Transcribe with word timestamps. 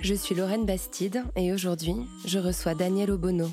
Je 0.00 0.14
suis 0.14 0.34
Lorraine 0.34 0.66
Bastide 0.66 1.24
et 1.36 1.52
aujourd'hui, 1.52 1.94
je 2.24 2.38
reçois 2.38 2.74
Daniel 2.74 3.10
Obono, 3.10 3.48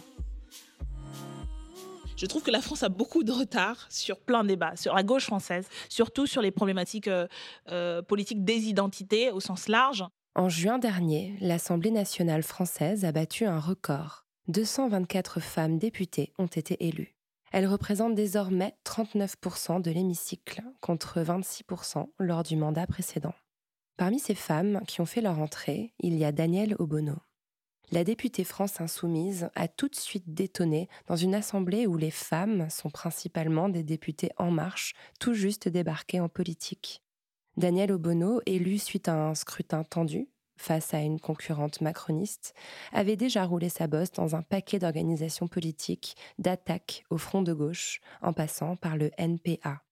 Je 2.15 2.25
trouve 2.25 2.43
que 2.43 2.51
la 2.51 2.61
France 2.61 2.83
a 2.83 2.89
beaucoup 2.89 3.23
de 3.23 3.31
retard 3.31 3.87
sur 3.89 4.19
plein 4.19 4.43
de 4.43 4.49
débats, 4.49 4.75
sur 4.75 4.93
la 4.93 5.03
gauche 5.03 5.25
française, 5.25 5.67
surtout 5.89 6.27
sur 6.27 6.41
les 6.41 6.51
problématiques 6.51 7.07
euh, 7.07 7.27
euh, 7.69 8.01
politiques 8.01 8.43
des 8.43 8.67
identités 8.67 9.31
au 9.31 9.39
sens 9.39 9.67
large. 9.67 10.05
En 10.35 10.49
juin 10.49 10.79
dernier, 10.79 11.35
l'Assemblée 11.41 11.91
nationale 11.91 12.43
française 12.43 13.05
a 13.05 13.11
battu 13.11 13.45
un 13.45 13.59
record. 13.59 14.25
224 14.47 15.39
femmes 15.39 15.77
députées 15.77 16.33
ont 16.37 16.47
été 16.47 16.85
élues. 16.85 17.15
Elles 17.51 17.67
représentent 17.67 18.15
désormais 18.15 18.75
39% 18.85 19.81
de 19.81 19.91
l'hémicycle, 19.91 20.63
contre 20.81 21.21
26% 21.21 22.07
lors 22.19 22.43
du 22.43 22.57
mandat 22.57 22.87
précédent. 22.87 23.33
Parmi 23.95 24.19
ces 24.19 24.35
femmes 24.35 24.81
qui 24.87 25.01
ont 25.01 25.05
fait 25.05 25.21
leur 25.21 25.39
entrée, 25.39 25.93
il 25.99 26.17
y 26.17 26.25
a 26.25 26.31
Danielle 26.31 26.75
Obono. 26.79 27.15
La 27.91 28.03
députée 28.03 28.43
France 28.43 28.81
Insoumise 28.81 29.49
a 29.53 29.67
tout 29.67 29.87
de 29.87 29.95
suite 29.95 30.33
détonné 30.33 30.89
dans 31.05 31.15
une 31.15 31.35
assemblée 31.35 31.85
où 31.85 31.95
les 31.95 32.09
femmes 32.09 32.69
sont 32.71 32.89
principalement 32.89 33.69
des 33.69 33.83
députés 33.83 34.31
En 34.37 34.49
Marche, 34.49 34.93
tout 35.19 35.35
juste 35.35 35.67
débarqués 35.67 36.19
en 36.19 36.27
politique. 36.27 37.03
Daniel 37.55 37.91
Obono, 37.91 38.41
élu 38.47 38.79
suite 38.79 39.09
à 39.09 39.27
un 39.27 39.35
scrutin 39.35 39.83
tendu 39.83 40.27
face 40.57 40.93
à 40.93 41.01
une 41.01 41.19
concurrente 41.19 41.81
macroniste, 41.81 42.53
avait 42.93 43.15
déjà 43.15 43.45
roulé 43.45 43.69
sa 43.69 43.87
bosse 43.87 44.11
dans 44.11 44.35
un 44.35 44.41
paquet 44.41 44.79
d'organisations 44.79 45.47
politiques 45.47 46.15
d'attaque 46.39 47.03
au 47.09 47.17
front 47.17 47.41
de 47.41 47.53
gauche, 47.53 48.01
en 48.21 48.33
passant 48.33 48.75
par 48.75 48.97
le 48.97 49.11
NPA. 49.17 49.83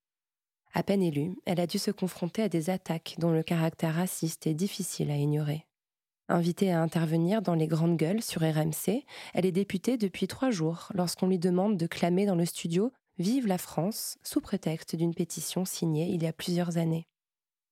À 0.74 0.84
peine 0.84 1.04
élue, 1.04 1.36
elle 1.46 1.60
a 1.60 1.68
dû 1.68 1.78
se 1.78 1.92
confronter 1.92 2.44
à 2.44 2.50
des 2.50 2.70
attaques 2.70 3.16
dont 3.18 3.32
le 3.32 3.44
caractère 3.44 3.96
raciste 3.96 4.48
est 4.48 4.54
difficile 4.54 5.12
à 5.12 5.18
ignorer. 5.18 5.66
Invitée 6.30 6.72
à 6.72 6.82
intervenir 6.82 7.42
dans 7.42 7.56
les 7.56 7.68
grandes 7.68 7.98
gueules 7.98 8.22
sur 8.22 8.42
RMC, 8.42 9.04
elle 9.34 9.46
est 9.46 9.52
députée 9.52 9.98
depuis 9.98 10.28
trois 10.28 10.50
jours 10.50 10.88
lorsqu'on 10.94 11.28
lui 11.28 11.40
demande 11.40 11.76
de 11.76 11.88
clamer 11.88 12.26
dans 12.26 12.36
le 12.36 12.46
studio 12.46 12.92
Vive 13.18 13.48
la 13.48 13.58
France 13.58 14.18
sous 14.24 14.40
prétexte 14.40 14.96
d'une 14.96 15.14
pétition 15.14 15.66
signée 15.66 16.08
il 16.10 16.24
y 16.24 16.28
a 16.28 16.34
plusieurs 16.34 16.78
années. 16.78 17.06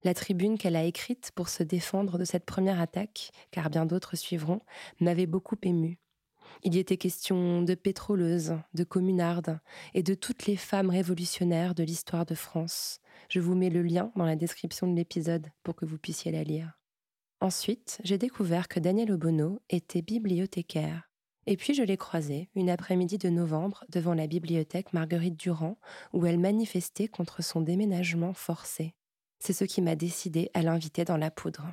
La 0.04 0.14
tribune 0.14 0.58
qu'elle 0.58 0.76
a 0.76 0.84
écrite 0.84 1.32
pour 1.36 1.50
se 1.50 1.64
défendre 1.64 2.18
de 2.18 2.26
cette 2.26 2.46
première 2.46 2.80
attaque, 2.82 3.32
car 3.52 3.70
bien 3.70 3.86
d'autres 3.86 4.16
suivront, 4.16 4.62
m'avait 5.00 5.26
beaucoup 5.26 5.58
émue. 5.62 5.98
Il 6.64 6.76
y 6.76 6.80
était 6.80 6.98
question 6.98 7.62
de 7.62 7.74
pétroleuses, 7.76 8.58
de 8.74 8.84
communardes 8.84 9.60
et 9.94 10.04
de 10.04 10.14
toutes 10.14 10.46
les 10.46 10.56
femmes 10.56 10.90
révolutionnaires 10.90 11.76
de 11.76 11.84
l'histoire 11.84 12.26
de 12.26 12.36
France. 12.36 13.00
Je 13.30 13.40
vous 13.40 13.56
mets 13.56 13.70
le 13.70 13.82
lien 13.82 14.12
dans 14.16 14.26
la 14.26 14.36
description 14.36 14.88
de 14.88 14.96
l'épisode 14.96 15.48
pour 15.64 15.76
que 15.76 15.86
vous 15.86 15.98
puissiez 15.98 16.32
la 16.32 16.44
lire. 16.44 16.80
Ensuite, 17.42 18.02
j'ai 18.04 18.18
découvert 18.18 18.68
que 18.68 18.80
Daniel 18.80 19.12
Obono 19.12 19.62
était 19.70 20.02
bibliothécaire. 20.02 21.10
Et 21.46 21.58
puis 21.58 21.74
je 21.74 21.84
l'ai 21.84 21.98
croisée 21.98 22.50
une 22.54 22.70
après-midi 22.70 23.18
de 23.18 23.30
novembre 23.30 23.86
devant 23.90 24.14
la 24.14 24.28
bibliothèque 24.28 24.94
Marguerite 24.94 25.40
Durand, 25.40 25.78
où 26.14 26.26
elle 26.26 26.40
manifestait 26.40 27.08
contre 27.08 27.42
son 27.42 27.62
déménagement 27.62 28.34
forcé. 28.34 28.94
C'est 29.40 29.54
ce 29.54 29.64
qui 29.64 29.82
m'a 29.82 29.96
décidé 29.96 30.52
à 30.54 30.62
l'inviter 30.62 31.06
dans 31.06 31.18
la 31.18 31.32
poudre. 31.32 31.66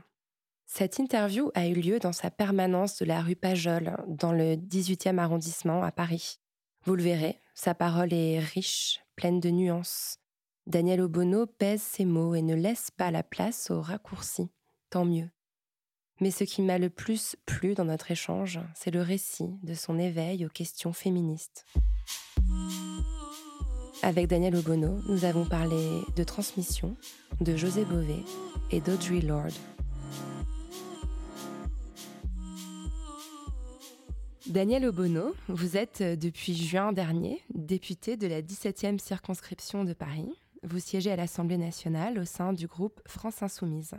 Cette 0.67 0.99
interview 0.99 1.51
a 1.55 1.69
eu 1.69 1.75
lieu 1.75 1.99
dans 2.01 2.13
sa 2.13 2.31
permanence 2.31 2.99
de 2.99 3.05
la 3.05 3.23
rue 3.23 3.37
Pajol, 3.37 3.97
dans 4.09 4.33
le 4.33 4.57
18e 4.57 5.19
arrondissement 5.19 5.83
à 5.83 5.93
Paris. 5.93 6.41
Vous 6.85 6.97
le 6.97 7.03
verrez, 7.03 7.41
sa 7.55 7.75
parole 7.75 8.13
est 8.13 8.41
riche, 8.41 9.01
pleine 9.15 9.41
de 9.41 9.51
nuances. 9.51 10.19
Daniel 10.67 11.01
Obono 11.01 11.47
pèse 11.47 11.83
ses 11.83 12.05
mots 12.05 12.35
et 12.35 12.43
ne 12.43 12.55
laisse 12.55 12.91
pas 12.91 13.13
la 13.13 13.23
place 13.23 13.71
aux 13.71 13.81
raccourcis. 13.81 14.51
Tant 14.91 15.05
mieux. 15.05 15.31
Mais 16.21 16.33
ce 16.33 16.45
qui 16.45 16.63
m'a 16.63 16.79
le 16.79 16.91
plus 16.91 17.37
plu 17.47 17.75
dans 17.75 17.85
notre 17.85 18.11
échange, 18.11 18.59
c'est 18.75 18.91
le 18.91 19.03
récit 19.03 19.59
de 19.63 19.75
son 19.75 19.99
éveil 19.99 20.45
aux 20.45 20.51
questions 20.51 20.93
féministes. 20.93 21.65
Avec 24.03 24.27
Daniel 24.27 24.57
Obono, 24.57 24.99
nous 25.09 25.25
avons 25.25 25.45
parlé 25.45 26.03
de 26.17 26.25
transmission, 26.25 26.97
de 27.41 27.57
José 27.57 27.85
Bové 27.85 28.25
et 28.71 28.81
d'Audrey 28.81 29.21
Lorde. 29.21 29.55
Daniel 34.49 34.87
Obono, 34.87 35.35
vous 35.49 35.77
êtes 35.77 36.03
euh, 36.03 36.15
depuis 36.15 36.55
juin 36.55 36.93
dernier 36.93 37.43
député 37.53 38.17
de 38.17 38.29
la 38.29 38.43
17e 38.43 39.01
circonscription 39.01 39.83
de 39.83 39.93
Paris. 39.93 40.29
Vous 40.63 40.79
siégez 40.79 41.11
à 41.11 41.17
l'Assemblée 41.17 41.59
nationale 41.59 42.21
au 42.21 42.25
sein 42.25 42.53
du 42.53 42.69
groupe 42.69 43.01
France 43.09 43.43
Insoumise. 43.43 43.95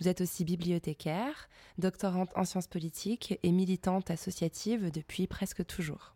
Vous 0.00 0.08
êtes 0.08 0.22
aussi 0.22 0.46
bibliothécaire, 0.46 1.50
doctorante 1.76 2.30
en 2.34 2.46
sciences 2.46 2.66
politiques 2.66 3.38
et 3.42 3.52
militante 3.52 4.10
associative 4.10 4.90
depuis 4.90 5.26
presque 5.26 5.66
toujours. 5.66 6.14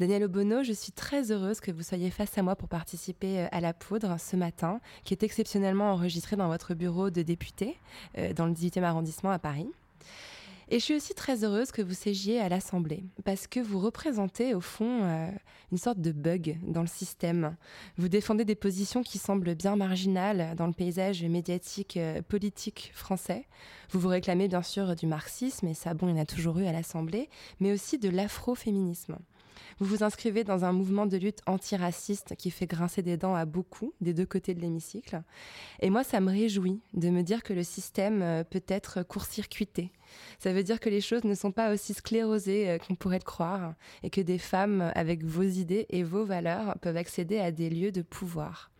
Daniel 0.00 0.24
Obono, 0.24 0.64
je 0.64 0.72
suis 0.72 0.92
très 0.92 1.30
heureuse 1.30 1.60
que 1.60 1.70
vous 1.70 1.84
soyez 1.84 2.10
face 2.10 2.36
à 2.38 2.42
moi 2.42 2.56
pour 2.56 2.68
participer 2.68 3.40
euh, 3.40 3.48
à 3.52 3.60
la 3.60 3.72
poudre 3.72 4.18
ce 4.18 4.34
matin, 4.34 4.80
qui 5.04 5.14
est 5.14 5.22
exceptionnellement 5.22 5.92
enregistrée 5.92 6.34
dans 6.34 6.48
votre 6.48 6.74
bureau 6.74 7.10
de 7.10 7.22
député, 7.22 7.78
euh, 8.18 8.32
dans 8.32 8.46
le 8.46 8.52
18e 8.52 8.82
arrondissement 8.82 9.30
à 9.30 9.38
Paris. 9.38 9.68
Et 10.72 10.78
je 10.78 10.84
suis 10.84 10.94
aussi 10.94 11.14
très 11.14 11.42
heureuse 11.42 11.72
que 11.72 11.82
vous 11.82 11.94
siégiez 11.94 12.38
à 12.38 12.48
l'Assemblée, 12.48 13.02
parce 13.24 13.48
que 13.48 13.58
vous 13.58 13.80
représentez 13.80 14.54
au 14.54 14.60
fond 14.60 15.02
euh, 15.02 15.28
une 15.72 15.78
sorte 15.78 16.00
de 16.00 16.12
bug 16.12 16.58
dans 16.62 16.82
le 16.82 16.86
système. 16.86 17.56
Vous 17.98 18.08
défendez 18.08 18.44
des 18.44 18.54
positions 18.54 19.02
qui 19.02 19.18
semblent 19.18 19.56
bien 19.56 19.74
marginales 19.74 20.54
dans 20.54 20.68
le 20.68 20.72
paysage 20.72 21.24
médiatique 21.24 21.96
euh, 21.96 22.22
politique 22.22 22.92
français. 22.94 23.48
Vous 23.90 23.98
vous 23.98 24.06
réclamez 24.06 24.46
bien 24.46 24.62
sûr 24.62 24.94
du 24.94 25.08
marxisme, 25.08 25.66
et 25.66 25.74
ça, 25.74 25.92
bon, 25.92 26.06
il 26.06 26.14
y 26.14 26.18
en 26.20 26.22
a 26.22 26.26
toujours 26.26 26.56
eu 26.60 26.66
à 26.66 26.72
l'Assemblée, 26.72 27.28
mais 27.58 27.72
aussi 27.72 27.98
de 27.98 28.08
l'afroféminisme. 28.08 29.18
Vous 29.78 29.86
vous 29.86 30.02
inscrivez 30.02 30.44
dans 30.44 30.64
un 30.64 30.72
mouvement 30.72 31.06
de 31.06 31.16
lutte 31.16 31.40
antiraciste 31.46 32.34
qui 32.36 32.50
fait 32.50 32.66
grincer 32.66 33.02
des 33.02 33.16
dents 33.16 33.34
à 33.34 33.44
beaucoup 33.44 33.94
des 34.00 34.14
deux 34.14 34.26
côtés 34.26 34.54
de 34.54 34.60
l'hémicycle. 34.60 35.22
Et 35.80 35.90
moi, 35.90 36.04
ça 36.04 36.20
me 36.20 36.30
réjouit 36.30 36.80
de 36.94 37.10
me 37.10 37.22
dire 37.22 37.42
que 37.42 37.52
le 37.52 37.62
système 37.62 38.22
euh, 38.22 38.44
peut 38.44 38.64
être 38.68 39.02
court-circuité. 39.02 39.92
Ça 40.38 40.52
veut 40.52 40.62
dire 40.62 40.80
que 40.80 40.88
les 40.88 41.00
choses 41.00 41.24
ne 41.24 41.34
sont 41.34 41.52
pas 41.52 41.72
aussi 41.72 41.94
sclérosées 41.94 42.70
euh, 42.70 42.78
qu'on 42.78 42.94
pourrait 42.94 43.18
le 43.18 43.24
croire 43.24 43.74
et 44.02 44.10
que 44.10 44.20
des 44.20 44.38
femmes 44.38 44.92
avec 44.94 45.24
vos 45.24 45.42
idées 45.42 45.86
et 45.90 46.02
vos 46.02 46.24
valeurs 46.24 46.76
peuvent 46.80 46.96
accéder 46.96 47.38
à 47.38 47.50
des 47.50 47.70
lieux 47.70 47.92
de 47.92 48.02
pouvoir. 48.02 48.70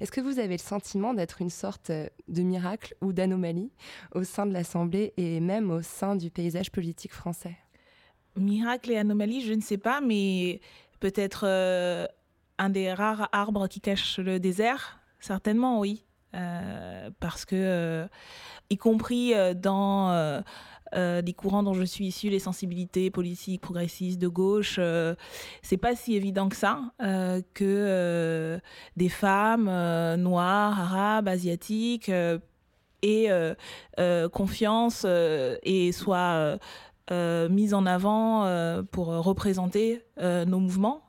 Est-ce 0.00 0.12
que 0.12 0.20
vous 0.20 0.38
avez 0.38 0.56
le 0.56 0.58
sentiment 0.58 1.14
d'être 1.14 1.40
une 1.40 1.50
sorte 1.50 1.90
euh, 1.90 2.08
de 2.28 2.42
miracle 2.42 2.94
ou 3.00 3.12
d'anomalie 3.12 3.70
au 4.14 4.24
sein 4.24 4.46
de 4.46 4.52
l'Assemblée 4.52 5.12
et 5.16 5.40
même 5.40 5.70
au 5.70 5.82
sein 5.82 6.16
du 6.16 6.30
paysage 6.30 6.70
politique 6.72 7.12
français? 7.12 7.56
Miracle 8.36 8.92
et 8.92 8.96
anomalie, 8.96 9.42
je 9.42 9.52
ne 9.52 9.60
sais 9.60 9.78
pas, 9.78 10.00
mais 10.00 10.60
peut-être 11.00 11.44
euh, 11.46 12.06
un 12.58 12.70
des 12.70 12.92
rares 12.92 13.28
arbres 13.32 13.66
qui 13.66 13.80
cachent 13.80 14.18
le 14.18 14.38
désert, 14.38 15.00
certainement 15.18 15.80
oui. 15.80 16.04
Euh, 16.34 17.10
parce 17.18 17.44
que, 17.44 17.56
euh, 17.56 18.06
y 18.68 18.76
compris 18.76 19.34
dans 19.56 20.42
les 20.92 21.32
courants 21.32 21.64
dont 21.64 21.74
je 21.74 21.82
suis 21.82 22.06
issue, 22.06 22.28
les 22.28 22.38
sensibilités 22.38 23.10
politiques, 23.10 23.60
progressistes, 23.60 24.20
de 24.20 24.28
gauche, 24.28 24.78
c'est 25.62 25.76
pas 25.76 25.96
si 25.96 26.14
évident 26.14 26.48
que 26.48 26.56
ça 26.56 26.92
que 27.54 28.60
des 28.96 29.08
femmes 29.08 29.64
noires, 30.16 30.78
arabes, 30.78 31.26
asiatiques 31.26 32.12
aient 33.02 33.56
confiance 34.32 35.04
et 35.64 35.90
soient 35.90 36.58
euh, 37.10 37.48
mise 37.48 37.74
en 37.74 37.86
avant 37.86 38.46
pour 38.90 39.08
représenter 39.08 40.04
nos 40.18 40.58
mouvements. 40.58 41.02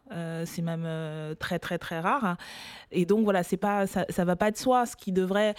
c'est 0.46 0.62
même 0.62 0.88
très 1.38 1.60
très 1.60 1.78
très 1.78 2.00
rare. 2.00 2.38
Et 2.92 3.06
donc 3.06 3.24
voilà, 3.24 3.44
c'est 3.44 3.58
pas 3.58 3.88
ça, 3.88 4.06
ça 4.10 4.26
va 4.26 4.36
pas 4.36 4.52
de 4.52 4.58
soi. 4.58 4.86
Ce 4.86 4.96
qui 4.96 5.12
devrait 5.12 5.56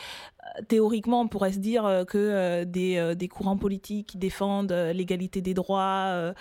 théoriquement, 0.68 1.22
on 1.22 1.28
pourrait 1.28 1.52
se 1.52 1.58
dire 1.58 2.04
que 2.08 2.64
des, 2.64 3.14
des, 3.14 3.28
courants 3.28 3.56
politiques 3.56 4.08
qui 4.08 4.18
défendent 4.18 4.72
l'égalité 4.72 5.40
des 5.40 5.54
droits, 5.54 6.34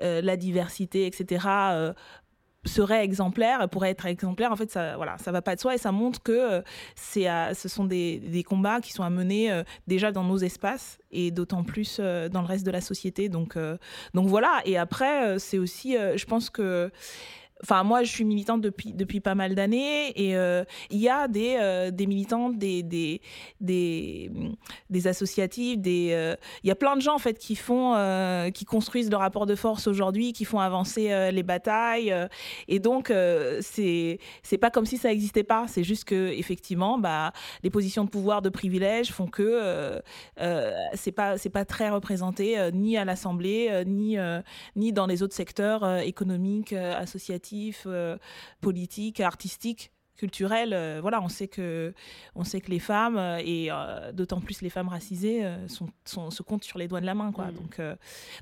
la 0.00 0.36
diversité, 0.36 1.06
etc., 1.06 1.94
serait 2.64 3.04
exemplaire, 3.04 3.68
pourrait 3.68 3.90
être 3.90 4.06
exemplaire, 4.06 4.52
en 4.52 4.56
fait, 4.56 4.70
ça, 4.70 4.96
voilà, 4.96 5.18
ça 5.18 5.32
va 5.32 5.42
pas 5.42 5.54
de 5.54 5.60
soi 5.60 5.74
et 5.74 5.78
ça 5.78 5.92
montre 5.92 6.22
que 6.22 6.32
euh, 6.32 6.62
c'est, 6.94 7.26
ce 7.54 7.68
sont 7.68 7.84
des, 7.84 8.18
des, 8.18 8.42
combats 8.42 8.80
qui 8.80 8.92
sont 8.92 9.02
à 9.02 9.10
mener 9.10 9.52
euh, 9.52 9.62
déjà 9.86 10.12
dans 10.12 10.24
nos 10.24 10.38
espaces 10.38 10.98
et 11.10 11.30
d'autant 11.30 11.64
plus 11.64 11.98
euh, 12.00 12.28
dans 12.28 12.40
le 12.40 12.46
reste 12.46 12.64
de 12.64 12.70
la 12.70 12.80
société. 12.80 13.28
Donc, 13.28 13.56
donc 14.14 14.28
voilà. 14.28 14.62
Et 14.64 14.76
après, 14.76 15.38
c'est 15.38 15.58
aussi, 15.58 15.94
je 15.94 16.24
pense 16.24 16.50
que 16.50 16.90
Enfin, 17.62 17.84
moi, 17.84 18.02
je 18.02 18.10
suis 18.10 18.24
militante 18.24 18.60
depuis, 18.60 18.92
depuis 18.92 19.20
pas 19.20 19.36
mal 19.36 19.54
d'années 19.54 20.12
et 20.20 20.36
euh, 20.36 20.64
il 20.90 20.98
y 20.98 21.08
a 21.08 21.28
des, 21.28 21.56
euh, 21.60 21.92
des 21.92 22.06
militantes, 22.06 22.58
des, 22.58 22.82
des, 22.82 23.20
des, 23.60 24.30
des 24.90 25.06
associatives, 25.06 25.80
euh, 25.86 26.34
il 26.62 26.68
y 26.68 26.70
a 26.72 26.74
plein 26.74 26.96
de 26.96 27.00
gens 27.00 27.14
en 27.14 27.18
fait 27.18 27.38
qui 27.38 27.54
font, 27.54 27.94
qui 28.52 28.64
construisent 28.64 29.10
le 29.10 29.16
rapport 29.16 29.46
de 29.46 29.54
force 29.54 29.86
aujourd'hui, 29.86 30.32
qui 30.32 30.44
font 30.44 30.58
avancer 30.58 31.30
les 31.30 31.42
batailles. 31.42 32.12
et 32.68 32.80
donc, 32.80 33.12
c'est 33.60 34.18
c'est 34.42 34.58
pas 34.58 34.70
comme 34.70 34.86
si 34.86 34.96
ça 34.96 35.08
n'existait 35.08 35.44
pas. 35.44 35.66
C'est 35.68 35.84
juste 35.84 36.04
que 36.04 36.32
effectivement, 36.32 36.98
bah, 36.98 37.32
les 37.62 37.70
positions 37.70 38.04
de 38.04 38.10
pouvoir, 38.10 38.42
de 38.42 38.48
privilège 38.48 39.12
font 39.12 39.26
que 39.26 40.02
c'est 40.94 41.12
pas 41.12 41.38
c'est 41.38 41.50
pas 41.50 41.64
très 41.64 41.90
représenté 41.90 42.56
ni 42.72 42.96
à 42.96 43.04
l'Assemblée, 43.04 43.84
ni 43.86 44.16
ni 44.76 44.92
dans 44.92 45.06
les 45.06 45.22
autres 45.22 45.34
secteurs 45.34 46.00
économiques, 46.00 46.72
associatifs 46.72 47.53
euh, 47.86 48.16
politique, 48.60 49.20
artistique 49.20 49.90
culturel, 50.16 50.72
euh, 50.72 51.00
voilà, 51.00 51.20
on 51.20 51.28
sait 51.28 51.48
que 51.48 51.92
on 52.36 52.44
sait 52.44 52.60
que 52.60 52.70
les 52.70 52.78
femmes 52.78 53.16
euh, 53.16 53.42
et 53.44 53.68
d'autant 54.12 54.40
plus 54.40 54.62
les 54.62 54.70
femmes 54.70 54.88
racisées 54.88 55.44
sont, 55.66 56.30
se 56.30 56.42
comptent 56.42 56.62
sur 56.62 56.78
les 56.78 56.86
doigts 56.86 57.00
de 57.00 57.06
la 57.06 57.14
main, 57.14 57.32
quoi. 57.32 57.46
Mm. 57.46 57.54
Donc 57.54 57.80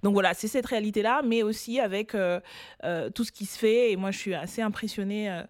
donc 0.03 0.13
voilà, 0.13 0.35
c'est 0.35 0.49
cette 0.49 0.67
réalité 0.67 1.01
là, 1.03 1.23
mais 1.25 1.43
aussi 1.43 1.81
avec 1.81 2.13
tout 2.13 3.25
ce 3.25 3.33
qui 3.33 3.47
se 3.47 3.59
fait. 3.59 3.93
Et 3.93 3.97
moi, 3.97 4.11
je 4.11 4.19
suis 4.19 4.35
assez 4.35 4.61
impressionnée 4.61 5.45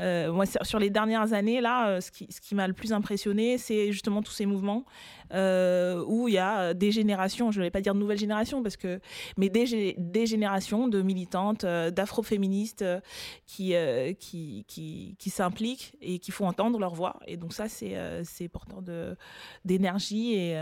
euh, 0.00 0.32
moi, 0.32 0.44
sur 0.46 0.78
les 0.78 0.90
dernières 0.90 1.32
années, 1.32 1.60
là, 1.60 1.88
euh, 1.88 2.00
ce 2.00 2.10
qui, 2.10 2.26
ce 2.30 2.40
qui 2.40 2.54
m'a 2.54 2.66
le 2.66 2.74
plus 2.74 2.92
impressionné, 2.92 3.58
c'est 3.58 3.92
justement 3.92 4.22
tous 4.22 4.32
ces 4.32 4.46
mouvements 4.46 4.84
euh, 5.32 6.04
où 6.06 6.28
il 6.28 6.34
y 6.34 6.38
a 6.38 6.74
des 6.74 6.90
générations, 6.90 7.50
je 7.50 7.60
ne 7.60 7.64
vais 7.64 7.70
pas 7.70 7.80
dire 7.80 7.94
nouvelles 7.94 8.18
générations, 8.18 8.62
parce 8.62 8.76
que, 8.76 9.00
mais 9.36 9.48
des, 9.48 9.94
des 9.96 10.26
générations 10.26 10.88
de 10.88 11.00
militantes, 11.00 11.64
d'afroféministes 11.64 12.84
qui, 13.46 13.74
qui, 14.18 14.64
qui, 14.66 15.16
qui 15.18 15.30
s'impliquent 15.30 15.94
et 16.00 16.18
qui 16.18 16.30
font 16.30 16.46
entendre 16.46 16.78
leur 16.78 16.94
voix. 16.94 17.20
Et 17.26 17.36
donc 17.36 17.52
ça, 17.52 17.68
c'est 17.68 18.48
porteur 18.48 18.82
d'énergie 19.64 20.34
et, 20.34 20.56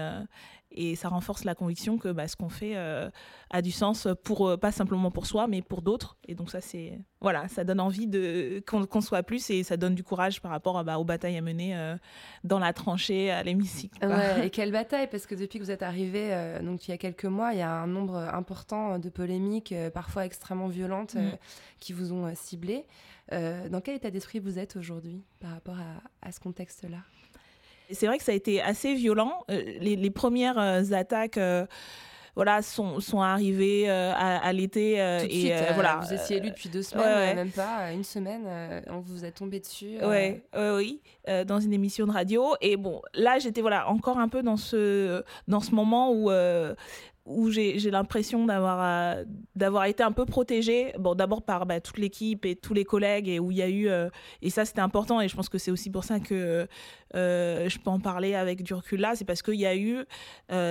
et 0.75 0.97
ça 0.97 1.09
renforce 1.09 1.45
la 1.45 1.55
conviction 1.55 1.99
que 1.99 2.09
bah, 2.09 2.29
ce 2.29 2.37
qu'on 2.37 2.49
fait 2.49 2.77
euh, 2.77 3.11
a 3.51 3.63
du 3.63 3.71
sens 3.71 4.09
pour 4.25 4.49
euh, 4.49 4.57
pas 4.57 4.73
simplement 4.73 5.11
pour 5.11 5.27
soi 5.27 5.47
mais 5.47 5.63
pour 5.63 5.83
d'autres. 5.83 6.17
Et 6.27 6.35
donc 6.35 6.51
ça 6.51 6.61
c'est 6.61 6.99
voilà 7.21 7.49
ça 7.49 7.65
donne 7.65 7.81
envie 7.81 8.07
de 8.07 8.63
qu'on 8.67 9.01
soit 9.01 9.23
plus 9.23 9.51
et 9.51 9.63
ça 9.63 9.77
donne 9.77 9.95
du 9.95 10.03
courage 10.03 10.41
par 10.41 10.51
rapport 10.51 10.83
bah, 10.85 10.99
aux 10.99 11.05
batailles 11.05 11.37
à 11.37 11.43
mener 11.43 11.77
euh, 11.77 11.97
dans 12.45 12.59
la 12.59 12.73
tranchée 12.73 13.31
à 13.31 13.43
l'hémicycle 13.43 13.99
et 14.43 14.51
quelle 14.51 14.73
bataille 14.73 15.09
parce 15.09 15.27
que 15.27 15.35
depuis 15.35 15.59
que 15.59 15.65
vous 15.65 15.71
êtes 15.71 15.83
arrivé 15.83 16.35
donc 16.63 16.89
il 16.89 16.91
y 16.91 16.95
a 16.95 16.99
quelques 16.99 17.25
mois 17.25 17.53
il 17.53 17.59
y 17.59 17.63
a 17.63 17.71
un 17.71 17.87
nombre 17.87 18.17
important 18.17 18.99
de 18.99 19.09
polémiques 19.09 19.75
parfois 19.95 20.25
extrêmement 20.25 20.69
violentes 20.69 21.15
mm. 21.15 21.37
qui 21.79 21.93
vous 21.93 22.13
ont 22.13 22.33
ciblé 22.35 22.87
dans 23.31 23.81
quel 23.83 23.97
état 23.97 24.11
d'esprit 24.11 24.41
vous 24.41 24.59
êtes 24.59 24.77
aujourd'hui 24.77 25.23
par 25.41 25.51
rapport 25.53 25.79
à 26.23 26.33
ce 26.33 26.41
contexte 26.41 26.85
là 26.89 26.99
c'est 27.91 28.07
vrai 28.07 28.19
que 28.19 28.25
ça 28.25 28.33
a 28.33 28.35
été 28.35 28.61
assez 28.61 28.95
violent. 28.95 29.45
Euh, 29.51 29.63
les, 29.81 30.11
premières 30.11 30.59
euh, 30.59 30.83
attaques 30.93 31.39
euh, 31.39 31.67
voilà, 32.35 32.63
sont, 32.63 33.01
sont 33.01 33.21
arrivées 33.21 33.91
à, 33.91 34.53
l'été. 34.53 34.95
et 35.29 35.53
voilà. 35.75 36.01
Vous 36.03 36.15
étiez 36.15 36.39
élu 36.39 36.51
depuis 36.51 36.69
deux 36.69 36.83
semaines, 36.83 37.37
même 37.37 37.51
pas 37.51 37.93
une 37.93 38.05
semaine, 38.05 38.83
on 38.89 39.01
vous 39.01 39.25
a 39.25 39.31
tombé 39.31 39.61
dessus. 39.61 39.99
Ouais, 40.03 40.43
oui, 40.57 41.03
dans 41.47 41.61
une 41.61 41.75
émission 41.75 42.07
de 42.07 42.13
radio. 42.13 42.55
Et 42.63 42.77
bon, 42.77 43.03
là, 43.15 43.39
j'étais 43.39 43.61
voilà 43.61 43.89
encore 43.91 44.19
un 44.19 44.29
peu 44.29 44.43
dans 44.43 44.57
ce 44.57 45.23
dans 45.47 45.61
ce 45.61 45.75
moment 45.75 46.11
où 46.11 46.31
où 47.25 47.51
j'ai 47.51 47.91
l'impression 47.91 48.47
d'avoir 48.47 48.81
euh, 48.83 49.25
d'avoir 49.55 49.85
été 49.85 50.03
un 50.03 50.13
peu 50.13 50.27
protégée. 50.27 50.93
Bon 50.99 51.15
d'abord 51.15 51.43
par 51.43 51.67
bah, 51.67 51.81
toute 51.81 51.99
l'équipe 51.99 52.45
et 52.45 52.57
tous 52.57 52.75
les 52.75 52.85
collègues 52.85 53.29
et 53.29 53.39
où 53.39 53.51
il 53.51 53.59
y 53.59 53.63
a 53.63 53.69
eu 53.69 53.89
euh, 53.89 54.09
et 54.41 54.51
ça 54.51 54.65
c'était 54.65 54.81
important 54.81 55.21
et 55.21 55.29
je 55.29 55.37
pense 55.37 55.49
que 55.49 55.59
c'est 55.59 55.71
aussi 55.71 55.91
pour 55.91 56.05
ça 56.05 56.19
que 56.19 56.67
euh, 57.15 57.69
je 57.69 57.79
peux 57.79 57.91
en 57.91 58.01
parler 58.01 58.35
avec 58.35 58.63
du 58.63 58.75
recul 58.75 59.01
là 59.01 59.15
c'est 59.15 59.25
parce 59.25 59.43
qu'il 59.43 59.55
y 59.55 59.67
a 59.67 59.77
eu 59.77 60.05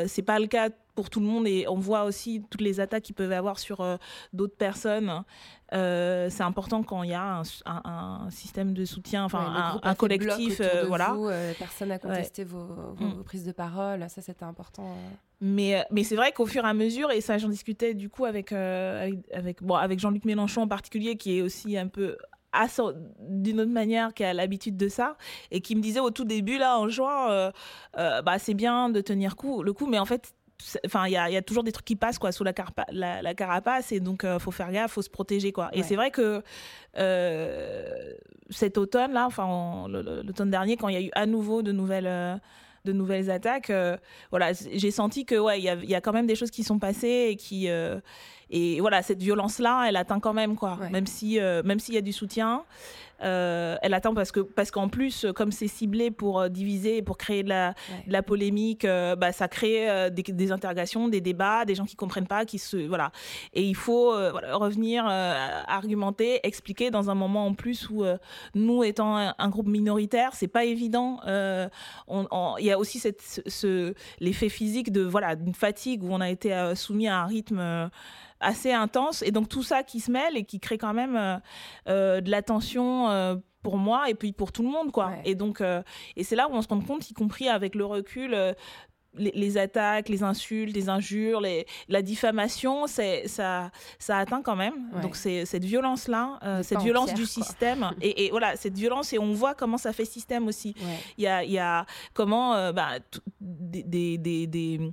c'est 0.07 0.23
pas 0.23 0.39
le 0.39 0.47
cas 0.47 0.69
pour 0.95 1.09
tout 1.09 1.19
le 1.19 1.25
monde 1.25 1.47
et 1.47 1.65
on 1.67 1.75
voit 1.75 2.03
aussi 2.03 2.43
toutes 2.49 2.61
les 2.61 2.79
attaques 2.79 3.03
qu'ils 3.03 3.15
peuvent 3.15 3.31
avoir 3.31 3.59
sur 3.59 3.85
d'autres 4.33 4.55
personnes 4.55 5.23
c'est 5.71 6.43
important 6.43 6.83
quand 6.83 7.03
il 7.03 7.11
y 7.11 7.13
a 7.13 7.41
un, 7.65 8.29
système 8.29 8.73
de 8.73 8.83
soutien, 8.83 9.23
enfin 9.23 9.79
un, 9.83 9.95
collectif, 9.95 10.61
voilà. 10.87 11.15
personne 11.57 11.89
n'a 11.89 11.99
contesté 11.99 12.43
vos, 12.43 12.93
vos, 12.93 13.05
mm. 13.05 13.23
prises 13.23 13.45
de 13.45 13.53
parole, 13.53 14.05
ça 14.09 14.21
c'était 14.21 14.43
important. 14.43 14.95
Mais, 15.41 15.79
euh, 15.79 15.83
mais 15.89 16.03
c'est 16.03 16.15
vrai 16.15 16.31
qu'au 16.31 16.45
fur 16.45 16.63
et 16.63 16.67
à 16.67 16.73
mesure, 16.73 17.11
et 17.11 17.19
ça 17.19 17.39
j'en 17.39 17.49
discutais 17.49 17.95
du 17.95 18.09
coup 18.09 18.25
avec, 18.25 18.51
euh, 18.51 19.11
avec, 19.33 19.63
bon, 19.63 19.73
avec 19.73 19.99
Jean-Luc 19.99 20.23
Mélenchon 20.23 20.61
en 20.61 20.67
particulier, 20.67 21.17
qui 21.17 21.39
est 21.39 21.41
aussi 21.41 21.77
un 21.77 21.87
peu 21.87 22.15
d'une 23.19 23.61
autre 23.61 23.71
manière 23.71 24.13
qui 24.13 24.25
a 24.25 24.33
l'habitude 24.33 24.75
de 24.75 24.89
ça 24.89 25.15
et 25.51 25.61
qui 25.61 25.73
me 25.73 25.81
disait 25.81 26.01
au 26.01 26.11
tout 26.11 26.25
début 26.25 26.57
là 26.57 26.77
en 26.77 26.89
juin 26.89 27.31
euh, 27.97 28.21
bah 28.23 28.39
c'est 28.39 28.55
bien 28.55 28.89
de 28.89 28.99
tenir 28.99 29.37
coup, 29.37 29.63
le 29.63 29.71
coup 29.71 29.87
mais 29.87 29.99
en 29.99 30.05
fait 30.05 30.33
enfin 30.85 31.07
il 31.07 31.13
y 31.13 31.17
a, 31.17 31.29
y 31.29 31.37
a, 31.37 31.41
toujours 31.41 31.63
des 31.63 31.71
trucs 31.71 31.85
qui 31.85 31.95
passent 31.95 32.19
quoi 32.19 32.31
sous 32.31 32.43
la, 32.43 32.53
la, 32.91 33.33
carapace 33.33 33.91
et 33.91 33.99
donc 33.99 34.23
il 34.23 34.39
faut 34.39 34.51
faire 34.51 34.71
gaffe 34.71 34.91
faut 34.91 35.01
se 35.01 35.09
protéger 35.09 35.51
quoi. 35.51 35.69
Et 35.73 35.83
c'est 35.83 35.95
vrai 35.95 36.11
que 36.11 36.43
cet 38.49 38.77
automne 38.77 39.13
là 39.13 39.25
enfin 39.25 39.87
l'automne 39.87 40.51
dernier 40.51 40.77
quand 40.77 40.89
il 40.89 40.93
y 40.93 40.97
a 40.97 41.01
eu 41.01 41.11
à 41.13 41.25
nouveau 41.25 41.61
de 41.61 41.71
nouvelles 41.71 42.39
de 42.85 42.93
nouvelles 42.93 43.29
attaques, 43.29 43.69
euh, 43.69 43.97
voilà, 44.29 44.51
j'ai 44.53 44.91
senti 44.91 45.25
que 45.25 45.35
ouais, 45.35 45.59
il 45.59 45.89
y 45.89 45.95
a, 45.95 46.01
quand 46.01 46.13
même 46.13 46.27
des 46.27 46.35
choses 46.35 46.51
qui 46.51 46.63
sont 46.63 46.79
passées 46.79 47.27
et 47.29 47.35
qui 47.35 47.69
euh, 47.69 47.99
et 48.49 48.81
voilà, 48.81 49.01
cette 49.01 49.21
violence-là, 49.21 49.85
elle 49.87 49.95
atteint 49.95 50.19
quand 50.19 50.33
même 50.33 50.55
quoi, 50.55 50.77
même 50.91 51.05
si 51.05 51.39
euh, 51.39 51.63
même 51.63 51.79
s'il 51.79 51.95
y 51.95 51.97
a 51.97 52.01
du 52.01 52.13
soutien. 52.13 52.63
Euh, 53.23 53.77
elle 53.81 53.93
attend 53.93 54.13
parce 54.13 54.31
que 54.31 54.39
parce 54.39 54.71
qu'en 54.71 54.89
plus, 54.89 55.25
comme 55.35 55.51
c'est 55.51 55.67
ciblé 55.67 56.11
pour 56.11 56.39
euh, 56.39 56.49
diviser 56.49 57.01
pour 57.01 57.17
créer 57.17 57.43
de 57.43 57.49
la, 57.49 57.73
la 58.07 58.23
polémique, 58.23 58.85
euh, 58.85 59.15
bah, 59.15 59.31
ça 59.31 59.47
crée 59.47 60.09
des, 60.11 60.51
interrogations, 60.51 61.07
des 61.07 61.21
débats, 61.21 61.65
des 61.65 61.75
gens 61.75 61.85
qui 61.85 61.95
comprennent 61.95 62.27
pas, 62.27 62.45
qui 62.45 62.59
se 62.59 62.77
voilà. 62.87 63.11
Et 63.53 63.63
il 63.63 63.75
faut 63.75 64.11
revenir 64.11 65.05
argumenter, 65.05 66.39
expliquer 66.43 66.91
dans 66.91 67.09
un 67.09 67.15
moment 67.15 67.45
en 67.45 67.53
plus 67.53 67.89
où 67.89 68.03
nous 68.55 68.83
étant 68.83 69.17
un, 69.17 69.49
groupe 69.49 69.67
minoritaire, 69.67 70.31
c'est 70.33 70.47
pas 70.47 70.65
évident. 70.65 71.19
Il 71.27 72.65
y 72.65 72.71
a 72.71 72.77
aussi 72.77 72.99
cette, 72.99 73.21
ce, 73.21 73.93
l'effet 74.19 74.49
physique 74.49 74.91
de 74.91 75.01
voilà 75.01 75.35
d'une 75.35 75.55
fatigue 75.55 76.03
où 76.03 76.11
on 76.11 76.21
a 76.21 76.29
été 76.29 76.73
soumis 76.75 77.07
à 77.07 77.21
un 77.21 77.25
rythme 77.25 77.89
assez 78.41 78.71
intense. 78.71 79.21
Et 79.21 79.31
donc 79.31 79.47
tout 79.47 79.63
ça 79.63 79.83
qui 79.83 79.99
se 79.99 80.11
mêle 80.11 80.35
et 80.35 80.43
qui 80.43 80.59
crée 80.59 80.77
quand 80.77 80.93
même 80.93 81.15
euh, 81.15 81.37
euh, 81.87 82.21
de 82.21 82.29
la 82.29 82.41
tension 82.41 83.07
euh, 83.11 83.35
pour 83.61 83.77
moi 83.77 84.09
et 84.09 84.15
puis 84.15 84.31
pour 84.31 84.51
tout 84.51 84.63
le 84.63 84.69
monde 84.69 84.91
quoi. 84.91 85.11
Et 85.23 85.35
donc 85.35 85.61
et 86.15 86.23
c'est 86.23 86.35
là 86.35 86.47
où 86.49 86.53
on 86.53 86.61
se 86.61 86.67
rend 86.67 86.81
compte 86.81 87.09
y 87.09 87.13
compris 87.13 87.47
avec 87.47 87.75
le 87.75 87.85
recul 87.85 88.55
les, 89.13 89.57
attaques, 89.57 90.09
les 90.09 90.23
insultes, 90.23 90.73
les 90.73 90.87
injures, 90.89 91.41
les, 91.41 91.67
la 91.89 92.01
diffamation, 92.01 92.87
c'est 92.87 93.27
ça, 93.27 93.69
ça 93.99 94.17
atteint 94.17 94.41
quand 94.41 94.55
même. 94.55 94.89
Donc 95.03 95.15
c'est 95.15 95.45
cette 95.45 95.65
violence 95.65 96.07
là, 96.07 96.39
cette 96.63 96.81
violence 96.81 97.13
du 97.13 97.27
système, 97.27 97.91
et, 98.01 98.25
et, 98.25 98.31
voilà 98.31 98.55
cette 98.55 98.75
violence 98.75 99.13
et 99.13 99.19
on 99.19 99.33
voit 99.33 99.53
comment 99.53 99.77
ça 99.77 99.93
fait 99.93 100.05
système 100.05 100.47
aussi. 100.47 100.73
Il 101.19 101.23
y 101.23 101.27
a, 101.27 101.43
y 101.43 101.59
a 101.59 101.85
comment 102.15 102.71
bah, 102.71 102.93
des, 103.39 103.83
des, 103.83 104.17
des 104.17 104.47
des 104.47 104.91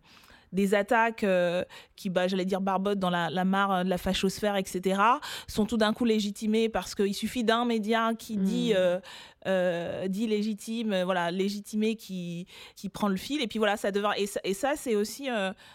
attaques 0.74 1.24
euh, 1.24 1.64
qui, 1.96 2.10
bah, 2.10 2.28
j'allais 2.28 2.44
dire, 2.44 2.60
barbotent 2.60 2.98
dans 2.98 3.10
la, 3.10 3.44
mare 3.44 3.72
euh, 3.72 3.84
de 3.84 3.88
la 3.88 3.98
fachosphère, 3.98 4.56
etc., 4.56 5.00
sont 5.46 5.66
tout 5.66 5.76
d'un 5.76 5.92
coup 5.92 6.04
légitimées 6.04 6.68
parce 6.68 6.94
qu'il 6.94 7.14
suffit 7.14 7.44
d'un 7.44 7.64
média 7.64 8.12
qui 8.18 8.36
dit, 8.36 8.72
hmm. 8.72 9.00
euh, 9.46 10.08
dit 10.08 10.26
légitime, 10.26 11.02
voilà, 11.02 11.30
légitimé 11.30 11.96
qui, 11.96 12.46
qui 12.76 12.88
prend 12.88 13.08
le 13.08 13.16
fil. 13.16 13.42
Et 13.42 13.46
puis 13.46 13.58
voilà, 13.58 13.76
ça 13.76 13.90
devient. 13.90 14.12
Et 14.44 14.54
ça, 14.54 14.72
c'est 14.76 14.94
aussi, 14.94 15.28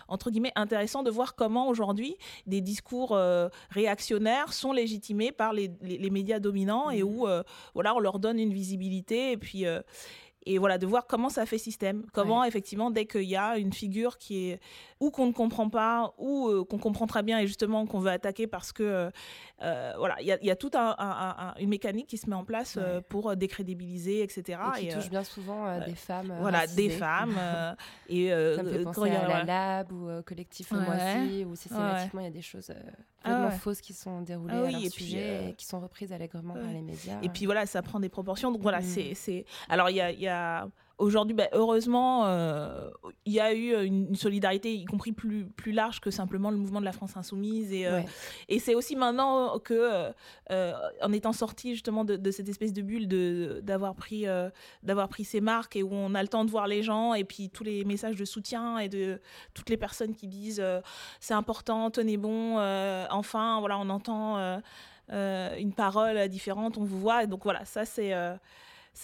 entre 0.08 0.32
guillemets, 0.32 0.54
intéressant 0.56 1.04
de 1.04 1.12
voir 1.12 1.36
comment 1.36 1.68
aujourd'hui 1.68 2.16
des 2.48 2.62
discours 2.62 3.18
réactionnaires 3.70 4.54
sont 4.54 4.74
légitimés 4.74 5.32
par 5.32 5.54
les, 5.54 5.72
les, 5.82 6.10
médias 6.10 6.40
dominants 6.40 6.90
et 6.90 7.04
hmm. 7.04 7.08
où, 7.08 7.28
voilà, 7.74 7.96
on 7.96 8.00
leur 8.00 8.20
donne 8.20 8.40
une 8.40 8.54
visibilité. 8.54 9.32
Et 9.32 9.38
puis 9.38 9.66
et 10.46 10.58
voilà 10.58 10.78
de 10.78 10.86
voir 10.86 11.08
comment 11.08 11.30
ça 11.30 11.46
fait 11.46 11.58
système. 11.58 12.06
Comment 12.14 12.44
effectivement 12.44 12.92
dès 12.92 13.06
qu'il 13.06 13.24
y 13.24 13.36
a 13.36 13.58
une 13.58 13.74
figure 13.74 14.18
qui 14.18 14.50
est 14.50 14.60
ou 15.00 15.12
qu'on 15.12 15.28
ne 15.28 15.32
comprend 15.32 15.70
pas 15.70 16.14
ou 16.18 16.48
euh, 16.48 16.64
qu'on 16.64 16.78
comprend 16.78 17.08
très 17.08 17.24
bien 17.24 17.40
et 17.40 17.48
justement 17.48 17.86
qu'on 17.86 18.00
veut 18.00 18.12
attaquer 18.12 18.48
parce 18.48 18.72
que 18.72 18.84
euh, 18.84 19.10
euh, 19.62 19.94
voilà 19.98 20.16
il 20.22 20.28
y 20.28 20.32
a, 20.32 20.44
y 20.44 20.50
a 20.50 20.56
toute 20.56 20.76
un, 20.76 21.54
une 21.60 21.70
mécanique 21.70 22.08
qui 22.08 22.18
se 22.18 22.30
met 22.30 22.36
en 22.36 22.46
place 22.46 22.80
pour 23.10 23.36
décrédibiliser 23.36 24.24
etc 24.24 24.60
et 24.78 24.88
qui 24.88 24.94
touche 24.94 25.10
bien 25.10 25.24
souvent 25.24 25.80
des 25.80 25.96
femmes 25.96 26.34
voilà 26.40 26.68
des 26.68 26.90
femmes 26.90 27.36
et 28.10 28.30
ça 28.30 28.64
me 28.64 28.72
fait 28.72 28.84
penser 28.84 29.10
à 29.10 29.28
la 29.28 29.44
lab 29.44 29.92
ou 29.92 30.10
collectif 30.26 30.72
ouais. 30.72 31.44
où 31.44 31.56
systématiquement 31.56 32.22
il 32.22 32.26
y 32.26 32.28
a 32.28 32.32
des 32.32 32.42
choses 32.42 32.72
complètement 33.24 33.50
ah 33.52 33.58
fausses 33.58 33.82
qui 33.82 33.94
sont 33.94 34.22
déroulées 34.22 34.54
ah 34.56 34.68
à 34.68 34.72
leur 34.72 34.92
sujet 34.92 35.50
et 35.50 35.54
qui 35.54 35.66
sont 35.66 35.80
reprises 35.80 36.12
allègrement 36.12 36.54
par 36.54 36.72
les 36.72 36.82
médias. 36.82 37.20
Et 37.22 37.30
puis 37.30 37.46
voilà 37.46 37.66
ça 37.66 37.82
prend 37.82 38.00
des 38.00 38.10
proportions 38.10 38.52
donc 38.52 38.62
voilà 38.62 38.80
mm. 38.80 39.16
c'est 39.16 39.46
alors 39.70 39.90
il 39.90 39.96
y 39.96 40.02
a, 40.02 40.12
y 40.12 40.28
a 40.28 40.68
Aujourd'hui, 41.00 41.34
bah, 41.34 41.48
heureusement, 41.54 42.28
euh, 42.28 42.90
il 43.26 43.34
y 43.34 43.40
a 43.40 43.52
eu 43.52 43.84
une, 43.84 44.16
solidarité, 44.16 44.76
y 44.76 44.86
compris 44.86 45.12
plus, 45.12 45.46
plus 45.46 45.72
large 45.72 46.00
que 46.00 46.12
simplement 46.12 46.52
le 46.52 46.58
mouvement 46.58 46.80
de 46.80 46.86
la 46.86 46.92
France 46.92 47.18
insoumise. 47.18 47.74
Et, 47.74 47.88
euh, 47.88 48.02
et 48.48 48.60
c'est 48.60 48.76
aussi 48.76 48.96
maintenant 48.96 49.58
que, 49.58 50.12
euh, 50.52 50.74
en 51.02 51.12
étant 51.12 51.34
sorti 51.34 51.72
justement 51.74 52.06
de, 52.06 52.32
cette 52.32 52.48
espèce 52.48 52.74
de 52.74 52.84
bulle 52.84 53.08
d'avoir 53.64 53.96
pris, 53.96 54.26
d'avoir 54.84 55.10
pris 55.10 55.24
ces 55.24 55.42
marques 55.42 55.76
et 55.76 55.82
où 55.82 55.90
on 55.92 56.14
a 56.14 56.22
le 56.22 56.28
temps 56.28 56.46
de 56.46 56.52
voir 56.52 56.68
les 56.68 56.84
gens 56.84 57.16
et 57.16 57.24
puis 57.24 57.50
tous 57.50 57.64
les 57.64 57.86
messages 57.86 58.16
de 58.16 58.26
soutien 58.26 58.78
et 58.78 58.88
de 58.88 59.20
toutes 59.56 59.70
les 59.72 59.78
personnes 59.78 60.14
qui 60.16 60.28
disent 60.28 60.64
c'est 61.20 61.34
important, 61.34 61.90
tenez 61.90 62.18
bon, 62.18 62.60
enfin, 63.10 63.60
voilà, 63.62 63.80
on 63.80 63.90
entend 63.90 64.62
une 65.10 65.74
parole 65.74 66.28
différente, 66.28 66.78
on 66.78 66.84
vous 66.84 67.00
voit. 67.00 67.24
Et 67.24 67.28
donc 67.28 67.44
voilà, 67.44 67.66
ça 67.66 67.84
c'est 67.84 68.14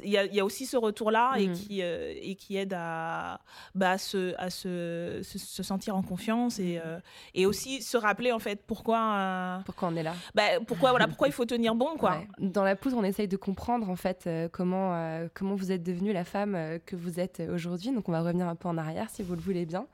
il 0.04 0.10
y, 0.12 0.40
a, 0.40 0.46
aussi 0.46 0.66
ce 0.66 0.78
retour-là 0.78 1.36
et, 1.38 1.48
mm. 1.48 1.54
qui, 1.54 1.82
euh, 1.82 2.14
et 2.22 2.36
qui 2.36 2.58
aide 2.58 2.74
à, 2.78 3.42
bah, 3.76 3.98
se, 3.98 4.36
à 4.38 4.50
se, 4.50 5.22
se, 5.24 5.64
sentir 5.64 5.96
en 5.96 6.04
confiance 6.04 6.60
et, 6.60 6.80
euh, 6.84 7.00
et 7.34 7.46
aussi 7.46 7.82
se 7.82 7.98
rappeler 7.98 8.32
en 8.32 8.40
fait 8.40 8.64
pourquoi, 8.66 9.00
euh, 9.00 9.58
pourquoi 9.66 9.90
on 9.90 9.96
est 9.96 10.04
là. 10.04 10.14
Bah, 10.36 10.44
pourquoi, 10.68 10.92
voilà, 10.92 11.08
pourquoi 11.08 11.28
il 11.28 11.34
faut 11.34 11.46
tenir 11.46 11.76
bon. 11.76 11.98
Quoi. 11.98 12.22
Dans 12.38 12.64
la 12.64 12.76
poudre, 12.76 12.98
on 12.98 13.04
essaye 13.04 13.28
de 13.28 13.38
comprendre 13.38 13.90
en 13.90 13.96
fait 13.96 14.30
comment, 14.52 15.28
comment 15.34 15.56
vous 15.56 15.72
êtes 15.72 15.84
devenue 15.84 16.14
la 16.14 16.24
femme 16.24 16.80
que 16.86 16.96
vous 16.96 17.20
êtes 17.20 17.42
aujourd'hui. 17.52 17.92
Donc 17.92 18.08
on 18.08 18.12
va 18.12 18.22
revenir 18.22 18.48
un 18.48 18.56
peu 18.56 18.68
en 18.68 18.78
arrière 18.78 19.10
si 19.10 19.24
vous 19.24 19.36
le 19.36 19.42
voulez 19.42 19.66
bien. 19.66 19.88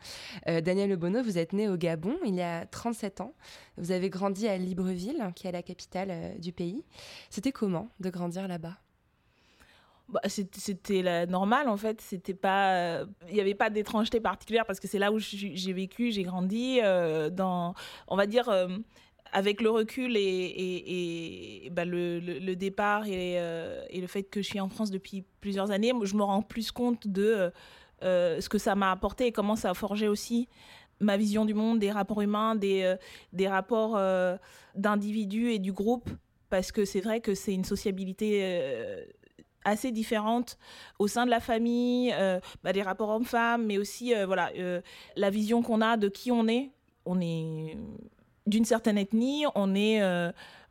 Daniel 0.46 0.90
Le 0.90 1.22
vous 1.22 1.38
êtes 1.38 1.54
né 1.54 1.70
au 1.70 1.78
Gabon 1.78 2.18
il 2.26 2.36
y 2.36 2.42
a 2.42 2.66
37 2.66 3.22
ans. 3.22 3.34
Vous 3.78 3.92
avez 3.92 4.10
grandi 4.10 4.48
à 4.48 4.58
Libreville, 4.58 5.32
qui 5.36 5.48
est 5.48 5.52
la 5.52 5.64
capitale 5.64 6.40
du 6.40 6.52
pays. 6.52 6.84
C'était 7.30 7.52
comment 7.52 7.90
de 8.00 8.10
grandir 8.10 8.48
là-bas? 8.48 8.78
Bah, 10.08 10.22
c'était 10.30 11.02
la 11.02 11.26
normale 11.26 11.68
en 11.68 11.78
fait. 11.78 12.00
C'était 12.00 12.36
pas 12.36 13.02
il 13.28 13.34
n'y 13.34 13.42
avait 13.42 13.56
pas 13.56 13.70
d'étrangeté 13.70 14.20
particulière 14.20 14.66
parce 14.66 14.80
que 14.80 14.88
c'est 14.88 15.00
là 15.00 15.12
où 15.12 15.18
j'ai 15.20 15.74
vécu 15.74 16.12
j'ai 16.12 16.24
grandi 16.24 16.80
euh, 16.84 17.30
dans 17.32 17.74
on 18.08 18.16
va 18.16 18.28
dire 18.28 18.48
euh, 18.50 18.68
avec 19.32 19.62
le 19.62 19.70
recul 19.72 20.16
et, 20.16 21.70
bah, 21.72 21.86
le, 21.86 22.54
départ 22.54 23.08
et, 23.08 23.40
euh, 23.40 23.84
et, 23.90 24.00
le 24.00 24.08
fait 24.08 24.24
que 24.24 24.42
je 24.42 24.48
suis 24.48 24.60
en 24.60 24.70
France 24.70 24.92
depuis 24.92 25.26
plusieurs 25.42 25.72
années 25.72 25.92
je 26.04 26.16
me 26.16 26.24
rends 26.24 26.44
plus 26.44 26.72
compte 26.72 27.08
de 27.08 27.52
ce 28.02 28.48
que 28.48 28.60
ça 28.60 28.76
m'a 28.76 28.92
apporté 28.92 29.26
et 29.26 29.32
comment 29.32 29.56
ça 29.56 29.72
a 29.72 29.74
forgé 29.74 30.08
aussi 30.08 30.48
ma 31.02 31.18
vision 31.18 31.44
du 31.46 31.56
monde 31.56 31.80
des 31.80 31.92
rapports 31.92 32.22
humains 32.22 32.56
des, 32.56 32.96
des 33.34 33.48
rapports 33.48 34.00
d'individus 34.76 35.52
et 35.52 35.60
du 35.60 35.74
groupe. 35.74 36.10
Parce 36.52 36.72
que 36.72 36.86
c'est 36.86 37.02
vrai 37.02 37.22
que 37.22 37.34
c'est 37.34 37.54
une 37.54 37.66
sociabilité 37.66 39.08
assez 39.66 39.92
différentes 39.92 40.58
au 41.00 41.08
sein 41.08 41.26
de 41.26 41.32
la 41.32 41.40
famille, 41.40 42.14
euh, 42.14 42.40
bah, 42.64 42.72
des 42.72 42.82
rapports 42.82 43.10
hommes-femmes, 43.10 43.66
mais 43.66 43.78
aussi 43.78 44.16
euh, 44.16 44.26
voilà, 44.26 44.52
euh, 44.58 44.82
la 45.18 45.30
vision 45.30 45.62
qu'on 45.62 45.82
a 45.82 45.98
de 45.98 46.08
qui 46.08 46.32
on 46.32 46.48
est. 46.48 46.72
On 47.06 47.20
est 47.20 47.78
d'une 48.46 48.66
certaine 48.66 48.98
ethnie, 48.98 49.46
on 49.56 49.74
est 49.74 50.00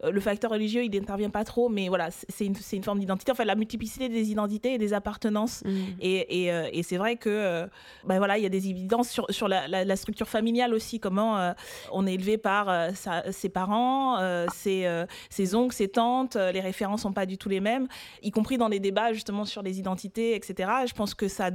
le 0.03 0.21
facteur 0.21 0.51
religieux, 0.51 0.85
il 0.85 0.91
n'intervient 0.91 1.31
pas 1.31 1.45
trop, 1.45 1.69
mais 1.69 1.89
voilà, 1.89 2.11
c'est 2.11 2.47
une, 2.47 2.55
une, 2.73 2.83
forme 2.83 2.99
d'identité. 2.99 3.33
Enfin, 3.33 3.45
la 3.45 3.55
multiplicité 3.55 4.09
des 4.09 4.31
identités 4.31 4.75
et 4.75 4.79
des 4.79 4.93
appartenances. 4.93 5.63
Mm. 5.65 5.71
Et, 6.01 6.47
et, 6.47 6.79
et 6.79 6.83
c'est 6.83 6.97
vrai 6.97 7.17
que, 7.17 7.69
ben 8.05 8.19
voilà, 8.19 8.39
il 8.39 8.43
y 8.43 8.47
a 8.47 8.51
des 8.51 8.69
évidences 8.69 9.09
sur, 9.09 9.27
sur 9.31 9.49
la, 9.49 9.67
la, 9.69 9.97
structure 9.97 10.29
familiale 10.29 10.75
aussi, 10.75 11.01
comment 11.01 11.55
on 11.93 12.07
est 12.07 12.15
élevé 12.15 12.39
par 12.39 12.91
ses 13.31 13.49
parents, 13.49 14.19
ses, 14.53 15.05
ses, 15.31 15.55
oncles, 15.55 15.75
ses 15.75 15.89
tantes, 15.89 16.37
les 16.37 16.61
références 16.61 17.03
sont 17.03 17.13
pas 17.13 17.27
du 17.27 17.39
tout 17.39 17.49
les 17.49 17.61
mêmes, 17.61 17.87
y 18.23 18.31
compris 18.31 18.59
dans 18.59 18.69
les 18.69 18.81
débats 18.81 19.13
justement 19.13 19.45
sur 19.45 19.63
les 19.63 19.79
identités, 19.79 20.35
etc. 20.35 20.71
Je 20.87 20.95
pense 20.95 21.15
que 21.15 21.29
ça 21.29 21.51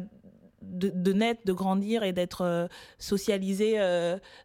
de, 0.62 0.92
de 0.94 1.14
naître, 1.14 1.42
de 1.46 1.54
grandir 1.54 2.04
et 2.04 2.14
d'être 2.14 2.70
socialisé 2.98 3.80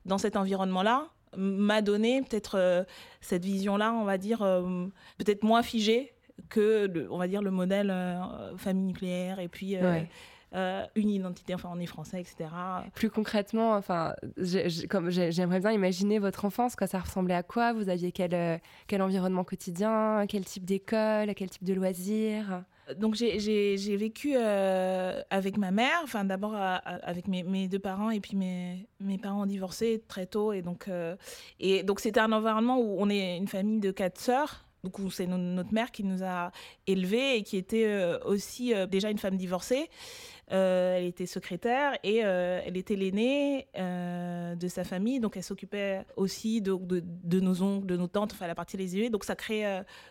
dans 0.04 0.18
cet 0.18 0.36
environnement-là, 0.36 1.08
m'a 1.36 1.82
donné 1.82 2.22
peut-être 2.22 2.58
euh, 2.58 2.84
cette 3.20 3.44
vision-là, 3.44 3.92
on 3.92 4.04
va 4.04 4.18
dire, 4.18 4.42
euh, 4.42 4.86
peut-être 5.18 5.42
moins 5.42 5.62
figée 5.62 6.12
que, 6.48 6.86
le, 6.86 7.10
on 7.12 7.18
va 7.18 7.28
dire, 7.28 7.42
le 7.42 7.50
modèle 7.50 7.90
euh, 7.90 8.56
famille 8.56 8.84
nucléaire 8.84 9.38
et 9.38 9.48
puis 9.48 9.76
une 10.94 11.10
identité, 11.10 11.52
enfin 11.54 11.68
on 11.72 11.80
est 11.80 11.86
français, 11.86 12.20
etc. 12.20 12.48
Plus 12.94 13.10
concrètement, 13.10 13.74
enfin, 13.74 14.14
comme 14.88 15.10
j'aimerais 15.10 15.58
bien 15.58 15.72
imaginer 15.72 16.20
votre 16.20 16.44
enfance, 16.44 16.76
quoi, 16.76 16.86
ça 16.86 17.00
ressemblait 17.00 17.34
à 17.34 17.42
quoi? 17.42 17.72
Vous 17.72 17.88
aviez 17.88 18.12
quel, 18.12 18.60
quel 18.86 19.02
environnement 19.02 19.42
quotidien? 19.42 20.26
Quel 20.28 20.44
type 20.44 20.64
d'école? 20.64 21.34
Quel 21.34 21.50
type 21.50 21.64
de 21.64 21.74
loisirs? 21.74 22.62
Donc 22.98 23.14
j'ai 23.14 23.96
vécu 23.96 24.34
euh, 24.36 25.22
avec 25.30 25.56
ma 25.56 25.70
mère, 25.70 26.00
enfin 26.02 26.24
d'abord 26.24 26.54
avec 26.54 27.28
mes, 27.28 27.68
deux 27.68 27.78
parents 27.78 28.10
et 28.10 28.20
puis 28.20 28.36
mes, 28.36 29.18
parents 29.22 29.42
ont 29.42 29.46
divorcé 29.46 30.02
très 30.06 30.26
tôt 30.26 30.52
et 30.52 30.60
donc 30.60 30.88
euh, 30.88 31.16
et 31.60 31.82
donc 31.82 32.00
c'était 32.00 32.20
un 32.20 32.32
environnement 32.32 32.78
où 32.78 32.96
on 32.98 33.08
est 33.08 33.36
une 33.36 33.48
famille 33.48 33.80
de 33.80 33.90
quatre 33.90 34.20
sœurs. 34.20 34.66
Donc 34.82 34.98
c'est 35.12 35.26
notre 35.26 35.72
mère 35.72 35.90
qui 35.92 36.04
nous 36.04 36.22
a 36.22 36.52
élevés 36.86 37.36
et 37.36 37.42
qui 37.42 37.56
était 37.56 37.86
euh, 37.86 38.18
aussi 38.26 38.74
déjà 38.90 39.08
une 39.10 39.18
femme 39.18 39.36
divorcée. 39.36 39.88
Euh, 40.52 40.98
elle 40.98 41.04
était 41.04 41.26
secrétaire 41.26 41.96
et 42.02 42.20
euh, 42.22 42.60
elle 42.66 42.76
était 42.76 42.96
l'aînée 42.96 43.66
euh, 43.78 44.54
de 44.54 44.68
sa 44.68 44.84
famille, 44.84 45.18
donc 45.18 45.38
elle 45.38 45.42
s'occupait 45.42 46.04
aussi 46.16 46.60
de, 46.60 46.76
de, 46.78 47.40
nos 47.40 47.62
oncles, 47.62 47.86
de 47.86 47.96
nos 47.96 48.08
tantes, 48.08 48.32
enfin 48.32 48.46
la 48.46 48.54
partie 48.54 48.76
les 48.76 49.08
donc 49.08 49.24
ça 49.24 49.34
crée 49.34 49.64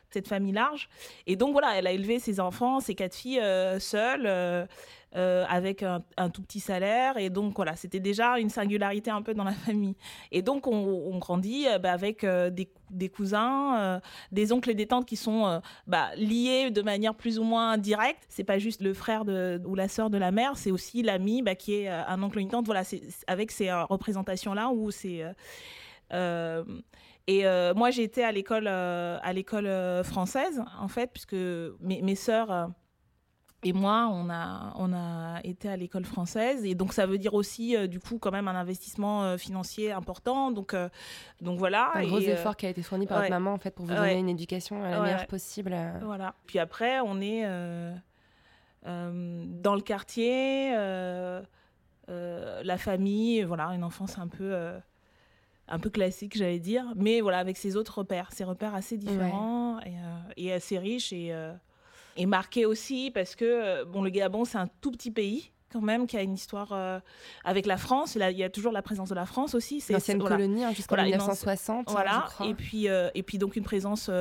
cette 0.10 0.28
famille 0.28 0.52
large. 0.52 0.90
Et 1.28 1.36
donc 1.36 1.52
voilà, 1.52 1.78
elle 1.78 1.86
a 1.86 1.92
élevé 1.92 2.20
ses 2.20 2.40
enfants, 2.40 2.80
ses 2.80 2.96
quatre 2.96 3.16
filles 3.16 3.42
seules. 3.80 4.68
Euh, 5.16 5.46
avec 5.48 5.84
un, 5.84 6.30
tout 6.32 6.42
petit 6.42 6.60
salaire. 6.60 7.18
Et 7.18 7.30
donc, 7.30 7.56
voilà, 7.56 7.76
c'était 7.76 8.00
déjà 8.00 8.40
une 8.40 8.50
singularité 8.50 9.12
un 9.12 9.22
peu 9.22 9.36
dans 9.36 9.44
la 9.44 9.52
famille. 9.66 9.96
Et 10.32 10.42
donc, 10.42 10.66
on, 10.66 11.18
grandit 11.20 11.68
euh, 11.68 11.78
bah, 11.78 11.92
avec 11.92 12.24
euh, 12.24 12.50
des, 12.50 13.10
cousins, 13.10 14.02
des 14.32 14.52
oncles 14.52 14.72
et 14.72 14.74
des 14.74 14.88
tantes 14.88 15.06
qui 15.06 15.16
sont 15.16 15.62
bah, 15.86 16.16
liés 16.16 16.72
de 16.72 16.82
manière 16.82 17.14
plus 17.14 17.38
ou 17.38 17.44
moins 17.44 17.78
directe. 17.78 18.24
C'est 18.28 18.44
pas 18.44 18.58
juste 18.58 18.82
le 18.82 18.96
frère 18.96 19.24
ou 19.66 19.76
la 19.76 19.88
sœur 19.88 20.10
de 20.10 20.18
la 20.18 20.32
mère, 20.32 20.58
c'est 20.58 20.72
aussi 20.72 21.04
l'ami 21.04 21.44
bah, 21.44 21.54
qui 21.54 21.76
est 21.76 21.90
un 21.90 22.22
oncle 22.24 22.38
ou 22.38 22.42
une 22.42 22.50
tante. 22.50 22.66
Voilà, 22.66 22.84
c'est 22.84 23.02
avec 23.28 23.52
ces 23.52 23.72
représentations-là 23.72 24.70
où 24.70 24.90
c'est. 24.90 25.24
et 27.28 27.44
moi, 27.76 27.90
l'école, 28.32 28.68
à 28.68 29.34
l'école 29.34 30.04
française, 30.04 30.64
en 30.80 30.88
fait, 30.88 31.12
puisque 31.14 31.36
mes, 31.82 32.02
mes 32.02 32.16
sœurs 32.16 32.72
et 33.64 33.74
moi, 33.74 34.10
on 34.12 34.30
a, 34.30 34.74
on 34.76 34.94
a 34.94 35.40
été 35.44 35.70
à 35.70 35.78
l'école 35.78 36.06
française. 36.06 36.66
Et 36.66 36.76
donc, 36.76 36.94
ça 36.94 37.06
veut 37.06 37.18
dire 37.18 37.34
aussi, 37.34 37.76
euh, 37.76 37.88
du 37.88 38.00
coup, 38.00 38.18
quand 38.20 38.32
même 38.32 38.48
un 38.48 38.56
investissement 38.56 39.24
euh, 39.24 39.38
financier 39.38 39.92
important. 39.92 40.52
Donc, 40.52 40.74
euh, 40.74 40.90
donc 41.42 41.60
voilà. 41.60 41.92
Un 41.94 42.06
gros 42.06 42.20
effort 42.20 42.56
qui 42.56 42.66
a 42.66 42.70
été 42.70 42.82
fourni 42.82 43.08
par 43.08 43.20
votre 43.20 43.30
maman, 43.30 43.54
en 43.54 43.58
fait, 43.58 43.72
pour 43.72 43.86
vous 43.86 43.94
donner 43.94 44.20
une 44.20 44.30
éducation 44.30 44.82
la 44.82 45.02
meilleure 45.02 45.28
possible. 45.28 45.76
Voilà. 46.04 46.36
Puis 46.46 46.60
après, 46.60 47.00
on 47.00 47.22
est 47.22 47.44
dans 48.86 49.76
le 49.76 49.82
quartier, 49.82 50.72
la 52.08 52.78
famille, 52.78 53.44
voilà, 53.44 53.68
une 53.68 53.84
enfance 53.84 54.18
un 54.18 54.28
peu 54.28 54.74
un 55.70 55.80
peu 55.80 55.90
classique, 55.90 56.36
j'allais 56.38 56.60
dire, 56.60 56.84
mais 56.98 57.22
voilà, 57.22 57.38
avec 57.38 57.56
ses 57.56 57.78
autres 57.78 58.00
repères, 58.00 58.34
ses 58.34 58.44
repères 58.44 58.76
assez 58.76 58.98
différents 58.98 59.80
et, 59.86 59.94
et, 60.36 60.52
assez 60.52 60.78
riches 60.78 61.14
et, 61.14 61.34
et 62.18 62.26
marqué 62.26 62.66
aussi 62.66 63.12
parce 63.12 63.36
que 63.36 63.46
euh, 63.46 63.86
bon, 63.86 64.04
le 64.04 64.10
Gabon, 64.10 64.46
c'est 64.46 64.58
un 64.58 64.70
tout 64.82 64.92
petit 64.92 65.12
pays 65.12 65.52
quand 65.72 65.82
même 65.82 66.06
qui 66.06 66.16
a 66.18 66.22
une 66.22 66.36
histoire 66.36 66.72
euh, 66.72 67.00
avec 67.44 67.66
la 67.66 67.78
France. 67.78 68.16
il 68.16 68.38
y 68.38 68.44
a 68.44 68.50
toujours 68.52 68.72
la 68.72 68.84
présence 68.84 69.10
de 69.10 69.16
la 69.16 69.26
France 69.26 69.56
aussi. 69.56 69.82
C'est 69.82 69.94
l'ancienne 69.94 70.22
colonie 70.22 70.64
hein, 70.64 70.72
jusqu'en 70.72 71.02
1960. 71.02 71.90
Voilà. 71.90 72.30
Et 72.46 72.54
puis 72.54 72.88
euh, 72.88 73.10
et 73.16 73.24
puis 73.24 73.40
donc 73.40 73.56
une 73.56 73.64
présence 73.64 74.12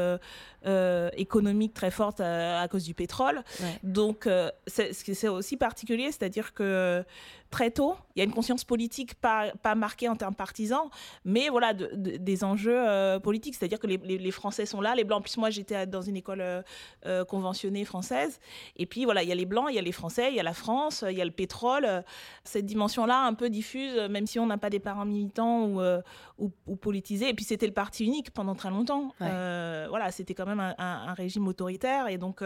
économique 1.14 1.74
très 1.74 1.90
forte 1.90 2.20
à, 2.20 2.66
cause 2.70 2.84
du 2.84 2.94
pétrole. 2.94 3.42
Donc 3.82 4.26
c'est 4.66 5.28
aussi 5.28 5.58
particulier, 5.58 6.06
c'est-à-dire 6.06 6.54
que 6.54 7.04
très 7.52 7.70
tôt. 7.70 7.96
Il 8.16 8.18
y 8.18 8.22
a 8.22 8.24
une 8.24 8.32
conscience 8.32 8.64
politique 8.64 9.14
pas, 9.14 9.52
pas 9.62 9.74
marquée 9.74 10.08
en 10.08 10.16
termes 10.16 10.34
partisans, 10.34 10.88
mais 11.24 11.48
voilà, 11.50 11.72
des 11.74 12.44
enjeux 12.44 12.76
euh, 12.76 13.20
politiques. 13.20 13.54
C'est-à-dire 13.54 13.78
que 13.78 13.86
les, 13.86 14.30
Français 14.32 14.66
sont 14.66 14.80
là, 14.80 14.94
les 14.94 15.04
Blancs. 15.04 15.20
En 15.20 15.22
plus, 15.22 15.36
moi, 15.36 15.50
j'étais 15.50 15.86
dans 15.86 16.00
une 16.00 16.16
école 16.16 16.40
euh, 16.40 16.62
euh, 17.06 17.24
conventionnée 17.24 17.84
française. 17.84 18.40
Et 18.76 18.86
puis, 18.86 19.04
voilà, 19.04 19.22
il 19.22 19.28
y 19.28 19.32
a 19.32 19.34
les 19.34 19.44
Blancs, 19.44 19.66
il 19.68 19.74
y 19.74 19.78
a 19.78 19.82
les 19.82 19.92
Français, 19.92 20.30
il 20.30 20.34
y 20.34 20.40
a 20.40 20.42
la 20.42 20.54
France, 20.54 21.04
il 21.08 21.16
y 21.16 21.20
a 21.20 21.24
le 21.24 21.30
pétrole. 21.30 21.86
Cette 22.42 22.66
dimension-là, 22.66 23.20
un 23.24 23.34
peu 23.34 23.50
diffuse, 23.50 23.94
même 24.10 24.26
si 24.26 24.38
on 24.38 24.46
n'a 24.46 24.58
pas 24.58 24.70
des 24.70 24.80
parents 24.80 25.04
militants 25.04 25.66
ou, 26.38 26.50
ou, 26.66 26.76
politisés. 26.76 27.28
Et 27.28 27.34
puis, 27.34 27.44
c'était 27.44 27.66
le 27.66 27.74
parti 27.74 28.04
unique 28.04 28.30
pendant 28.32 28.54
très 28.54 28.70
longtemps. 28.70 29.12
voilà, 29.20 30.10
c'était 30.10 30.34
quand 30.34 30.46
même 30.46 30.60
un, 30.60 30.74
un, 30.78 31.12
régime 31.12 31.46
autoritaire. 31.46 32.08
Et 32.08 32.16
donc, 32.16 32.42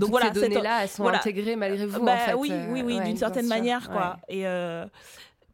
donc 0.00 0.10
voilà, 0.10 0.32
ces 0.32 0.40
données-là, 0.40 0.82
elles 0.82 0.88
sont 0.88 1.06
intégrées 1.06 1.56
malgré 1.56 1.86
vous. 1.86 2.04
Bah 2.04 2.14
en 2.14 2.18
fait. 2.18 2.34
Oui, 2.34 2.52
oui, 2.70 2.82
oui, 2.84 3.00
d'une 3.00 3.16
certaine 3.16 3.46
manière, 3.46 3.90
quoi. 3.90 4.16
Et 4.28 4.46
euh, 4.46 4.86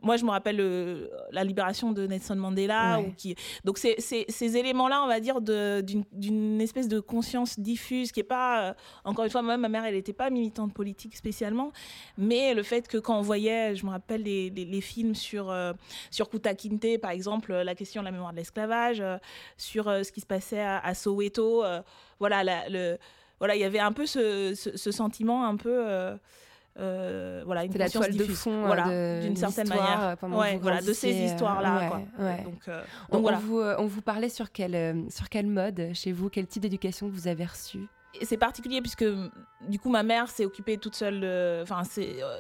moi, 0.03 0.17
je 0.17 0.25
me 0.25 0.31
rappelle 0.31 1.11
la 1.31 1.45
libération 1.45 1.93
de 1.93 2.07
Nelson 2.07 2.37
Mandela. 2.37 3.01
Ou 3.01 3.13
qui... 3.17 3.35
Donc, 3.65 3.79
ces 3.79 4.57
éléments-là, 4.57 5.03
on 5.05 5.07
va 5.07 5.21
dire, 5.21 5.41
d'une, 5.41 6.61
espèce 6.61 6.89
de 6.89 7.01
conscience 7.01 7.59
diffuse 7.59 8.13
qui 8.13 8.21
n'est 8.21 8.25
pas. 8.25 8.71
Euh, 8.71 8.75
encore 9.05 9.25
une 9.25 9.31
fois, 9.31 9.43
moi, 9.43 9.57
ma 9.57 9.69
mère, 9.69 9.85
elle 9.85 9.95
n'était 9.95 10.13
pas 10.13 10.31
militante 10.31 10.73
politique 10.73 11.17
spécialement. 11.17 11.73
Mais 12.17 12.55
le 12.55 12.63
fait 12.63 12.89
que 12.89 12.99
quand 12.99 13.19
on 13.19 13.23
voyait, 13.23 13.77
je 13.77 13.85
me 13.85 13.91
rappelle 13.91 14.23
les, 14.23 14.51
les, 14.51 14.81
films 14.81 15.15
sur, 15.15 15.51
euh, 15.51 15.73
sur 16.11 16.31
Kuta 16.31 16.55
Kinte, 16.55 16.99
par 17.01 17.11
exemple, 17.11 17.53
la 17.53 17.75
question 17.75 18.01
de 18.01 18.07
la 18.07 18.13
mémoire 18.13 18.33
de 18.33 18.39
l'esclavage, 18.39 19.03
sur 19.57 19.85
ce 19.85 20.11
qui 20.11 20.21
se 20.21 20.27
passait 20.27 20.61
à, 20.61 20.79
à 20.79 20.95
Soweto, 20.95 21.63
voilà, 22.19 22.45
la, 22.45 22.69
le 22.69 22.99
voilà, 23.41 23.57
il 23.57 23.61
y 23.61 23.65
avait 23.65 23.81
un 23.81 23.93
peu 23.93 24.07
ce, 24.07 24.55
ce, 24.55 24.91
sentiment 24.93 25.47
un 25.47 25.57
peu. 25.57 25.73
Euh, 25.73 26.15
euh, 26.79 27.43
voilà, 27.45 27.65
une 27.65 27.77
la 27.77 27.91
toile 27.91 28.17
de 28.17 28.25
fond 28.25 28.65
voilà, 28.65 29.21
d'une 29.21 29.35
certaine 29.35 29.69
manière 29.69 30.17
ouais, 30.23 30.57
voilà, 30.59 30.81
de 30.81 30.93
ces 30.93 31.11
histoires-là. 31.11 31.91
donc, 32.45 32.45
donc 32.45 32.79
on, 33.11 33.21
voilà. 33.21 33.39
vous, 33.39 33.59
on 33.59 33.87
vous 33.87 34.03
parlait 34.03 34.29
sur 34.29 34.53
quel, 34.53 35.05
sur 35.11 35.29
quel 35.29 35.47
mode 35.47 35.91
chez 35.95 36.13
vous, 36.13 36.29
quel 36.29 36.47
type 36.47 36.63
d'éducation 36.63 37.09
vous 37.09 37.27
avez 37.27 37.45
reçu 37.45 37.81
c'est 38.23 38.37
particulier 38.37 38.81
puisque 38.81 39.05
du 39.69 39.79
coup 39.79 39.89
ma 39.89 40.03
mère 40.03 40.29
s'est 40.29 40.45
occupée 40.45 40.79
toute 40.79 40.97
seule, 40.97 41.25
enfin 41.63 41.83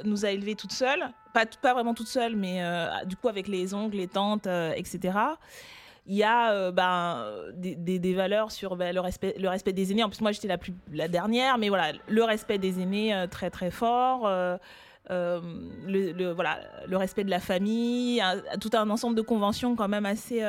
nous 0.05 0.25
a 0.25 0.31
élevés 0.31 0.57
toute 0.57 0.73
seule, 0.73 1.11
pas, 1.33 1.47
pas 1.47 1.75
vraiment 1.75 1.95
toute 1.95 2.09
seule, 2.09 2.35
mais 2.35 2.61
du 3.07 3.17
coup 3.17 3.29
avec 3.29 3.47
les 3.47 3.73
oncles, 3.75 3.97
les 3.97 4.09
tantes, 4.09 4.47
etc 4.47 5.13
il 6.11 6.17
y 6.17 6.25
a 6.25 6.51
euh, 6.51 6.73
ben, 6.73 7.25
des, 7.55 7.77
des, 7.77 8.15
valeurs 8.15 8.51
sur 8.51 8.75
ben, 8.75 8.93
le, 8.93 9.01
respect, 9.01 9.37
le 9.39 9.49
respect 9.49 9.73
des 9.73 9.93
aînés. 9.93 10.03
En 10.03 10.11
plus, 10.11 10.21
moi, 10.21 10.33
j'étais 10.33 10.49
la, 10.49 10.59
plus, 10.59 10.75
la 10.93 11.07
dernière, 11.07 11.57
mais 11.57 11.69
voilà, 11.69 11.93
le 12.09 12.25
respect 12.25 12.59
des 12.59 12.81
aînés 12.81 13.15
euh, 13.15 13.29
très, 13.29 13.49
très 13.49 13.71
fort. 13.71 14.29
Euh, 15.11 15.41
le, 15.87 16.33
voilà, 16.33 16.61
le 16.87 16.97
respect 16.97 17.25
de 17.25 17.31
la 17.31 17.41
famille, 17.41 18.23
tout 18.61 18.71
un 18.75 18.89
ensemble 18.91 19.17
de 19.17 19.23
conventions 19.23 19.75
quand 19.75 19.89
même 19.89 20.07
assez, 20.07 20.43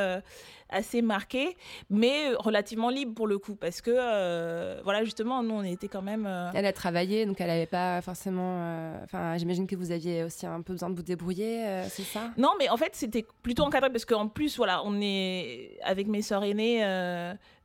assez 0.72 1.01
marqué, 1.01 1.58
mais 1.89 2.34
relativement 2.39 2.89
libre 2.89 3.13
pour 3.13 3.27
le 3.27 3.38
coup, 3.38 3.55
parce 3.55 3.81
que, 3.81 3.91
euh, 3.93 4.79
voilà, 4.84 5.03
justement, 5.03 5.43
nous, 5.43 5.55
on 5.55 5.63
était 5.63 5.88
quand 5.88 6.01
même... 6.01 6.25
Euh, 6.25 6.50
elle 6.53 6.65
a 6.65 6.74
travaillé, 6.74 7.25
donc 7.25 7.39
elle 7.41 7.48
n'avait 7.48 7.65
pas 7.65 8.01
forcément... 8.01 8.58
Euh, 8.60 9.03
enfin, 9.03 9.38
j'imagine 9.38 9.67
que 9.67 9.75
vous 9.75 9.91
aviez 9.91 10.24
aussi 10.24 10.46
un 10.46 10.62
peu 10.62 10.74
besoin 10.74 10.89
de 10.89 10.96
vous 10.96 11.03
débrouiller, 11.03 11.84
c'est 11.89 12.03
ça? 12.03 12.31
Non, 12.38 12.51
mais 12.58 12.70
en 12.70 12.77
fait, 12.77 12.91
c'était 12.93 13.25
plutôt 13.43 13.63
encadré, 13.63 13.89
parce 13.89 14.05
qu'en 14.05 14.27
plus, 14.27 14.58
voilà, 14.58 14.81
on 14.86 15.00
est, 15.01 15.77
avec 15.84 16.08
mes 16.08 16.22
sœurs 16.22 16.43
aînées, 16.43 16.84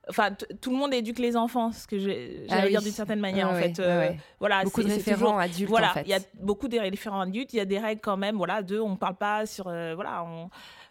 enfin 0.09 0.31
tout 0.61 0.71
le 0.71 0.77
monde 0.77 0.95
éduque 0.95 1.19
les 1.19 1.37
enfants 1.37 1.73
ce 1.73 1.87
que 1.87 1.99
j'allais 1.99 2.47
ah 2.49 2.69
dire 2.69 2.81
d'une 2.81 2.93
certaine 2.93 3.21
manière 3.21 3.49
en 3.51 3.55
fait 3.55 3.81
voilà 4.39 4.63
beaucoup 4.63 4.83
de 4.83 4.89
référents 4.89 5.39
adultes 5.39 5.69
voilà 5.69 5.95
il 6.03 6.09
y 6.09 6.15
a 6.15 6.21
beaucoup 6.35 6.69
de 6.69 6.79
référents 6.79 7.21
adultes 7.21 7.53
il 7.53 7.57
y 7.57 7.61
a 7.61 7.65
des 7.65 7.79
règles 7.79 8.01
quand 8.01 8.17
même 8.17 8.37
voilà 8.37 8.63
de 8.63 8.79
on 8.79 8.97
parle 8.97 9.17
pas 9.17 9.47
sur 9.47 9.65
voilà 9.65 10.25
on 10.25 10.49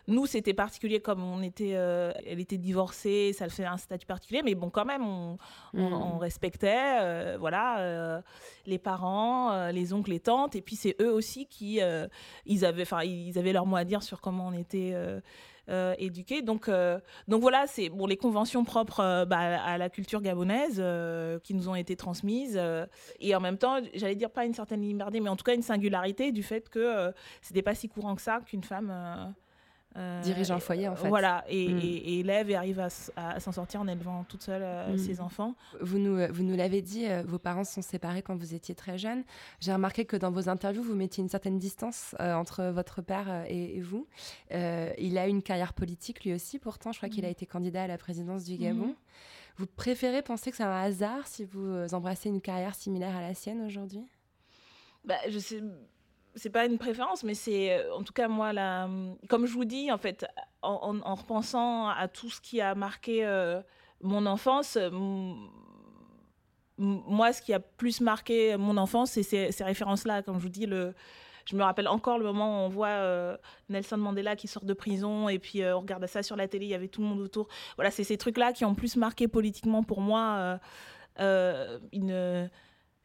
nous, 0.08 0.28
c'était 0.28 0.54
particulier 0.54 1.00
comme 1.00 1.24
on 1.24 1.42
était, 1.42 1.72
euh, 1.74 2.12
elle 2.26 2.40
était 2.40 2.58
divorcée, 2.58 3.34
ça 3.34 3.46
le 3.46 3.50
fait 3.50 3.66
un 3.66 3.78
statut 3.78 4.06
particulier, 4.06 4.42
mais 4.44 4.54
bon, 4.54 4.70
quand 4.70 4.86
même, 4.86 5.04
on, 5.04 5.38
mm. 5.74 6.18
respectait, 6.20 7.00
euh, 7.02 7.38
voilà, 7.40 7.80
euh, 7.80 8.22
les 8.68 8.78
parents, 8.78 9.70
les 9.70 9.94
oncles, 9.94 10.12
les 10.12 10.20
tantes, 10.20 10.56
et 10.56 10.62
puis 10.62 10.76
c'est 10.76 10.96
eux 11.02 11.12
aussi 11.12 11.48
qui, 11.48 11.80
ils 12.46 12.66
avaient, 12.66 12.84
enfin, 12.84 13.04
ils 13.04 13.38
avaient 13.40 13.54
leur 13.54 13.66
mot 13.66 13.78
à 13.78 13.84
dire 13.84 14.04
sur 14.04 14.22
comment 14.22 14.48
on 14.48 14.54
était. 14.54 14.94
Éduqués. 15.98 16.42
Donc, 16.42 16.70
donc 17.28 17.42
voilà, 17.42 17.66
c'est 17.68 17.90
bon, 17.90 18.06
les 18.06 18.18
conventions 18.18 18.64
propres 18.64 19.26
bah, 19.26 19.62
à 19.64 19.78
la 19.78 19.90
culture 19.90 20.22
gabonaise 20.22 20.84
qui 21.44 21.54
nous 21.54 21.70
ont 21.70 21.76
été 21.76 21.96
transmises. 21.96 22.60
et 23.20 23.36
en 23.36 23.40
même 23.40 23.58
temps, 23.58 23.80
j'allais 23.94 24.16
dire 24.16 24.30
pas 24.30 24.46
une 24.46 24.54
certaine 24.54 24.82
liberté, 24.82 25.20
mais 25.20 25.30
en 25.30 25.36
tout 25.36 25.44
cas 25.44 25.56
une 25.56 25.64
singularité 25.64 26.32
du 26.32 26.44
fait 26.44 26.70
que 26.70 27.12
c'était 27.42 27.62
pas 27.62 27.76
si 27.76 27.90
courant 27.90 28.16
que 28.16 28.22
ça 28.22 28.40
qu'une 28.46 28.64
femme 28.64 29.34
euh, 29.98 30.22
dirige 30.22 30.52
un 30.52 30.60
foyer 30.60 30.90
en 30.90 30.96
fait. 30.96 31.08
Voilà, 31.08 31.46
et, 31.48 31.70
mm. 31.70 31.80
élève 32.06 32.50
et 32.50 32.56
arrive 32.56 32.80
à, 32.80 33.40
s'en 33.40 33.52
sortir 33.54 33.80
en 33.80 33.88
élevant 33.88 34.26
toute 34.26 34.44
seule 34.44 34.62
euh, 34.64 34.94
mm. 34.94 34.98
ses 34.98 35.22
enfants. 35.22 35.56
Vous 35.80 36.00
nous, 36.00 36.20
vous 36.34 36.44
nous 36.44 36.56
l'avez 36.56 36.82
dit, 36.82 37.06
euh, 37.08 37.24
vos 37.26 37.40
parents 37.40 37.64
sont 37.64 37.82
séparés 37.82 38.22
quand 38.22 38.36
vous 38.36 38.54
étiez 38.54 38.76
très 38.76 38.98
jeune. 38.98 39.24
J'ai 39.62 39.72
remarqué 39.72 40.04
que 40.04 40.18
dans 40.18 40.32
vos 40.32 40.50
interviews, 40.50 40.84
vous 40.84 40.96
mettiez 40.96 41.24
une 41.24 41.30
certaine 41.30 41.60
distance 41.60 42.16
entre 42.20 42.66
votre 42.66 43.02
père 43.02 43.46
et, 43.48 43.80
vous. 43.82 44.08
il 44.52 45.18
a 45.18 45.28
une 45.28 45.42
carrière 45.42 45.74
politique 45.74 46.24
lui 46.24 46.34
aussi, 46.34 46.60
pourtant, 46.60 46.92
je 46.92 46.98
crois 46.98 47.10
qu'il 47.10 47.24
a 47.24 47.30
mm. 47.30 47.32
été 47.32 47.46
candidat 47.46 47.84
à 47.84 47.88
la 47.88 47.98
présidence 47.98 48.44
du 48.44 48.58
Gabon. 48.58 48.96
Vous 49.58 49.68
préférez 49.68 50.22
penser 50.22 50.52
que 50.52 50.58
c'est 50.58 50.64
un 50.64 50.82
hasard 50.82 51.26
si 51.28 51.46
vous 51.46 51.94
embrassez 51.94 52.28
une 52.28 52.42
carrière 52.42 52.76
similaire 52.76 53.16
à 53.16 53.22
la 53.22 53.34
sienne 53.34 53.62
aujourd'hui? 53.62 54.04
Bah, 55.06 55.16
je 55.30 55.40
sais 55.40 55.62
c'est 56.36 56.50
pas 56.50 56.66
une 56.66 56.78
préférence, 56.78 57.24
mais 57.24 57.34
c'est 57.34 57.74
euh, 57.74 57.94
en 57.96 58.04
tout 58.04 58.14
cas 58.14 58.28
moi, 58.28 58.54
la, 58.54 58.90
comme 59.30 59.46
je 59.46 59.54
vous 59.54 59.66
dis, 59.66 59.92
en 59.92 59.98
fait, 59.98 60.26
en, 60.62 61.16
repensant 61.16 61.88
à 61.88 62.08
tout 62.08 62.30
ce 62.30 62.42
qui 62.42 62.62
a 62.62 62.76
marqué 62.76 63.26
euh, 63.26 63.62
mon 64.02 64.26
enfance, 64.26 64.78
moi, 66.78 67.32
ce 67.32 67.42
qui 67.42 67.54
a 67.54 67.60
plus 67.60 68.02
marqué 68.02 68.58
mon 68.58 68.76
enfance, 68.78 69.12
c'est 69.12 69.24
ces, 69.24 69.64
références-là. 69.64 70.24
Comme 70.24 70.38
je 70.38 70.44
vous 70.44 70.50
dis, 70.50 70.68
je 71.46 71.56
me 71.56 71.64
rappelle 71.64 71.88
encore 71.88 72.18
le 72.18 72.26
moment 72.26 72.64
où 72.64 72.66
on 72.66 72.70
voit 72.70 72.88
euh, 72.88 73.38
Nelson 73.70 73.98
Mandela 73.98 74.36
qui 74.36 74.48
sort 74.48 74.66
de 74.66 74.74
prison 74.74 75.30
et 75.30 75.40
puis 75.40 75.64
on 75.64 75.80
regarde 75.80 76.06
ça 76.08 76.22
sur 76.22 76.36
la 76.36 76.48
télé, 76.50 76.66
il 76.66 76.70
y 76.70 76.76
avait 76.76 76.90
tout 76.90 77.02
le 77.02 77.08
monde 77.08 77.22
autour. 77.22 77.48
Voilà, 77.78 77.92
c'est 77.92 78.04
ces 78.04 78.18
trucs-là 78.18 78.52
qui 78.52 78.66
ont 78.66 78.76
plus 78.76 78.98
marqué 78.98 79.30
politiquement 79.30 79.84
pour 79.84 80.02
moi 80.02 80.60
une 81.18 82.50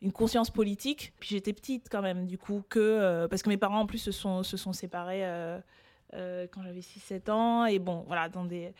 une 0.02 0.12
conscience 0.12 0.50
politique. 0.50 1.12
Puis 1.20 1.30
j'étais 1.30 1.52
petite 1.52 1.88
quand 1.90 2.02
même, 2.02 2.26
du 2.26 2.38
coup, 2.38 2.62
que, 2.68 2.78
euh, 2.78 3.28
parce 3.28 3.42
que 3.42 3.48
mes 3.48 3.56
parents 3.56 3.80
en 3.80 3.86
plus 3.86 3.98
se 3.98 4.12
sont, 4.12 4.42
se 4.42 4.56
sont 4.56 4.72
séparés 4.72 5.26
euh, 5.26 5.58
euh, 6.14 6.46
quand 6.50 6.62
j'avais 6.62 6.80
6-7 6.80 7.30
ans, 7.30 7.66
et 7.66 7.78
bon, 7.78 8.04
voilà, 8.06 8.28
dans 8.28 8.44
des, 8.44 8.72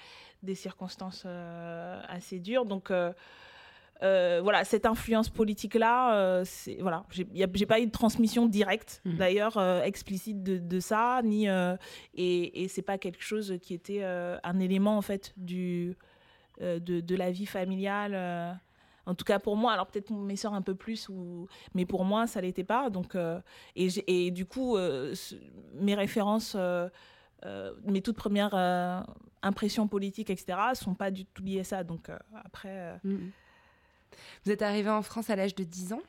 des 0.43 0.55
circonstances 0.55 1.27
assez 2.09 2.39
dures. 2.39 2.65
Donc 2.65 2.91
voilà, 4.01 4.65
cette 4.65 4.87
influence 4.87 5.29
politique-là, 5.29 6.43
c'est 6.45 6.79
voilà, 6.81 7.05
j'ai 7.11 7.67
pas 7.67 7.81
eu 7.81 7.87
de 7.87 7.91
transmission 7.91 8.47
directe, 8.47 9.03
mmh. 9.05 9.17
d'ailleurs, 9.17 9.83
explicite 9.85 10.43
de, 10.43 10.59
de, 10.59 10.81
ça, 10.81 11.21
ni, 11.23 11.47
et, 12.15 12.63
et 12.63 12.69
c'est 12.69 12.83
pas 12.83 12.97
quelque 12.97 13.23
chose 13.23 13.59
qui 13.61 13.75
était 13.75 14.03
un 14.03 14.59
élément, 14.59 14.97
en 14.97 15.03
fait, 15.03 15.35
du, 15.37 15.97
de, 16.61 16.79
de, 16.79 17.15
la 17.15 17.31
vie 17.31 17.47
familiale. 17.47 18.59
En 19.07 19.15
tout 19.15 19.25
cas 19.25 19.39
pour 19.39 19.57
moi, 19.57 19.73
alors 19.73 19.87
peut-être 19.87 20.11
mes 20.11 20.37
soeurs 20.37 20.55
un 20.55 20.63
peu 20.63 20.75
plus, 20.75 21.09
ou... 21.09 21.47
mais 21.75 21.87
pour 21.87 22.05
moi 22.05 22.27
ça 22.27 22.41
l'était 22.41 22.65
pas. 22.65 22.91
Donc, 22.91 23.15
euh, 23.15 23.41
et, 23.77 23.89
et, 24.07 24.31
du 24.31 24.47
coup, 24.47 24.77
euh, 24.77 25.15
mes 25.75 25.95
références, 25.95 26.57
euh, 26.57 26.89
mes 27.85 28.03
toutes 28.03 28.17
premières 28.17 28.55
impressions 29.43 29.89
politiques, 29.89 30.31
etc., 30.31 30.59
sont 30.75 30.95
pas 30.95 31.11
du 31.11 31.25
tout 31.25 31.43
liées 31.43 31.61
à 31.61 31.65
ça. 31.65 31.85
Donc 31.85 32.11
après. 32.45 32.99
Mm. 33.05 33.31
Vous 34.45 34.51
êtes 34.51 34.63
arrivé 34.63 34.91
en 34.91 35.03
France 35.03 35.31
à 35.31 35.37
l'âge 35.37 35.55
de 35.55 35.65
10 35.65 35.93
ans. 35.93 36.03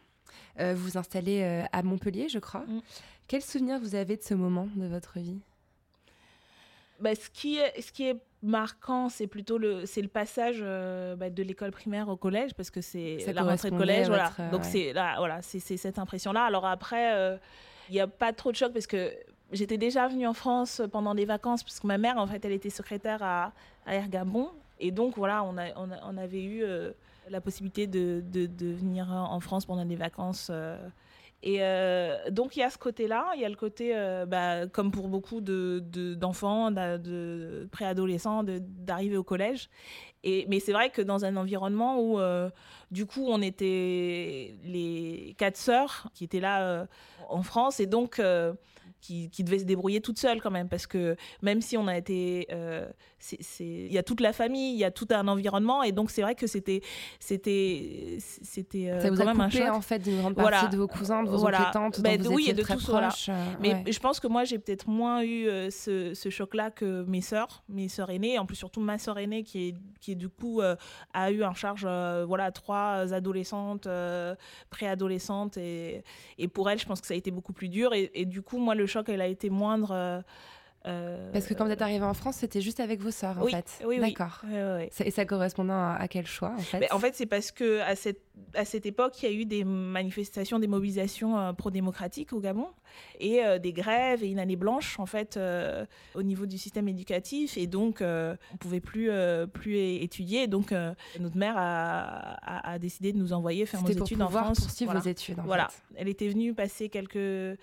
vous 0.59 0.75
vous 0.75 0.97
installez 0.97 1.65
à 1.71 1.83
Montpellier, 1.83 2.29
je 2.29 2.39
crois. 2.39 2.61
Mm. 2.61 2.81
Quel 3.27 3.41
souvenir 3.41 3.79
vous 3.79 3.95
avez 3.95 4.17
de 4.17 4.23
ce 4.23 4.33
moment 4.33 4.67
de 4.75 4.87
votre 4.87 5.19
vie? 5.19 5.39
Bah, 7.01 7.15
ce, 7.15 7.29
qui 7.29 7.57
est, 7.57 7.81
ce 7.81 7.91
qui 7.91 8.07
est 8.07 8.17
marquant, 8.43 9.09
c'est 9.09 9.27
plutôt 9.27 9.57
le, 9.57 9.85
c'est 9.85 10.01
le 10.01 10.07
passage 10.07 10.59
euh, 10.61 11.15
bah, 11.15 11.29
de 11.29 11.43
l'école 11.43 11.71
primaire 11.71 12.09
au 12.09 12.15
collège, 12.15 12.53
parce 12.53 12.69
que 12.69 12.81
c'est 12.81 13.17
la 13.33 13.43
rentrée 13.43 13.71
de 13.71 13.77
collège. 13.77 14.07
Voilà. 14.07 14.31
Donc 14.51 14.63
c'est 14.63 14.93
là, 14.93 15.15
voilà, 15.17 15.41
c'est 15.41 15.59
cette 15.59 15.99
impression-là. 15.99 16.43
Alors 16.43 16.65
après, 16.65 17.15
euh, 17.15 17.37
il 17.89 17.93
n'y 17.93 17.99
a 17.99 18.07
pas 18.07 18.33
trop 18.33 18.51
de 18.51 18.57
choc 18.57 18.73
parce 18.73 18.87
que 18.87 19.13
j'étais 19.51 19.77
déjà 19.77 20.07
venue 20.07 20.27
en 20.27 20.33
France 20.33 20.81
pendant 20.91 21.15
des 21.15 21.25
vacances, 21.25 21.63
parce 21.63 21.79
que 21.79 21.87
ma 21.87 21.97
mère, 21.97 22.17
en 22.17 22.27
fait, 22.27 22.43
elle 22.45 22.53
était 22.53 22.69
secrétaire 22.69 23.21
à, 23.21 23.53
à 23.85 23.95
Ergabon. 23.95 24.49
Et 24.79 24.91
donc, 24.91 25.15
voilà, 25.15 25.43
on, 25.43 25.57
a, 25.57 25.67
on, 25.75 26.17
avait 26.17 26.41
eu 26.41 26.63
euh, 26.63 26.91
la 27.29 27.39
possibilité 27.39 27.85
de, 27.85 28.23
de, 28.25 28.47
de, 28.47 28.73
venir 28.73 29.11
en 29.11 29.39
France 29.39 29.65
pendant 29.65 29.85
des 29.85 29.95
vacances 29.95 30.49
et 31.43 31.57
euh, 31.61 32.29
donc 32.29 32.55
il 32.55 32.59
y 32.59 32.63
a 32.63 32.69
ce 32.69 32.77
côté-là, 32.77 33.31
il 33.35 33.41
y 33.41 33.45
a 33.45 33.49
le 33.49 33.55
côté, 33.55 33.93
euh, 33.95 34.25
bah, 34.25 34.67
comme 34.67 34.91
pour 34.91 35.07
beaucoup 35.07 35.41
d'enfants, 35.41 36.69
de, 36.69 36.97
de, 36.97 37.69
préadolescents, 37.71 38.43
d'arriver 38.43 39.17
au 39.17 39.23
collège. 39.23 39.69
Et, 40.23 40.45
mais 40.49 40.59
c'est 40.59 40.71
vrai 40.71 40.91
que 40.91 41.01
dans 41.01 41.25
un 41.25 41.35
environnement 41.37 41.99
où, 41.99 42.19
euh, 42.19 42.51
du 42.91 43.07
coup, 43.07 43.25
on 43.27 43.41
était 43.41 44.53
les 44.63 45.35
quatre 45.39 45.57
sœurs 45.57 46.09
qui 46.13 46.25
étaient 46.25 46.39
là 46.39 46.85
en 47.27 47.41
France, 47.41 47.79
et 47.79 47.87
donc 47.87 48.21
qui, 49.01 49.29
qui 49.29 49.43
devait 49.43 49.59
se 49.59 49.65
débrouiller 49.65 49.99
toute 49.99 50.19
seule 50.19 50.41
quand 50.41 50.51
même, 50.51 50.69
parce 50.69 50.87
que 50.87 51.15
même 51.41 51.61
si 51.61 51.75
on 51.77 51.87
a 51.87 51.97
été, 51.97 52.47
euh, 52.51 52.87
il 53.59 53.91
y 53.91 53.97
a 53.97 54.03
toute 54.03 54.21
la 54.21 54.31
famille, 54.31 54.73
il 54.73 54.79
y 54.79 54.83
a 54.85 54.91
tout 54.91 55.07
un 55.11 55.27
environnement, 55.27 55.83
et 55.83 55.91
donc 55.91 56.11
c'est 56.11 56.21
vrai 56.21 56.35
que 56.35 56.47
c'était, 56.47 56.81
c'était, 57.19 58.17
c'était 58.19 58.89
euh, 58.91 59.01
Ça 59.01 59.09
vous 59.09 59.15
quand 59.17 59.23
a 59.23 59.25
même 59.25 59.41
un 59.41 59.49
coupé 59.49 59.65
choc. 59.65 59.73
en 59.73 59.81
fait 59.81 59.99
d'une 59.99 60.17
grande 60.17 60.35
partie 60.35 60.51
Voilà. 60.51 60.67
de 60.67 60.77
vos 60.77 60.87
cousins, 60.87 61.23
de 61.23 61.29
vos 61.29 61.37
Voilà. 61.37 61.59
oncles 61.61 61.69
et 61.69 61.73
tantes, 61.73 62.01
Ben, 62.01 62.17
dont 62.21 62.29
vous 62.29 62.35
oui, 62.35 62.43
étiez 62.43 62.53
et 62.53 62.55
de 62.57 62.61
très 62.61 62.75
voilà. 62.77 63.07
proches. 63.07 63.29
euh, 63.29 63.45
Mais 63.59 63.73
ouais. 63.73 63.91
je 63.91 63.99
pense 63.99 64.19
que 64.19 64.27
moi, 64.27 64.43
j'ai 64.43 64.59
peut-être 64.59 64.87
moins 64.87 65.23
eu 65.23 65.45
ce, 65.71 66.13
ce 66.13 66.29
choc-là 66.29 66.71
que 66.71 67.03
mes 67.07 67.21
sœurs, 67.21 67.63
mes 67.69 67.89
sœurs 67.89 68.09
aînées, 68.11 68.37
en 68.39 68.45
plus 68.45 68.55
surtout 68.55 68.79
ma 68.81 68.97
sœur 68.97 69.17
aînée 69.17 69.43
qui 69.43 69.69
est, 69.69 69.75
qui 69.99 70.11
est 70.11 70.15
du 70.15 70.29
coup 70.29 70.61
euh, 70.61 70.75
a 71.13 71.31
eu 71.31 71.43
en 71.43 71.53
charge 71.53 71.83
voilà 72.27 72.51
trois 72.51 73.13
adolescentes, 73.13 73.87
préadolescentes 74.69 75.57
et, 75.57 76.03
et 76.37 76.47
pour 76.47 76.69
elle, 76.69 76.79
je 76.79 76.85
pense 76.85 77.01
que 77.01 77.07
ça 77.07 77.13
a 77.13 77.17
été 77.17 77.31
beaucoup 77.31 77.53
plus 77.53 77.69
dur 77.69 77.93
et, 77.93 78.11
et 78.13 78.25
du 78.25 78.41
coup, 78.41 78.57
moi, 78.57 78.75
le 78.75 78.85
choc, 78.91 79.09
elle 79.09 79.21
a 79.21 79.27
été 79.27 79.49
moindre. 79.49 79.91
euh, 79.91 80.21
euh, 80.87 81.31
Parce 81.31 81.45
que 81.45 81.53
quand 81.53 81.65
vous 81.65 81.71
êtes 81.71 81.83
arrivé 81.83 82.03
en 82.03 82.15
France, 82.15 82.37
c'était 82.37 82.59
juste 82.59 82.79
avec 82.79 83.01
vos 83.01 83.11
sœurs 83.11 83.37
en 83.37 83.43
oui, 83.43 83.51
fait. 83.51 83.81
oui, 83.85 83.99
oui. 84.01 84.09
D'accord. 84.09 84.41
Ça- 84.91 85.05
Et 85.05 85.11
ça 85.11 85.25
correspondait 85.25 85.71
à, 85.73 86.07
quel 86.09 86.25
choix 86.25 86.53
en 86.57 86.61
fait 86.61 86.79
Mais 86.79 86.91
en 86.91 86.97
fait, 86.97 87.13
c'est 87.13 87.27
parce 87.27 87.51
que 87.51 87.81
à 87.81 87.95
cette, 87.95 88.21
à 88.55 88.65
cette 88.65 88.87
époque, 88.87 89.21
il 89.21 89.29
y 89.29 89.31
a 89.31 89.35
eu 89.41 89.45
des 89.45 89.63
manifestations, 89.63 90.57
des 90.57 90.65
mobilisations 90.65 91.37
euh, 91.37 91.53
pro-démocratiques 91.53 92.33
au 92.33 92.39
Gabon 92.39 92.65
et 93.19 93.45
euh, 93.45 93.59
des 93.59 93.73
grèves 93.73 94.23
et 94.23 94.29
une 94.29 94.39
année 94.39 94.55
blanche 94.55 94.99
en 94.99 95.05
fait 95.05 95.39
au 96.15 96.23
niveau 96.23 96.47
du 96.47 96.57
système 96.57 96.87
éducatif 96.87 97.57
et 97.57 97.67
donc 97.67 98.01
on 98.01 98.57
pouvait 98.59 98.79
plus 98.81 99.11
plus 99.53 99.77
étudier. 99.77 100.47
Donc 100.47 100.71
notre 101.19 101.37
mère 101.37 101.57
a, 101.57 102.37
a, 102.41 102.71
a 102.71 102.79
décidé 102.79 103.13
de 103.13 103.19
nous 103.19 103.33
envoyer 103.33 103.67
faire 103.67 103.81
nos 103.83 103.93
pour 103.93 104.01
études 104.07 104.21
en 104.23 104.29
France. 104.29 104.61
poursuivre 104.61 104.91
Voilà. 104.93 105.03
vos 105.03 105.09
études. 105.09 105.39
En 105.39 105.43
Voilà, 105.43 105.67
fait. 105.69 105.81
elle 105.97 106.07
était 106.09 106.27
venue 106.27 106.55
passer 106.55 106.89
quelques 106.89 107.59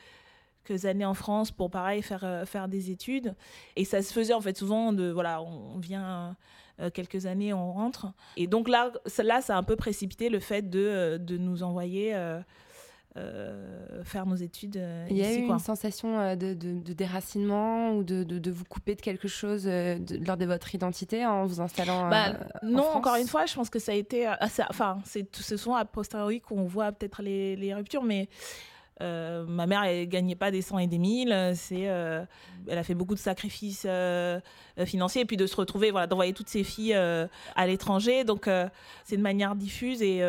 quelques 0.68 0.84
années 0.84 1.04
en 1.04 1.14
France 1.14 1.50
pour 1.50 1.70
pareil 1.70 2.02
faire 2.02 2.24
euh, 2.24 2.44
faire 2.44 2.68
des 2.68 2.90
études 2.90 3.34
et 3.76 3.84
ça 3.84 4.02
se 4.02 4.12
faisait 4.12 4.34
en 4.34 4.40
fait 4.40 4.56
souvent 4.56 4.92
de 4.92 5.10
voilà 5.10 5.40
on 5.42 5.78
vient 5.78 6.36
euh, 6.80 6.90
quelques 6.90 7.24
années 7.26 7.52
on 7.54 7.72
rentre 7.72 8.06
et 8.36 8.46
donc 8.46 8.68
là 8.68 8.92
ça, 9.06 9.22
là 9.22 9.40
ça 9.40 9.54
a 9.54 9.58
un 9.58 9.62
peu 9.62 9.76
précipité 9.76 10.28
le 10.28 10.40
fait 10.40 10.68
de 10.68 10.78
euh, 10.80 11.18
de 11.18 11.36
nous 11.38 11.62
envoyer 11.62 12.12
euh, 13.16 14.02
faire 14.04 14.26
nos 14.26 14.36
études 14.36 14.76
euh, 14.76 15.06
Il 15.10 15.16
y 15.16 15.22
a 15.24 15.30
ici 15.30 15.40
eu 15.40 15.46
quoi. 15.46 15.54
une 15.54 15.60
sensation 15.60 16.18
euh, 16.20 16.36
de, 16.36 16.54
de- 16.54 16.78
de 16.80 16.92
déracinement 16.92 17.92
ou 17.96 18.04
de, 18.04 18.22
de- 18.22 18.50
vous 18.50 18.64
couper 18.64 18.94
de 18.94 19.00
quelque 19.00 19.26
chose 19.28 19.64
de- 19.64 20.24
lors 20.24 20.36
de 20.36 20.44
votre 20.44 20.72
identité 20.74 21.26
en 21.26 21.46
vous 21.46 21.60
installant 21.60 22.08
Bah, 22.08 22.34
en 22.62 22.66
non, 22.66 22.84
encore 22.94 23.16
une 23.16 23.26
fois, 23.26 23.46
je 23.46 23.54
pense 23.54 23.70
que 23.70 23.78
ça 23.78 23.92
a 23.92 23.94
été. 23.96 24.28
enfin, 24.70 24.98
c'est 25.04 25.34
ce 25.34 25.56
sont 25.56 25.74
a 25.74 25.84
posteriori 25.84 26.40
qu'on 26.40 26.64
voit 26.64 26.92
peut-être 26.92 27.22
les, 27.22 27.56
les 27.56 27.74
ruptures, 27.74 28.02
mais 28.04 28.28
euh, 29.00 29.44
ma 29.46 29.66
mère, 29.66 29.84
elle 29.84 30.08
gagnait 30.08 30.34
pas 30.34 30.50
des 30.50 30.62
cent 30.62 30.78
et 30.78 30.86
des 30.86 30.98
mille. 30.98 31.52
C'est, 31.54 31.88
euh, 31.88 32.24
elle 32.66 32.78
a 32.78 32.82
fait 32.82 32.94
beaucoup 32.94 33.14
de 33.14 33.20
sacrifices 33.20 33.86
euh, 33.88 34.40
financiers 34.84 35.22
et 35.22 35.24
puis 35.24 35.36
de 35.36 35.46
se 35.46 35.56
retrouver, 35.56 35.90
voilà, 35.90 36.06
d'envoyer 36.06 36.32
toutes 36.32 36.48
ses 36.48 36.64
filles 36.64 36.94
à 36.94 37.66
l'étranger. 37.66 38.24
Donc, 38.24 38.48
c'est 39.04 39.16
de 39.16 39.22
manière 39.22 39.54
diffuse 39.54 40.02
et. 40.02 40.22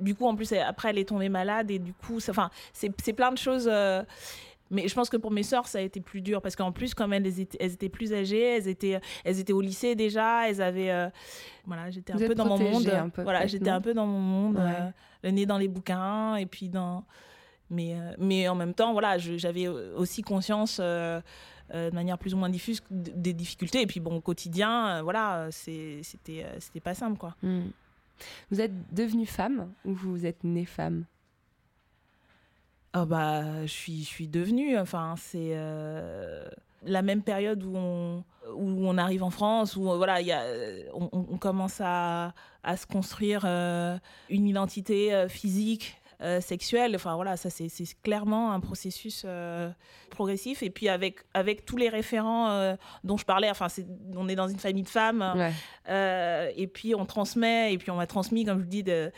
du 0.00 0.14
coup, 0.14 0.26
en 0.26 0.34
plus, 0.34 0.52
après, 0.52 0.90
elle 0.90 0.98
est 0.98 1.08
tombée 1.08 1.28
malade 1.28 1.70
et 1.70 1.78
du 1.78 1.92
coup, 1.92 2.18
enfin, 2.28 2.50
c'est 2.72 3.12
plein 3.12 3.32
de 3.32 3.38
choses. 3.38 3.70
mais 4.70 4.88
je 4.88 4.94
pense 4.94 5.10
que 5.10 5.16
pour 5.16 5.30
mes 5.30 5.42
sœurs, 5.42 5.66
ça 5.66 5.78
a 5.78 5.82
été 5.82 6.00
plus 6.00 6.22
dur 6.22 6.40
parce 6.40 6.56
qu'en 6.56 6.72
plus, 6.72 6.94
comme 6.94 7.12
elles 7.12 7.40
étaient, 7.40 7.58
elles 7.60 7.72
étaient 7.72 7.88
plus 7.88 8.14
âgées, 8.14 8.56
elles 8.56 8.68
étaient, 8.68 9.00
elles 9.24 9.38
étaient 9.38 9.52
au 9.52 9.60
lycée 9.60 9.94
déjà, 9.94 10.48
elles 10.48 10.62
avaient, 10.62 10.90
euh, 10.90 11.08
voilà, 11.66 11.90
j'étais 11.90 12.12
un 12.12 12.16
peu 12.16 12.34
dans 12.34 12.46
mon 12.46 12.58
monde. 12.58 13.12
voilà, 13.18 13.46
j'étais 13.46 13.70
un 13.70 13.80
peu 13.80 13.92
dans 13.92 14.06
mon 14.06 14.20
monde, 14.20 14.60
le 15.22 15.30
nez 15.30 15.46
dans 15.46 15.58
les 15.58 15.68
bouquins 15.68 16.36
et 16.36 16.46
puis 16.46 16.68
dans, 16.68 17.04
mais, 17.72 17.94
euh, 17.94 18.14
mais 18.18 18.46
en 18.48 18.54
même 18.54 18.74
temps, 18.74 18.92
voilà, 18.92 19.18
j'avais 19.18 19.66
aussi 19.68 20.22
conscience. 20.22 20.78
euh, 20.80 21.20
euh, 21.74 21.88
de 21.88 21.94
manière 21.94 22.18
plus 22.18 22.34
ou 22.34 22.36
moins 22.36 22.50
diffuse 22.50 22.82
des 22.90 23.32
difficultés 23.32 23.80
et 23.80 23.86
puis 23.86 24.00
bon 24.00 24.16
au 24.16 24.20
quotidien 24.20 24.88
euh, 24.98 25.02
voilà 25.02 25.44
euh, 25.44 25.48
c'était 25.52 26.42
euh, 26.44 26.56
c'était 26.58 26.80
pas 26.80 26.92
simple 26.92 27.16
quoi 27.16 27.34
Hmm. 27.42 27.70
Vous 28.50 28.60
êtes 28.60 28.72
devenue 28.92 29.26
femme 29.26 29.72
ou 29.84 29.94
vous 29.94 30.26
êtes 30.26 30.44
née 30.44 30.66
femme? 30.66 31.04
Ah 32.92 33.06
bah, 33.06 33.62
je 33.62 33.72
suis, 33.72 34.00
je 34.00 34.08
suis 34.08 34.28
devenue. 34.28 34.78
Enfin, 34.78 35.14
c'est 35.16 35.52
euh, 35.54 36.44
la 36.84 37.02
même 37.02 37.22
période 37.22 37.62
où 37.64 37.74
on, 37.74 38.22
où 38.54 38.86
on 38.86 38.98
arrive 38.98 39.22
en 39.22 39.30
France, 39.30 39.76
où 39.76 39.90
euh, 39.90 39.96
voilà, 39.96 40.20
il 40.20 40.26
y 40.26 40.32
a, 40.32 40.42
euh, 40.42 40.82
on, 40.92 41.38
commence 41.38 41.80
à, 41.82 42.34
à 42.62 42.76
se 42.76 42.86
construire 42.86 43.42
euh, 43.46 43.96
une 44.28 44.46
identité 44.46 45.14
euh, 45.14 45.28
physique. 45.28 46.01
Euh, 46.22 46.40
sexuelle, 46.40 46.94
enfin 46.94 47.14
voilà, 47.16 47.36
ça 47.36 47.50
c'est 47.50 47.68
clairement 48.02 48.52
un 48.52 48.60
processus 48.60 49.24
euh, 49.26 49.68
progressif. 50.10 50.62
Et 50.62 50.70
puis 50.70 50.88
avec, 50.88 51.16
avec 51.34 51.64
tous 51.66 51.76
les 51.76 51.88
référents 51.88 52.48
euh, 52.50 52.76
dont 53.02 53.16
je 53.16 53.24
parlais, 53.24 53.50
enfin 53.50 53.66
on 54.16 54.28
est 54.28 54.36
dans 54.36 54.48
une 54.48 54.58
famille 54.58 54.84
de 54.84 54.88
femmes, 54.88 55.24
Ouais. 55.36 56.54
et 56.56 56.66
puis 56.68 56.94
on 56.94 57.04
transmet, 57.06 57.72
et 57.72 57.78
puis 57.78 57.90
on 57.90 57.96
m'a 57.96 58.06
transmis, 58.06 58.44
comme 58.44 58.58
je 58.58 58.64
vous 58.64 58.70
dis, 58.70 58.82
de, 58.84 59.10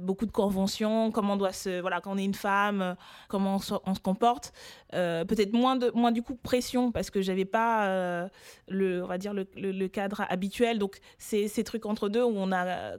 beaucoup 0.00 0.26
de 0.26 0.32
conventions, 0.32 1.10
comment 1.10 1.34
on 1.34 1.36
doit 1.36 1.52
se, 1.52 1.80
voilà, 1.80 2.00
quand 2.00 2.12
on 2.14 2.18
est 2.18 2.24
une 2.24 2.34
femme, 2.34 2.96
comment 3.28 3.56
on 3.56 3.58
se, 3.58 3.74
on 3.84 3.94
se 3.94 4.00
comporte. 4.00 4.52
Peut-être 4.92 5.52
moins 5.52 5.76
de, 5.76 5.90
moins 5.94 6.12
du 6.12 6.22
coup 6.22 6.36
pression 6.36 6.90
parce 6.92 7.10
que 7.10 7.20
j'avais 7.22 7.44
pas 7.44 8.28
le, 8.68 9.02
on 9.04 9.06
va 9.06 9.18
dire 9.18 9.34
le, 9.34 9.46
le- 9.56 9.72
le 9.72 9.88
cadre 9.88 10.22
habituel. 10.28 10.78
Donc 10.78 10.98
c'est 11.18 11.48
ces 11.48 11.64
trucs 11.64 11.84
entre 11.86 12.08
deux 12.08 12.22
où 12.24 12.32
on 12.34 12.50
a 12.52 12.92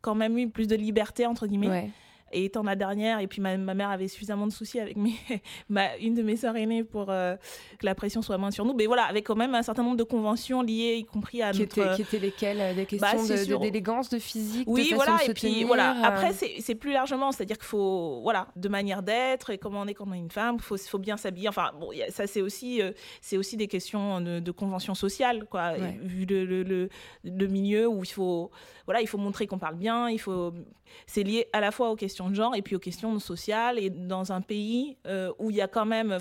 quand 0.00 0.14
même 0.14 0.36
eu 0.38 0.48
plus 0.48 0.66
de 0.66 0.74
liberté 0.76 1.26
entre 1.26 1.46
guillemets. 1.46 1.68
Ouais. 1.68 1.90
Et 2.32 2.44
étant 2.46 2.62
la 2.62 2.76
dernière, 2.76 3.20
et 3.20 3.26
puis 3.26 3.40
ma, 3.40 3.56
ma 3.56 3.74
mère 3.74 3.90
avait 3.90 4.08
suffisamment 4.08 4.46
de 4.46 4.52
soucis 4.52 4.80
avec 4.80 4.96
mes, 4.96 5.12
ma, 5.68 5.96
une 5.98 6.14
de 6.14 6.22
mes 6.22 6.36
sœurs 6.36 6.56
aînées 6.56 6.84
pour 6.84 7.06
euh, 7.10 7.36
que 7.78 7.86
la 7.86 7.94
pression 7.94 8.22
soit 8.22 8.38
moins 8.38 8.50
sur 8.50 8.64
nous. 8.64 8.74
Mais 8.74 8.86
voilà, 8.86 9.04
avec 9.04 9.24
quand 9.26 9.36
même 9.36 9.54
un 9.54 9.62
certain 9.62 9.82
nombre 9.82 9.96
de 9.96 10.02
conventions 10.02 10.62
liées, 10.62 10.96
y 10.98 11.04
compris 11.04 11.42
à 11.42 11.52
Qui 11.52 11.60
notre... 11.60 11.96
qui 11.96 12.02
étaient 12.02 12.18
lesquelles 12.18 12.60
euh, 12.60 12.74
Des 12.74 12.86
questions 12.86 13.08
Bah, 13.18 13.18
c'est 13.22 13.46
de- 13.46 13.54
de- 13.54 13.58
d'élégance, 13.60 14.08
de, 14.08 14.18
physique, 14.18 14.66
de 14.66 14.72
Oui, 14.72 14.84
façon 14.84 14.96
voilà, 14.96 15.16
de 15.18 15.22
se 15.24 15.30
et 15.30 15.34
puis 15.34 15.42
tenir, 15.52 15.66
voilà. 15.66 15.92
euh, 15.98 16.02
Après, 16.04 16.32
c'est 16.32 16.74
plus 16.74 16.92
largement, 16.92 17.32
c'est-à-dire 17.32 17.58
qu'il 17.58 17.66
faut, 17.66 18.20
voilà, 18.22 18.48
de 18.56 18.68
manière 18.68 19.02
d'être 19.02 19.50
et 19.50 19.58
comment 19.58 19.80
on 19.82 19.86
est 19.86 19.94
quand 19.94 20.06
on 20.08 20.12
est 20.14 20.18
une 20.18 20.30
femme, 20.30 20.56
il 20.58 20.62
faut, 20.62 20.76
faut 20.76 20.98
bien 20.98 21.16
s'habiller. 21.16 21.48
Enfin, 21.48 21.70
bon, 21.78 21.90
a- 21.90 22.10
ça, 22.10 22.26
c'est 22.26 22.40
aussi, 22.40 22.80
euh, 22.82 22.92
c'est 23.20 23.36
aussi 23.36 23.56
des 23.56 23.68
questions 23.68 24.20
de, 24.20 24.40
de 24.40 24.50
convention 24.50 24.94
sociale, 24.94 25.44
quoi, 25.50 25.72
Ouais. 25.72 25.98
vu 26.02 26.24
le, 26.26 26.44
le, 26.44 26.62
le, 26.62 26.88
le 27.24 27.46
milieu 27.46 27.86
où 27.88 28.02
il 28.04 28.10
faut, 28.10 28.50
voilà, 28.86 29.00
il 29.00 29.06
faut 29.06 29.18
montrer 29.18 29.46
qu'on 29.46 29.58
parle 29.58 29.76
bien, 29.76 30.08
il 30.08 30.18
faut. 30.18 30.52
C'est 31.06 31.22
lié 31.22 31.48
à 31.52 31.60
la 31.60 31.70
fois 31.70 31.90
aux 31.90 31.96
questions 31.96 32.28
de 32.28 32.34
genre 32.34 32.54
et 32.54 32.62
puis 32.62 32.76
aux 32.76 32.80
questions 32.80 33.18
sociales. 33.18 33.78
Et 33.78 33.90
dans 33.90 34.32
un 34.32 34.40
pays 34.40 34.96
euh, 35.06 35.32
où 35.38 35.50
il 35.50 35.56
y 35.56 35.60
a 35.60 35.68
quand 35.68 35.86
même, 35.86 36.18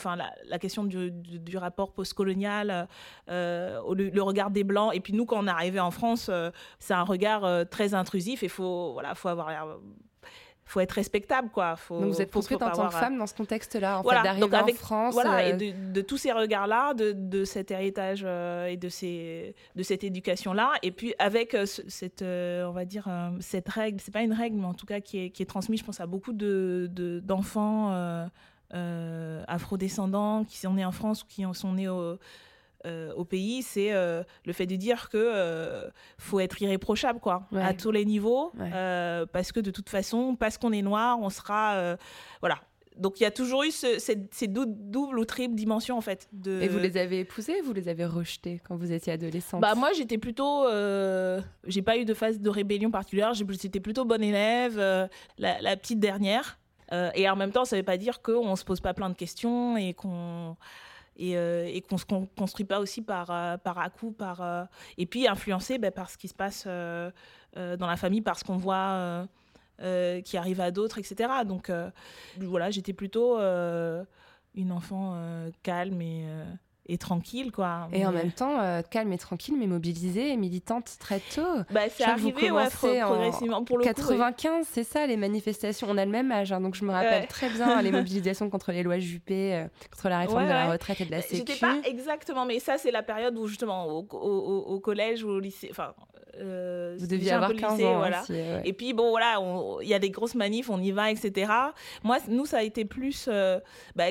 la, 0.47 0.59
question 0.59 0.83
du, 0.83 1.57
rapport 1.57 1.93
postcolonial, 1.93 2.87
euh, 3.29 3.79
le, 3.93 4.09
le 4.09 4.21
regard 4.21 4.51
des 4.51 4.63
blancs. 4.63 4.95
Et 4.95 4.99
puis 4.99 5.13
nous, 5.13 5.25
quand 5.25 5.43
on 5.43 5.47
est 5.47 5.51
arrivé 5.51 5.79
en 5.79 5.91
France, 5.91 6.27
euh, 6.29 6.51
c'est 6.79 6.93
un 6.93 7.03
regard 7.03 7.67
très 7.69 7.93
intrusif. 7.93 8.43
Et 8.43 8.47
faut, 8.47 8.93
voilà, 8.93 9.15
faut 9.15 9.29
avoir 9.29 9.49
faut 10.71 10.79
être 10.79 10.91
respectable, 10.93 11.49
quoi. 11.49 11.75
Faut, 11.75 11.99
Donc 11.99 12.13
vous 12.13 12.21
êtes 12.21 12.31
construite 12.31 12.61
en 12.61 12.71
tant 12.71 12.87
que 12.87 12.93
femme 12.93 13.17
dans 13.17 13.27
ce 13.27 13.33
contexte-là, 13.33 13.99
en 13.99 14.01
Voilà, 14.03 14.19
fait, 14.21 14.27
d'arriver 14.27 14.41
donc 14.41 14.53
avec- 14.53 14.75
en 14.75 14.77
France. 14.77 15.13
Voilà, 15.13 15.47
et 15.47 15.53
euh, 15.53 15.55
de, 15.57 15.91
de 15.93 16.01
tous 16.01 16.17
ces 16.17 16.31
regards-là, 16.31 16.93
de, 16.93 17.11
de 17.11 17.43
cet 17.45 17.71
héritage 17.71 18.21
euh, 18.25 18.67
et 18.67 18.77
de, 18.77 18.87
ces, 18.89 19.53
de 19.75 19.83
cette 19.83 20.03
éducation-là, 20.03 20.71
et 20.81 20.91
puis 20.91 21.13
avec 21.19 21.53
euh, 21.55 21.65
ce- 21.65 21.81
cette, 21.89 22.21
on 22.21 22.71
va 22.71 22.85
dire, 22.85 23.07
cette 23.39 23.67
règle, 23.69 23.99
c'est 23.99 24.11
pas 24.13 24.21
une 24.21 24.33
règle, 24.33 24.57
mais 24.57 24.65
en 24.65 24.73
tout 24.73 24.85
cas 24.85 24.99
qui 25.01 25.25
est, 25.25 25.29
qui 25.29 25.43
est 25.43 25.45
transmise, 25.45 25.79
je 25.81 25.85
pense, 25.85 25.99
à 25.99 26.05
beaucoup 26.07 26.33
de, 26.33 26.87
de- 26.91 27.19
d'enfants 27.19 27.89
euh, 28.73 29.43
afrodescendants 29.47 30.43
qui 30.45 30.57
sont 30.57 30.73
nés 30.73 30.85
en 30.85 30.91
France 30.91 31.23
ou 31.23 31.25
qui 31.27 31.45
en 31.45 31.53
sont 31.53 31.73
nés 31.73 31.89
au, 31.89 32.17
euh, 32.85 33.13
au 33.13 33.25
pays, 33.25 33.61
c'est 33.63 33.91
euh, 33.93 34.23
le 34.45 34.53
fait 34.53 34.65
de 34.65 34.75
dire 34.75 35.09
que 35.09 35.17
euh, 35.17 35.89
faut 36.17 36.39
être 36.39 36.61
irréprochable, 36.61 37.19
quoi, 37.19 37.47
Ouais. 37.51 37.61
à 37.63 37.73
tous 37.73 37.91
les 37.91 38.05
niveaux, 38.05 38.51
Ouais. 38.59 38.71
parce 39.31 39.51
que 39.51 39.59
de 39.59 39.71
toute 39.71 39.89
façon, 39.89 40.35
parce 40.35 40.57
qu'on 40.57 40.71
est 40.71 40.81
noir, 40.81 41.17
on 41.21 41.29
sera, 41.29 41.97
voilà. 42.39 42.59
Donc 42.97 43.19
il 43.21 43.23
y 43.23 43.25
a 43.25 43.31
toujours 43.31 43.63
eu 43.63 43.71
ce- 43.71 43.99
ces 43.99 44.47
dou- 44.47 44.65
doubles 44.67 45.17
ou 45.17 45.23
triples 45.25 45.55
dimensions 45.55 45.97
en 45.97 46.01
fait. 46.01 46.27
De... 46.33 46.59
Et 46.61 46.67
vous 46.67 46.77
les 46.77 46.97
avez 46.97 47.19
épousées, 47.21 47.61
vous 47.61 47.71
les 47.71 47.87
avez 47.87 48.05
rejetées 48.05 48.61
quand 48.67 48.75
vous 48.75 48.91
étiez 48.91 49.13
adolescente? 49.13 49.61
Bah 49.61 49.75
moi 49.75 49.91
j'étais 49.93 50.17
plutôt, 50.17 50.65
j'ai 51.65 51.81
pas 51.81 51.97
eu 51.97 52.03
de 52.03 52.13
phase 52.13 52.39
de 52.41 52.49
rébellion 52.49 52.91
particulière. 52.91 53.33
J'étais 53.33 53.79
plutôt 53.79 54.03
bonne 54.03 54.23
élève, 54.23 54.77
la, 55.37 55.61
la 55.61 55.77
petite 55.77 55.99
dernière. 56.01 56.59
Et 57.15 57.29
en 57.29 57.37
même 57.37 57.51
temps, 57.51 57.63
ça 57.63 57.77
veut 57.77 57.83
pas 57.83 57.95
dire 57.97 58.21
qu'on 58.21 58.57
se 58.57 58.65
pose 58.65 58.81
pas 58.81 58.93
plein 58.93 59.09
de 59.09 59.15
questions 59.15 59.77
et 59.77 59.93
qu'on 59.93 60.57
et, 61.21 61.37
euh, 61.37 61.65
et 61.65 61.81
qu'on 61.81 61.97
se 61.97 62.05
con- 62.05 62.27
construit 62.37 62.65
pas 62.65 62.79
aussi 62.79 63.01
par 63.01 63.29
euh, 63.29 63.57
par 63.57 63.77
à 63.77 63.89
coup, 63.89 64.11
par 64.11 64.41
euh, 64.41 64.63
et 64.97 65.05
puis 65.05 65.27
influencé 65.27 65.77
bah, 65.77 65.91
par 65.91 66.09
ce 66.09 66.17
qui 66.17 66.27
se 66.27 66.33
passe 66.33 66.65
dans 66.65 67.87
la 67.87 67.97
famille, 67.97 68.21
par 68.21 68.37
ce 68.37 68.43
qu'on 68.43 68.57
voit. 68.57 69.27
qui 70.25 70.37
arrive 70.37 70.61
à 70.61 70.69
d'autres, 70.69 70.99
etc. 70.99 71.43
Donc 71.45 71.71
voilà, 72.39 72.69
j'étais 72.69 72.93
plutôt 72.93 73.39
une 73.39 74.71
enfant 74.71 75.15
calme 75.63 76.01
et, 76.01 76.25
et 76.93 76.97
tranquille, 76.97 77.51
quoi. 77.51 77.87
Et 77.93 78.05
en 78.05 78.11
Mais- 78.11 78.19
même 78.23 78.31
temps, 78.31 78.59
euh, 78.61 78.81
calme 78.81 79.11
et 79.13 79.17
tranquille, 79.17 79.55
mais 79.57 79.67
mobilisée 79.67 80.31
et 80.31 80.37
militante 80.37 80.97
très 80.99 81.19
tôt. 81.19 81.41
bah, 81.71 81.81
c'est 81.89 82.03
arrivé, 82.03 82.51
ouais, 82.51 82.65
en 82.65 82.69
progressivement. 83.07 83.63
Pour 83.63 83.77
le 83.77 83.83
coup, 83.85 83.89
oui. 83.89 83.95
95, 83.95 84.67
c'est 84.69 84.83
ça, 84.83 85.07
les 85.07 85.17
manifestations. 85.17 85.87
On 85.89 85.97
a 85.97 86.05
le 86.05 86.11
même 86.11 86.31
âge, 86.31 86.51
hein, 86.51 86.59
donc 86.61 86.75
je 86.75 86.83
me 86.85 86.91
rappelle 86.91 87.21
Ouais. 87.21 87.27
très 87.27 87.49
bien 87.49 87.81
les 87.81 87.91
mobilisations 87.91 88.49
contre 88.49 88.71
les 88.71 88.83
lois 88.83 88.99
Juppé, 88.99 89.55
euh, 89.55 89.67
contre 89.91 90.09
la 90.09 90.19
réforme 90.19 90.39
Ouais, 90.43 90.47
de 90.47 90.53
la 90.53 90.71
retraite 90.71 91.01
et 91.01 91.05
de 91.05 91.11
la 91.11 91.21
J'étais 91.21 91.53
Sécu. 91.53 91.59
pas 91.59 91.77
exactement, 91.85 92.45
mais 92.45 92.59
ça, 92.59 92.77
c'est 92.77 92.91
la 92.91 93.03
période 93.03 93.37
où, 93.37 93.47
justement, 93.47 93.85
au, 93.87 94.05
au- 94.11 94.63
au- 94.67 94.79
collège 94.81 95.23
ou 95.23 95.29
au 95.29 95.39
lycée, 95.39 95.69
enfin. 95.71 95.93
euh, 96.39 96.95
Vous 96.97 97.07
deviez 97.07 97.31
avoir 97.33 97.49
peu 97.49 97.55
le 97.55 97.61
15 97.61 97.71
lycée, 97.73 97.85
ans. 97.87 97.93
hein, 97.95 97.97
voilà. 97.97 98.23
si, 98.23 98.33
euh. 98.35 98.61
Et 98.63 98.71
puis 98.73 98.93
bon 98.93 99.09
voilà, 99.09 99.41
on- 99.41 99.81
il 99.81 99.87
y 99.89 99.93
a 99.93 99.99
des 99.99 100.09
grosses 100.09 100.35
manifs, 100.35 100.69
on 100.69 100.79
y 100.81 100.91
va, 100.91 101.11
etc. 101.11 101.51
Moi, 102.03 102.17
nous, 102.29 102.45
ça 102.45 102.59
a 102.59 102.63
été 102.63 102.85
plus 102.85 103.25
euh, 103.27 103.59
bah, 103.97 104.05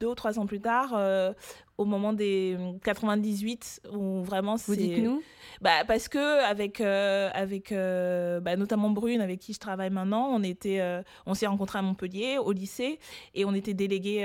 deux 0.00 0.06
ou 0.06 0.14
trois 0.14 0.38
ans 0.38 0.46
plus 0.46 0.60
tard, 0.60 0.92
euh, 0.94 1.32
au 1.82 1.84
moment 1.84 2.12
des 2.12 2.56
98, 2.84 3.82
où 3.92 4.22
vraiment 4.22 4.56
Vous 4.56 4.74
c'est. 4.74 4.76
dites 4.76 4.98
nous? 4.98 5.22
Bah, 5.60 5.84
parce 5.86 6.08
que 6.08 6.42
avec 6.44 6.80
euh, 6.80 7.30
avec 7.34 7.70
euh, 7.70 8.40
bah, 8.40 8.56
notamment 8.56 8.90
Brune, 8.90 9.20
avec 9.20 9.38
qui 9.38 9.52
je 9.52 9.60
travaille 9.60 9.90
maintenant, 9.90 10.28
on 10.30 10.42
était, 10.42 10.80
euh, 10.80 11.02
on 11.26 11.34
s'est 11.34 11.46
rencontrés 11.46 11.78
à 11.78 11.82
Montpellier 11.82 12.38
au 12.38 12.52
lycée 12.52 12.98
et 13.34 13.44
on 13.44 13.54
était 13.54 13.74
délégués, 13.74 14.22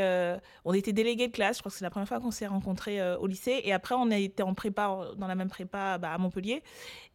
on 0.66 0.74
était 0.74 0.94
délégués 0.94 1.28
de 1.28 1.34
classe. 1.34 1.58
Je 1.58 1.62
crois 1.62 1.72
que 1.72 1.78
c'est 1.78 1.86
la 1.86 1.90
première 1.90 2.08
fois 2.08 2.20
qu'on 2.20 2.32
s'est 2.32 2.48
rencontrés 2.48 3.02
au 3.18 3.28
lycée. 3.28 3.62
Et 3.64 3.74
après, 3.74 3.96
on 3.96 4.10
a 4.10 4.18
été 4.18 4.42
en 4.44 4.54
prépa, 4.54 5.12
dans 5.18 5.28
la 5.28 5.36
même 5.36 5.50
prépa 5.50 5.98
bah, 5.98 6.12
à 6.12 6.18
Montpellier. 6.18 6.64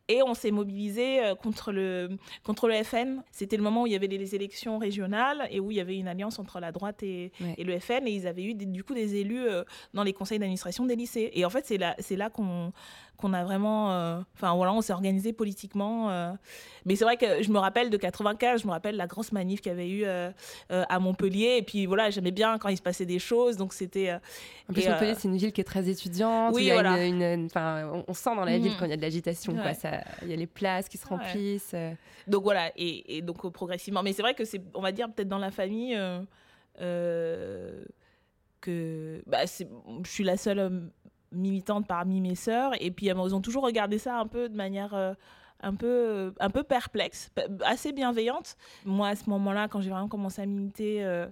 Et 0.08 0.22
on 0.22 0.34
s'est 0.34 0.50
mobilisé 0.50 1.24
euh, 1.24 1.34
contre 1.34 1.72
le, 1.72 2.10
contre 2.42 2.68
le 2.68 2.82
FN. 2.82 3.22
C'était 3.30 3.56
le 3.56 3.62
moment 3.62 3.82
où 3.82 3.86
il 3.86 3.92
y 3.92 3.96
avait 3.96 4.08
les, 4.08 4.34
élections 4.34 4.78
régionales 4.78 5.46
et 5.50 5.60
où 5.60 5.70
il 5.70 5.76
y 5.76 5.80
avait 5.80 5.96
une 5.96 6.08
alliance 6.08 6.38
entre 6.38 6.58
la 6.60 6.72
droite 6.72 7.02
et, 7.02 7.30
Ouais. 7.40 7.54
et 7.56 7.64
le 7.64 7.78
FN. 7.78 8.06
Et 8.06 8.10
ils 8.12 8.26
avaient 8.26 8.42
eu 8.44 8.54
des- 8.54 8.66
du 8.66 8.82
coup 8.84 8.94
des 8.94 9.14
élus 9.16 9.46
euh, 9.46 9.62
dans 9.94 10.02
les 10.02 10.12
conseils 10.12 10.38
d'administration 10.38 10.86
des 10.86 10.96
lycées. 10.96 11.30
Et 11.34 11.44
en 11.44 11.50
fait, 11.50 11.64
c'est 11.66 11.78
là, 11.78 11.94
c'est 11.98 12.16
là 12.16 12.30
qu'on 12.30 12.72
qu'on 13.22 13.32
a 13.32 13.42
vraiment. 13.44 13.92
euh, 13.92 14.20
Enfin, 14.34 14.54
voilà, 14.54 14.72
on 14.74 14.82
s'est 14.82 14.92
organisé 14.92 15.32
politiquement. 15.32 16.10
euh. 16.10 16.32
Mais 16.84 16.96
c'est 16.96 17.04
vrai 17.04 17.16
que 17.16 17.42
je 17.42 17.50
me 17.50 17.58
rappelle 17.58 17.88
de 17.90 17.96
95, 17.96 18.60
je 18.62 18.66
me 18.66 18.72
rappelle 18.72 18.96
la 18.96 19.06
grosse 19.06 19.32
manif 19.32 19.60
qu'il 19.62 19.70
y 19.70 19.72
avait 19.72 19.88
eu 19.88 20.02
euh, 20.04 20.30
à 20.68 20.98
Montpellier. 20.98 21.56
Et 21.58 21.62
puis 21.62 21.86
voilà, 21.86 22.10
j'aimais 22.10 22.32
bien 22.32 22.58
quand 22.58 22.68
il 22.68 22.76
se 22.76 22.82
passait 22.82 23.06
des 23.06 23.18
choses. 23.20 23.56
Donc 23.56 23.72
c'était. 23.72 24.12
En 24.68 24.72
plus, 24.74 24.82
Et, 24.84 24.88
Montpellier, 24.90 25.14
c'est 25.16 25.28
une 25.28 25.36
ville 25.38 25.52
qui 25.52 25.60
est 25.60 25.64
très 25.64 25.88
étudiante. 25.88 26.54
oui, 26.54 26.64
il 26.64 26.66
y 26.66 26.70
a 26.70 26.74
voilà. 26.74 27.06
une, 27.06 27.22
une- 27.22 27.46
enfin, 27.46 27.88
on, 27.92 28.04
on 28.08 28.14
sent 28.14 28.34
dans 28.36 28.44
la 28.44 28.58
ville 28.58 28.72
Mhm. 28.72 28.76
quand 28.78 28.84
il 28.84 28.90
y 28.90 28.94
a 28.94 28.96
de 28.98 29.02
l'agitation. 29.02 29.54
Ouais. 29.54 29.74
Ça- 29.74 30.02
Il 30.22 30.28
y 30.28 30.32
a 30.32 30.36
les 30.36 30.46
places 30.46 30.88
qui 30.88 30.98
se 30.98 31.06
Ouais. 31.08 31.16
remplissent. 31.16 31.74
Donc 32.26 32.42
voilà, 32.42 32.70
et, 32.76 33.16
et 33.16 33.22
donc 33.22 33.48
progressivement. 33.52 34.02
Mais 34.02 34.12
c'est 34.12 34.22
vrai 34.22 34.34
que 34.34 34.44
c'est, 34.44 34.60
on 34.74 34.80
va 34.82 34.92
dire, 34.92 35.08
peut-être 35.10 35.28
dans 35.28 35.38
la 35.38 35.50
famille, 35.50 35.96
que 38.60 39.22
bah, 39.26 39.46
c'est, 39.46 39.68
je 40.04 40.10
suis 40.10 40.24
la 40.24 40.36
seule 40.36 40.90
militante 41.32 41.86
parmi 41.86 42.20
mes 42.20 42.34
sœurs. 42.34 42.72
Et 42.80 42.90
puis, 42.90 43.08
elles 43.08 43.16
ont 43.18 43.40
toujours 43.40 43.64
regardé 43.64 43.98
ça 43.98 44.16
un 44.18 44.26
peu 44.26 44.48
de 44.48 44.56
manière. 44.56 44.94
euh, 44.94 45.14
un 45.64 45.76
peu, 45.76 45.86
euh, 45.86 46.30
un 46.40 46.50
peu 46.50 46.64
perplexe, 46.64 47.30
assez 47.64 47.92
bienveillante. 47.92 48.56
Moi, 48.84 49.06
à 49.06 49.14
ce 49.14 49.30
moment-là, 49.30 49.68
quand 49.68 49.80
j'ai 49.80 49.90
vraiment 49.90 50.08
commencé 50.08 50.42
à 50.42 50.46
militer, 50.46 51.04
euh, 51.04 51.26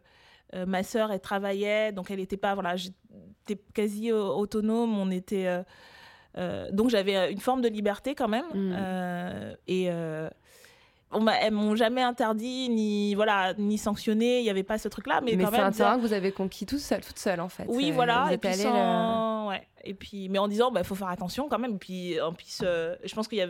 euh, 0.55 0.67
ma 0.67 0.85
sœur, 0.85 1.11
elle 1.11 1.19
travaillait, 1.19 1.91
donc 1.91 2.13
elle 2.13 2.21
n'était 2.21 2.37
pas, 2.37 2.55
voilà, 2.55 2.77
j'étais 2.77 3.61
quasi 3.75 4.13
autonome, 4.13 4.97
on 4.97 5.11
était... 5.11 5.63
euh, 6.39 6.71
donc 6.71 6.91
j'avais 6.91 7.33
une 7.33 7.41
forme 7.41 7.61
de 7.61 7.69
liberté 7.69 8.15
quand 8.15 8.29
même. 8.29 8.47
Mm. 8.55 8.73
Euh, 8.77 9.55
et 9.67 9.91
on 11.13 11.27
elles 11.27 11.53
m'ont 11.53 11.75
jamais 11.75 12.03
interdit, 12.03 12.69
ni, 12.69 13.15
voilà, 13.17 13.55
ni 13.59 13.79
sanctionné, 13.79 14.39
il 14.39 14.45
n'y 14.45 14.51
avait 14.51 14.63
pas 14.63 14.79
ce 14.79 14.87
truc-là. 14.89 15.21
Mais, 15.23 15.35
Mais, 15.35 15.45
c'est 15.47 15.59
un 15.59 15.73
terrain 15.73 15.97
que 15.97 16.03
vous 16.03 16.13
avez 16.13 16.31
conquis 16.31 16.67
tout 16.67 16.79
seul, 16.79 17.01
toute 17.01 17.19
seule 17.19 17.41
en 17.41 17.49
fait. 17.49 17.65
oui, 17.69 17.91
voilà. 17.91 18.27
vous 18.29 18.35
Et 18.35 18.39
puis, 18.39 18.55
sans- 18.55 19.49
ouais. 19.49 19.67
Et 19.85 19.95
puis, 19.95 20.29
mais 20.29 20.39
en 20.39 20.49
disant, 20.49 20.73
il 20.77 20.85
faut 20.85 20.95
faire 20.95 21.09
attention 21.09 21.49
quand 21.49 21.59
même. 21.59 21.75
Et 21.75 21.79
puis, 21.79 22.21
en 22.21 22.33
plus, 22.33 22.61
euh, 22.63 22.97
je 23.05 23.15
pense 23.15 23.29
qu'il 23.29 23.39
y 23.39 23.43
a, 23.43 23.49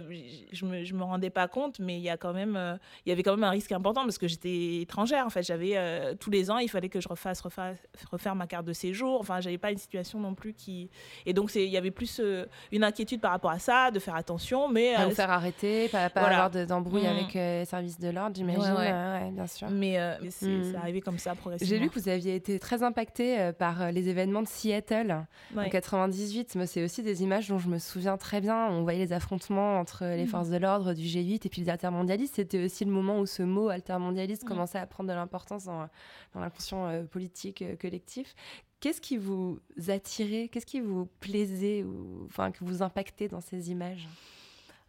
je 0.52 0.64
me, 0.64 0.84
je 0.84 0.94
me 0.94 1.02
rendais 1.02 1.30
pas 1.30 1.48
compte, 1.48 1.78
mais 1.80 1.96
il 1.96 2.02
y 2.02 2.08
a 2.10 2.16
quand 2.16 2.32
même, 2.32 2.56
euh, 2.56 2.76
y 3.06 3.12
avait 3.12 3.22
quand 3.22 3.32
même 3.32 3.44
un 3.44 3.50
risque 3.50 3.72
important 3.72 4.02
parce 4.04 4.18
que 4.18 4.28
j'étais 4.28 4.76
étrangère. 4.82 5.26
En 5.26 5.30
fait, 5.30 5.42
j'avais 5.42 5.76
euh, 5.76 6.14
tous 6.18 6.30
les 6.30 6.50
ans, 6.50 6.58
il 6.58 6.68
fallait 6.68 6.88
que 6.88 7.00
je 7.00 7.08
refasse, 7.08 7.40
refasse 7.40 7.76
refaire 8.10 8.34
ma 8.34 8.46
carte 8.46 8.64
de 8.66 8.72
séjour. 8.72 9.20
Enfin, 9.20 9.40
j'avais 9.40 9.58
pas 9.58 9.70
une 9.72 9.78
situation 9.78 10.18
non 10.20 10.34
plus 10.34 10.54
qui, 10.54 10.90
et 11.26 11.32
donc 11.32 11.54
il 11.54 11.64
y 11.64 11.76
avait 11.76 11.90
plus 11.90 12.20
euh, 12.20 12.46
une 12.72 12.84
inquiétude 12.84 13.20
par 13.20 13.32
rapport 13.32 13.50
à 13.50 13.58
ça, 13.58 13.90
de 13.90 13.98
faire 13.98 14.14
attention, 14.16 14.68
mais 14.68 14.94
Pas 14.94 15.06
vous 15.06 15.14
faire 15.14 15.30
arrêter, 15.30 15.88
pas, 15.88 16.10
pas 16.10 16.20
Voilà. 16.20 16.36
avoir 16.36 16.50
de- 16.50 16.64
d'embrouille 16.64 17.02
Mm. 17.02 17.06
avec 17.06 17.34
les 17.34 17.64
services 17.64 17.98
de 17.98 18.08
l'ordre, 18.10 18.36
j'imagine. 18.36 18.60
Ouais, 18.62 18.78
ouais. 18.78 18.92
Ouais, 18.92 19.30
bien 19.32 19.46
sûr. 19.46 19.68
mais, 19.70 19.98
mais 20.22 20.30
c'est, 20.30 20.46
Mm. 20.46 20.64
c'est 20.72 20.76
arrivé 20.76 21.00
comme 21.00 21.18
ça 21.18 21.34
progressivement. 21.34 21.68
J'ai 21.68 21.78
lu 21.82 21.88
que 21.90 21.98
vous 21.98 22.08
aviez 22.08 22.34
été 22.34 22.58
très 22.58 22.82
impacté 22.82 23.50
par 23.58 23.90
les 23.92 24.08
événements 24.08 24.42
de 24.42 24.48
Seattle 24.48 25.24
en 25.56 26.08
98. 26.20 26.54
Moi, 26.56 26.66
c'est 26.66 26.84
aussi 26.84 27.02
des 27.02 27.22
images 27.22 27.48
dont 27.48 27.58
je 27.58 27.68
me 27.68 27.78
souviens 27.78 28.16
très 28.16 28.40
bien. 28.40 28.68
On 28.68 28.82
voyait 28.82 28.98
les 29.06 29.12
affrontements 29.12 29.78
entre 29.78 30.04
les 30.04 30.24
Mm. 30.24 30.28
forces 30.28 30.48
de 30.50 30.56
l'ordre 30.56 30.92
du 30.94 31.02
G8 31.04 31.46
et 31.46 31.48
puis 31.48 31.62
les 31.62 31.68
altermondialistes. 31.68 32.36
C'était 32.36 32.62
aussi 32.64 32.84
le 32.84 32.90
moment 32.90 33.18
où 33.20 33.26
ce 33.26 33.42
mot 33.42 33.68
altermondialiste 33.68 34.44
Mm. 34.44 34.48
commençait 34.48 34.78
à 34.78 34.86
prendre 34.86 35.08
de 35.10 35.14
l'importance 35.14 35.64
dans, 35.64 35.88
dans 36.34 36.40
l'inconscient 36.40 36.86
euh, 36.88 37.04
politique 37.04 37.62
euh, 37.62 37.76
collectif. 37.76 38.34
Qu'est-ce 38.80 39.00
qui 39.00 39.16
vous 39.16 39.58
attirait? 39.88 40.48
Qu'est-ce 40.48 40.66
qui 40.66 40.80
vous 40.80 41.06
plaisait 41.20 41.82
ou 41.82 42.24
enfin 42.26 42.50
que 42.50 42.64
vous 42.64 42.82
impactait 42.82 43.28
dans 43.28 43.40
ces 43.42 43.70
images? 43.70 44.08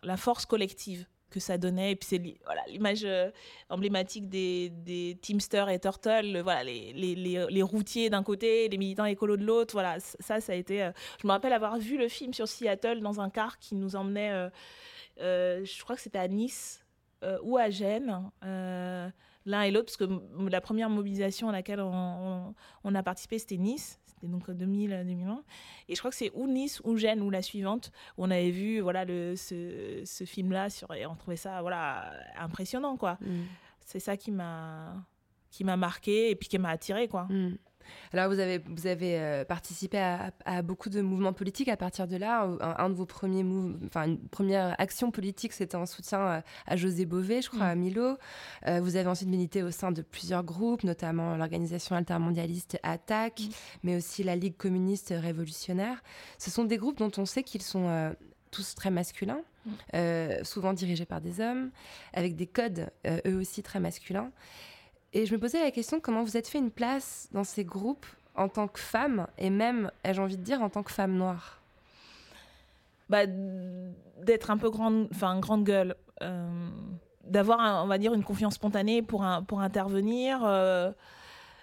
La 0.03 0.17
force 0.17 0.45
collective 0.45 1.05
que 1.31 1.39
ça 1.39 1.57
donnait. 1.57 1.93
Et 1.93 1.95
puis 1.95 2.07
c'est 2.07 2.21
voilà, 2.45 2.61
l'image 2.67 3.03
euh, 3.03 3.31
emblématique 3.69 4.29
des, 4.29 4.69
des 4.69 5.17
Teamsters 5.21 5.69
et 5.69 5.79
Turtle, 5.79 6.31
le- 6.33 6.41
voilà, 6.41 6.63
les, 6.63 6.93
les, 6.93 7.15
les, 7.15 7.47
les 7.49 7.61
routiers 7.63 8.09
d'un 8.11 8.21
côté, 8.21 8.69
les 8.69 8.77
militants 8.77 9.05
écolos 9.05 9.37
de 9.37 9.43
l'autre. 9.45 9.73
Voilà, 9.73 9.99
ça, 9.99 10.39
ça 10.41 10.51
a 10.51 10.55
été... 10.55 10.83
euh, 10.83 10.91
je 11.21 11.25
me 11.25 11.31
rappelle 11.31 11.53
avoir 11.53 11.77
vu 11.79 11.97
le 11.97 12.07
film 12.07 12.33
sur 12.33 12.47
Seattle 12.47 12.99
dans 12.99 13.19
un 13.21 13.29
car 13.29 13.57
qui 13.57 13.73
nous 13.75 13.95
emmenait, 13.95 14.31
euh, 14.31 14.49
euh, 15.21 15.65
je 15.65 15.81
crois 15.83 15.95
que 15.95 16.01
c'était 16.01 16.19
à 16.19 16.27
Nice 16.27 16.85
euh, 17.23 17.39
ou 17.41 17.57
à 17.57 17.69
Gênes. 17.69 18.29
euh, 18.43 19.09
L'un 19.47 19.63
et 19.63 19.71
l'autre, 19.71 19.85
parce 19.85 19.97
que 19.97 20.49
la 20.51 20.61
première 20.61 20.89
mobilisation 20.91 21.49
à 21.49 21.51
laquelle 21.51 21.81
on 21.81 22.53
a 22.95 23.01
participé, 23.03 23.39
c'était 23.39 23.57
Nice. 23.57 23.99
Donc 24.27 24.49
2000-2001. 24.49 25.41
Et 25.89 25.95
je 25.95 25.99
crois 25.99 26.11
que 26.11 26.17
c'est 26.17 26.31
ou 26.33 26.47
Nice 26.47 26.81
ou 26.83 26.97
Gênes 26.97 27.21
ou 27.21 27.29
la 27.29 27.41
suivante 27.41 27.91
où 28.17 28.25
on 28.25 28.31
avait 28.31 28.51
vu 28.51 28.79
voilà 28.79 29.05
le, 29.05 29.35
ce, 29.35 30.01
ce 30.05 30.23
film-là 30.23 30.69
sur 30.69 30.93
et 30.93 31.05
on 31.05 31.15
trouvait 31.15 31.37
ça 31.37 31.61
voilà 31.61 32.11
impressionnant 32.37 32.97
quoi. 32.97 33.17
Mm. 33.21 33.43
C'est 33.79 33.99
ça 33.99 34.17
qui 34.17 34.31
m'a 34.31 35.05
qui 35.49 35.63
m'a 35.63 35.77
marqué 35.77 36.29
et 36.29 36.35
puis 36.35 36.47
qui 36.47 36.57
m'a 36.57 36.69
attiré 36.69 37.07
quoi. 37.07 37.23
Mm. 37.29 37.57
Alors, 38.13 38.29
vous 38.31 38.39
avez, 38.39 38.59
vous 38.59 38.87
avez 38.87 39.19
euh, 39.19 39.45
participé 39.45 39.97
à, 39.99 40.31
à 40.45 40.61
beaucoup 40.61 40.89
de 40.89 41.01
mouvements 41.01 41.33
politiques 41.33 41.67
à 41.69 41.77
partir 41.77 42.07
de 42.07 42.17
là. 42.17 42.43
Un, 42.43 42.75
un 42.77 42.89
de 42.89 42.93
vos 42.95 43.05
premiers 43.05 43.45
enfin, 43.85 44.05
une 44.07 44.19
première 44.19 44.75
action 44.79 45.11
politique, 45.11 45.53
c'était 45.53 45.75
en 45.75 45.85
soutien 45.85 46.19
euh, 46.19 46.41
à 46.67 46.75
José 46.75 47.05
Bové, 47.05 47.41
je 47.41 47.49
crois, 47.49 47.65
Mm. 47.65 47.69
à 47.69 47.75
Milo. 47.75 48.17
Euh, 48.67 48.79
vous 48.81 48.95
avez 48.95 49.07
ensuite 49.09 49.29
milité 49.29 49.63
au 49.63 49.71
sein 49.71 49.91
de 49.91 50.01
plusieurs 50.01 50.43
groupes, 50.43 50.83
notamment 50.83 51.35
l'organisation 51.37 51.95
altermondialiste 51.95 52.79
ATTAC, 52.83 53.39
Mm. 53.41 53.49
mais 53.83 53.95
aussi 53.97 54.23
la 54.23 54.35
Ligue 54.35 54.57
communiste 54.57 55.13
révolutionnaire. 55.17 56.03
Ce 56.37 56.49
sont 56.51 56.63
des 56.65 56.77
groupes 56.77 56.97
dont 56.97 57.11
on 57.17 57.25
sait 57.25 57.43
qu'ils 57.43 57.61
sont 57.61 57.87
euh, 57.87 58.11
tous 58.51 58.75
très 58.75 58.91
masculins, 58.91 59.41
Mm. 59.65 59.69
euh, 59.95 60.43
souvent 60.43 60.73
dirigés 60.73 61.05
par 61.05 61.21
des 61.21 61.39
hommes, 61.39 61.69
avec 62.13 62.35
des 62.35 62.47
codes 62.47 62.89
eux 63.27 63.35
aussi 63.37 63.61
très 63.63 63.79
masculins. 63.79 64.31
Et 65.13 65.25
je 65.25 65.33
me 65.33 65.39
posais 65.39 65.61
la 65.61 65.71
question 65.71 65.99
comment 65.99 66.23
vous 66.23 66.37
êtes 66.37 66.47
fait 66.47 66.59
une 66.59 66.71
place 66.71 67.27
dans 67.31 67.43
ces 67.43 67.65
groupes 67.65 68.05
en 68.35 68.47
tant 68.47 68.67
que 68.67 68.79
femme 68.79 69.27
et 69.37 69.49
même, 69.49 69.91
ai-je 70.03 70.21
envie 70.21 70.37
de 70.37 70.43
dire, 70.43 70.61
en 70.61 70.69
tant 70.69 70.83
que 70.83 70.91
femme 70.91 71.15
noire? 71.15 71.59
Bah, 73.09 73.25
d'être 73.25 74.51
un 74.51 74.57
peu 74.57 74.69
grande 74.69 75.09
enfin 75.11 75.37
grande 75.39 75.65
gueule. 75.65 75.95
Euh, 76.21 76.69
d'avoir 77.25 77.83
on 77.83 77.87
va 77.87 77.97
dire 77.97 78.13
une 78.13 78.23
confiance 78.23 78.55
spontanée 78.55 79.01
pour 79.01 79.23
un, 79.23 79.43
pour 79.43 79.61
intervenir 79.61 80.41
euh, 80.43 80.91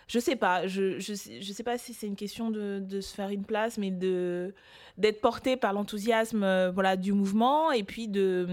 je 0.08 0.18
sais 0.18 0.37
pas. 0.37 0.66
Je, 0.66 0.98
je, 0.98 1.14
je 1.14 1.52
sais 1.52 1.62
pas 1.62 1.78
si 1.78 1.94
c'est 1.94 2.06
une 2.06 2.16
question 2.16 2.50
de, 2.50 2.80
de 2.80 3.00
se 3.00 3.14
faire 3.14 3.28
une 3.30 3.44
place 3.44 3.78
mais 3.78 3.90
d'être 3.90 5.20
porté 5.20 5.56
par 5.56 5.72
l'enthousiasme 5.72 6.42
euh, 6.42 6.70
voilà 6.70 6.96
du 6.96 7.12
mouvement 7.12 7.70
et 7.72 7.82
puis 7.82 8.08
de 8.08 8.46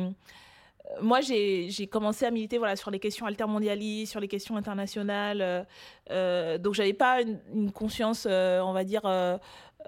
moi, 1.02 1.22
j'ai 1.22 1.88
commencé 1.92 2.26
à 2.26 2.32
militer 2.32 2.58
voilà, 2.58 2.76
sur 2.76 2.92
les 2.92 3.00
questions 3.00 3.26
altermondialistes, 3.26 4.12
sur 4.12 4.20
les 4.20 4.28
questions 4.28 4.56
internationales. 4.58 5.42
euh, 5.42 5.64
euh, 6.12 6.58
donc, 6.58 6.74
j'avais 6.74 6.94
pas 6.94 7.22
une, 7.22 7.72
conscience, 7.72 8.28
euh, 8.30 8.60
on 8.62 8.74
va 8.74 8.84
dire, 8.84 9.02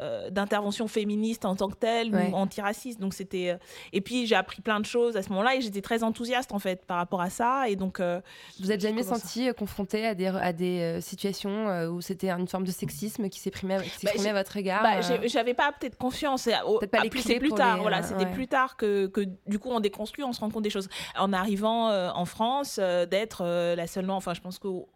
euh, 0.02 0.30
d'intervention 0.30 0.88
féministe 0.88 1.46
en 1.46 1.56
tant 1.56 1.68
que 1.70 1.76
telle 1.76 2.14
Ouais. 2.14 2.30
ou 2.32 2.36
antiraciste. 2.36 3.00
Donc, 3.00 3.14
c'était. 3.14 3.50
euh, 3.52 3.58
Et 3.94 4.02
puis, 4.02 4.26
j'ai 4.28 4.36
appris 4.36 4.62
plein 4.62 4.80
de 4.80 4.86
choses 4.86 5.18
à 5.18 5.22
ce 5.24 5.30
moment-là 5.30 5.56
et 5.56 5.62
j'étais 5.62 5.82
très 5.82 6.04
enthousiaste, 6.04 6.52
en 6.52 6.60
fait, 6.60 6.86
par 6.86 6.98
rapport 6.98 7.22
à 7.22 7.30
ça. 7.30 7.70
Et 7.70 7.76
donc. 7.76 8.00
euh, 8.00 8.22
Vous 8.60 8.72
êtes 8.72 8.82
jamais 8.82 9.04
senti 9.04 9.50
confronté 9.58 10.06
à 10.06 10.16
des, 10.16 10.28
à 10.28 10.54
des 10.54 11.00
situations 11.02 11.88
où 11.90 12.02
c'était 12.02 12.30
une 12.30 12.48
forme 12.48 12.66
de 12.66 12.72
sexisme 12.72 13.30
qui 13.30 13.40
s'exprimait 13.40 13.78
j'ai- 14.04 14.30
à 14.30 14.34
votre 14.34 14.56
égard 14.58 14.84
Bah, 14.84 15.02
j'avais 15.26 15.54
pas 15.54 15.72
peut-être 15.72 15.98
confiance. 15.98 16.48
Et, 16.48 16.54
au- 16.66 16.80
Peut-être 16.80 16.92
pas 16.92 16.98
ah, 17.02 17.04
les 17.04 17.10
plus- 17.10 17.22
c'est 17.22 17.40
tard. 17.56 17.76
les- 17.78 17.82
voilà, 17.82 18.04
c'était 18.04 18.26
ouais. 18.26 18.32
plus 18.34 18.48
tard 18.48 18.78
que, 18.78 19.08
que 19.08 19.22
du 19.48 19.60
coup 19.60 19.70
on 19.72 19.80
déconstruit, 19.80 20.24
on 20.24 20.34
se 20.34 20.40
rend 20.40 20.50
compte 20.50 20.64
des 20.64 20.70
choses. 20.70 20.90
En 21.18 21.34
arrivant 21.34 21.90
en 22.16 22.26
France, 22.26 22.78
d'être 23.10 23.44
la 23.76 23.88
seule. 23.88 24.10
Enfin, 24.10 24.34
je 24.34 24.42
pense 24.42 24.60
qu'au 24.60 24.88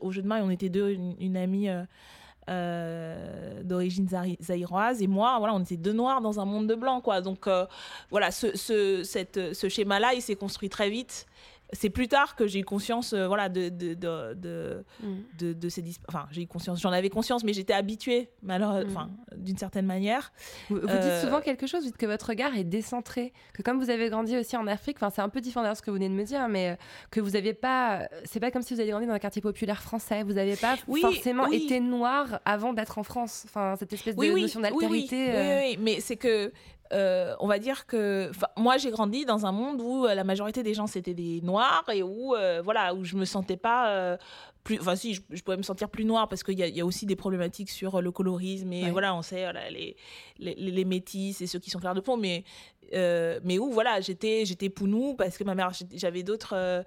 au 0.00 0.10
jeu 0.10 0.22
de 0.22 0.26
maille, 0.28 0.42
on 0.44 0.50
était 0.50 0.68
deux, 0.68 0.90
une, 0.90 1.14
une 1.20 1.36
amie. 1.36 1.68
Euh, 2.50 3.62
d'origine 3.62 4.08
zaïroise. 4.40 5.02
Et 5.02 5.06
moi 5.06 5.36
voilà 5.38 5.54
on 5.54 5.60
était 5.60 5.76
deux 5.76 5.92
noirs 5.92 6.20
dans 6.20 6.40
un 6.40 6.44
monde 6.44 6.66
de 6.66 6.74
blancs 6.74 7.02
quoi. 7.02 7.20
Donc 7.20 7.46
euh, 7.46 7.66
voilà 8.10 8.30
ce, 8.30 8.56
ce, 8.56 9.02
ce 9.04 9.68
schéma 9.68 10.00
là 10.00 10.14
il 10.14 10.22
s'est 10.22 10.36
construit 10.36 10.68
très 10.68 10.90
vite 10.90 11.26
c'est 11.72 11.90
plus 11.90 12.08
tard 12.08 12.36
que 12.36 12.46
j'ai 12.46 12.60
eu 12.60 12.64
conscience 12.64 13.12
euh, 13.12 13.26
voilà 13.26 13.48
de 13.48 13.68
de 13.68 13.94
de, 13.94 14.34
de, 14.34 14.84
mm. 15.02 15.54
de, 15.54 15.68
ces 15.68 15.84
enfin 16.08 16.26
j'ai 16.30 16.42
eu 16.42 16.46
conscience 16.46 16.80
j'en 16.80 16.92
avais 16.92 17.10
conscience 17.10 17.44
mais 17.44 17.52
j'étais 17.52 17.72
habituée 17.72 18.30
malheureusement 18.42 19.06
mm. 19.06 19.36
d'une 19.36 19.56
certaine 19.56 19.86
manière 19.86 20.32
vous, 20.68 20.80
dites 20.80 20.90
euh, 20.90 21.22
souvent 21.22 21.40
quelque 21.40 21.66
chose 21.66 21.82
vous 21.82 21.88
dites 21.88 21.96
que 21.96 22.06
votre 22.06 22.28
regard 22.28 22.56
est 22.56 22.64
décentré 22.64 23.32
que 23.54 23.62
comme 23.62 23.78
vous 23.78 23.90
avez 23.90 24.08
grandi 24.10 24.36
aussi 24.36 24.56
en 24.56 24.66
Afrique 24.66 24.96
enfin 24.98 25.10
c'est 25.10 25.22
un 25.22 25.28
peu 25.28 25.40
différent 25.40 25.68
de 25.68 25.74
ce 25.74 25.82
que 25.82 25.90
vous 25.90 25.96
venez 25.96 26.08
de 26.08 26.14
me 26.14 26.24
dire 26.24 26.48
mais 26.48 26.70
euh, 26.70 26.74
que 27.10 27.20
vous 27.20 27.30
n'aviez 27.30 27.54
pas 27.54 28.08
c'est 28.24 28.40
pas 28.40 28.50
comme 28.50 28.62
si 28.62 28.74
vous 28.74 28.80
aviez 28.80 28.92
grandi 28.92 29.06
dans 29.06 29.14
un 29.14 29.18
quartier 29.18 29.42
populaire 29.42 29.82
français 29.82 30.22
vous 30.22 30.34
n'avez 30.34 30.56
pas 30.56 30.76
forcément 31.00 31.46
été 31.46 31.80
noir 31.80 32.40
avant 32.44 32.72
d'être 32.72 32.98
en 32.98 33.02
France 33.02 33.44
enfin 33.46 33.76
cette 33.78 33.92
espèce 33.92 34.16
de 34.16 34.40
notion 34.40 34.60
d'altérité 34.60 35.30
oui, 35.60 35.78
mais 35.80 36.00
c'est 36.00 36.16
que 36.16 36.52
euh, 36.92 37.36
on 37.38 37.46
va 37.46 37.60
dire 37.60 37.86
que 37.86 38.32
moi 38.56 38.76
j'ai 38.76 38.90
grandi 38.90 39.24
dans 39.24 39.46
un 39.46 39.52
monde 39.52 39.80
où 39.80 40.06
euh, 40.06 40.14
la 40.14 40.24
majorité 40.24 40.64
des 40.64 40.74
gens 40.74 40.88
c'était 40.88 41.14
des 41.14 41.40
noirs 41.40 41.84
et 41.92 42.02
où 42.02 42.34
euh, 42.34 42.60
voilà 42.64 42.94
où 42.94 43.04
je 43.04 43.14
me 43.14 43.24
sentais 43.24 43.56
pas 43.56 44.18
plus 44.64 44.80
enfin 44.80 44.96
si 44.96 45.14
je, 45.14 45.42
pouvais 45.42 45.56
me 45.56 45.62
sentir 45.62 45.88
plus 45.88 46.04
noire 46.04 46.28
parce 46.28 46.42
qu'il 46.42 46.58
y, 46.58 46.80
a 46.80 46.84
aussi 46.84 47.06
des 47.06 47.14
problématiques 47.14 47.70
sur 47.70 48.02
le 48.02 48.10
colorisme 48.10 48.72
et 48.72 48.90
voilà 48.90 49.14
on 49.14 49.22
sait 49.22 49.46
les, 49.70 49.96
les, 50.38 50.54
les, 50.54 50.84
métis 50.84 51.40
et 51.40 51.46
ceux 51.46 51.60
qui 51.60 51.70
sont 51.70 51.78
clairs 51.78 51.94
de 51.94 52.00
peau 52.00 52.16
mais 52.16 52.44
mais 52.92 53.58
où 53.60 53.70
voilà 53.70 54.00
j'étais 54.00 54.44
j'étais 54.44 54.68
pounou 54.68 55.14
parce 55.14 55.38
que 55.38 55.44
ma 55.44 55.54
mère 55.54 55.70
j'avais 55.94 56.24
d'autres 56.24 56.84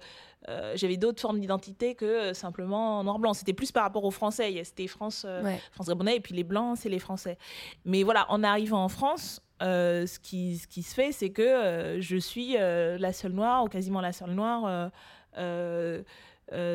j'avais 0.74 0.98
d'autres 0.98 1.22
formes 1.22 1.40
d'identité 1.40 1.94
que 1.94 2.34
simplement 2.34 3.02
noir 3.02 3.18
blanc. 3.18 3.32
C'était 3.32 3.54
plus 3.54 3.72
par 3.72 3.84
rapport 3.84 4.04
aux 4.04 4.10
français. 4.10 4.62
C'était 4.64 4.86
France 4.86 5.26
France 5.72 5.88
gabonais 5.88 6.16
et 6.16 6.20
puis 6.20 6.34
les 6.34 6.44
blancs 6.44 6.76
c'est 6.78 6.90
les 6.90 6.98
français. 6.98 7.38
Mais 7.86 8.02
voilà 8.02 8.30
en 8.30 8.42
arrivant 8.44 8.84
en 8.84 8.90
France 8.90 9.40
euh, 9.64 10.06
ce, 10.06 10.18
qui, 10.18 10.58
ce 10.58 10.66
qui 10.66 10.82
se 10.82 10.94
fait, 10.94 11.12
c'est 11.12 11.30
que 11.30 11.42
euh, 11.42 12.00
je 12.00 12.16
suis 12.16 12.56
euh, 12.58 12.98
la 12.98 13.12
seule 13.12 13.32
noire, 13.32 13.64
ou 13.64 13.68
quasiment 13.68 14.00
la 14.00 14.12
seule 14.12 14.32
noire, 14.32 14.90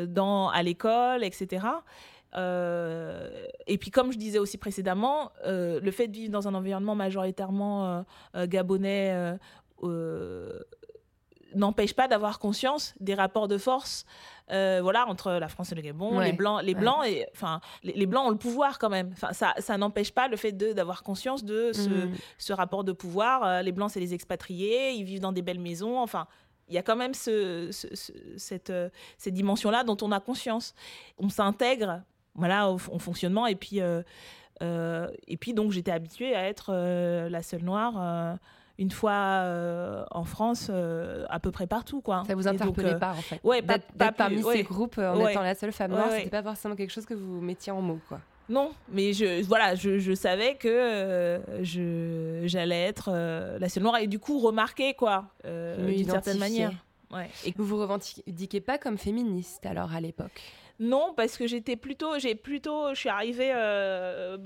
dans, 0.08 0.50
à 0.50 0.64
l'école, 0.64 1.24
etc. 1.24 1.66
et 2.36 3.78
puis, 3.78 3.92
comme 3.92 4.12
je 4.12 4.18
disais 4.18 4.40
aussi 4.40 4.58
précédemment, 4.58 5.32
le 5.46 5.92
fait 5.92 6.08
de 6.08 6.14
vivre 6.14 6.32
dans 6.32 6.48
un 6.48 6.56
environnement 6.56 6.96
majoritairement 6.96 8.06
gabonais 8.36 9.38
n'empêche 11.56 11.94
pas 11.94 12.08
d'avoir 12.08 12.40
conscience 12.40 12.94
des 13.00 13.14
rapports 13.14 13.48
de 13.48 13.58
force 13.58 14.06
euh, 14.52 14.80
voilà 14.82 15.08
entre 15.08 15.32
la 15.34 15.48
France 15.48 15.72
et 15.72 15.76
le 15.76 15.82
Gabon 15.82 16.20
les 16.20 16.34
blancs 16.34 16.64
les 16.64 16.74
blancs 16.74 17.06
et 17.06 17.28
enfin 17.34 17.62
les, 17.84 18.06
blancs 18.08 18.28
ont 18.28 18.32
le 18.32 18.38
pouvoir 18.38 18.80
quand 18.80 18.90
même. 18.90 19.12
Enfin 19.14 19.32
ça, 19.32 19.54
ça 19.60 19.78
n'empêche 19.78 20.12
pas 20.12 20.28
le 20.28 20.38
fait 20.38 20.52
de 20.52 20.74
d'avoir 20.74 21.04
conscience 21.04 21.44
de 21.44 21.72
ce, 21.72 21.90
mm. 21.90 22.14
ce, 22.40 22.54
rapport 22.54 22.84
de 22.84 22.92
pouvoir. 22.92 23.44
Euh, 23.44 23.62
les 23.62 23.72
blancs 23.72 23.92
c'est 23.92 24.00
les 24.00 24.14
expatriés 24.14 24.92
ils 24.94 25.04
vivent 25.04 25.20
dans 25.20 25.32
des 25.32 25.44
belles 25.44 25.60
maisons. 25.60 26.00
Enfin 26.00 26.28
il 26.68 26.74
y 26.74 26.78
a 26.78 26.84
quand 26.84 26.96
même 26.96 27.14
ce, 27.14 27.70
cette, 28.38 28.70
euh, 28.70 28.90
cette 29.18 29.34
dimension 29.34 29.70
là 29.70 29.84
dont 29.84 29.98
on 30.02 30.12
a 30.12 30.20
conscience. 30.20 30.74
On 31.20 31.30
s'intègre 31.30 32.02
voilà 32.34 32.72
au, 32.72 32.78
fonctionnement 32.78 33.46
et 33.46 33.56
puis 33.56 33.80
et 33.80 35.38
puis 35.38 35.54
donc 35.54 35.72
j'étais 35.72 35.92
habituée 35.92 36.36
à 36.36 36.48
être 36.48 36.74
la 37.30 37.44
seule 37.44 37.64
noire 37.64 38.38
une 38.80 38.92
fois 38.92 39.12
euh, 39.12 40.06
en 40.10 40.24
France, 40.24 40.68
euh, 40.70 41.26
à 41.30 41.40
peu 41.40 41.52
près 41.52 41.68
partout. 41.68 42.00
Quoi. 42.00 42.24
Ça 42.26 42.34
vous 42.34 42.48
interpellait 42.48 42.94
euh, 42.94 42.98
pas, 42.98 43.12
en 43.12 43.22
fait 43.22 43.40
Ouais, 43.44 43.62
pas, 43.62 43.78
parmi 44.12 44.42
ces 44.42 44.64
groupes 44.64 44.98
en 44.98 45.28
étant 45.28 45.44
la 45.44 45.54
seule 45.54 45.74
femme 45.74 45.92
noire, 45.92 46.10
c'était 46.12 46.30
pas 46.30 46.42
forcément 46.42 46.76
quelque 46.76 46.92
chose 46.92 47.06
que 47.06 47.14
vous 47.14 47.42
mettiez 47.42 47.72
en 47.72 47.82
mots, 47.82 48.00
quoi. 48.08 48.20
Non, 48.48 48.72
mais 48.92 49.14
je, 49.14 49.44
voilà, 49.44 49.76
je, 49.76 50.00
je 50.00 50.14
savais 50.14 50.56
que 50.56 51.40
je, 51.62 52.42
j'allais 52.46 52.82
être 52.82 53.12
la 53.60 53.70
seule 53.70 53.84
noire 53.84 53.98
et 53.98 54.08
du 54.08 54.18
coup 54.18 54.40
remarquer, 54.40 54.94
quoi, 54.96 55.26
d'une 55.44 56.10
certaine 56.10 56.40
manière. 56.40 56.72
Ouais. 57.12 57.30
Et 57.44 57.52
que 57.52 57.58
vous 57.58 57.66
vous 57.66 57.80
revendiquez 57.80 58.62
pas 58.62 58.78
comme 58.78 58.98
féministe, 58.98 59.66
alors, 59.66 59.94
à 59.94 60.00
l'époque? 60.00 60.42
Non, 60.80 61.14
parce 61.14 61.38
que 61.38 61.46
j'étais 61.46 61.76
plutôt, 61.76 62.18
j'ai 62.20 62.36
plutôt, 62.36 62.94
je 62.94 63.00
suis 63.00 63.10
arrivée 63.10 63.52
euh, 63.54 64.38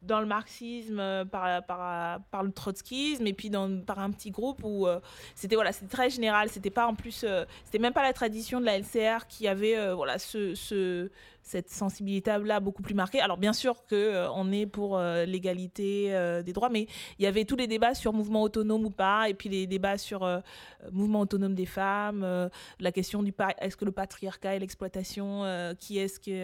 dans 0.00 0.20
le 0.20 0.26
marxisme 0.26 1.00
euh, 1.00 1.24
par, 1.24 2.44
le 2.44 2.52
trotskisme 2.52 3.26
et 3.26 3.32
puis 3.32 3.50
dans, 3.50 3.80
par 3.80 3.98
un 3.98 4.12
petit 4.12 4.30
groupe 4.30 4.60
où 4.62 4.86
euh, 4.86 5.00
c'était 5.34 5.56
voilà, 5.56 5.72
c'était 5.72 5.92
très 5.92 6.08
général. 6.08 6.50
C'était 6.50 6.70
pas 6.70 6.86
en 6.86 6.94
plus, 6.94 7.24
c'était 7.64 7.80
même 7.80 7.92
pas 7.92 8.02
la 8.02 8.12
tradition 8.12 8.60
de 8.60 8.66
la 8.66 8.78
LCR 8.78 9.26
qui 9.28 9.48
avait 9.48 9.92
voilà 9.92 10.18
ce 10.18 11.10
cette 11.42 11.68
sensibilité-là 11.70 12.60
beaucoup 12.60 12.82
plus 12.82 12.94
marquée. 12.94 13.20
Alors 13.20 13.36
bien 13.36 13.52
sûr 13.52 13.84
que 13.86 13.94
euh, 13.94 14.52
est 14.52 14.66
pour 14.66 14.96
euh, 14.96 15.24
l'égalité 15.24 16.14
euh, 16.14 16.42
des 16.42 16.52
droits, 16.52 16.68
mais 16.68 16.86
il 17.18 17.24
y 17.24 17.26
avait 17.26 17.44
tous 17.44 17.56
les 17.56 17.66
débats 17.66 17.94
sur 17.94 18.12
mouvement 18.12 18.42
autonome 18.42 18.84
ou 18.84 18.90
pas, 18.90 19.28
et 19.28 19.34
puis 19.34 19.48
les 19.48 19.66
débats 19.66 19.98
sur 19.98 20.42
mouvement 20.90 21.20
autonome 21.20 21.54
des 21.54 21.66
femmes, 21.66 22.50
la 22.80 22.92
question 22.92 23.22
du 23.22 23.32
est-ce 23.60 23.76
que 23.76 23.84
le 23.84 23.92
patriarcat 23.92 24.56
et 24.56 24.58
l'exploitation, 24.58 25.44
qui 25.78 25.98
est-ce 25.98 26.20
qui 26.20 26.40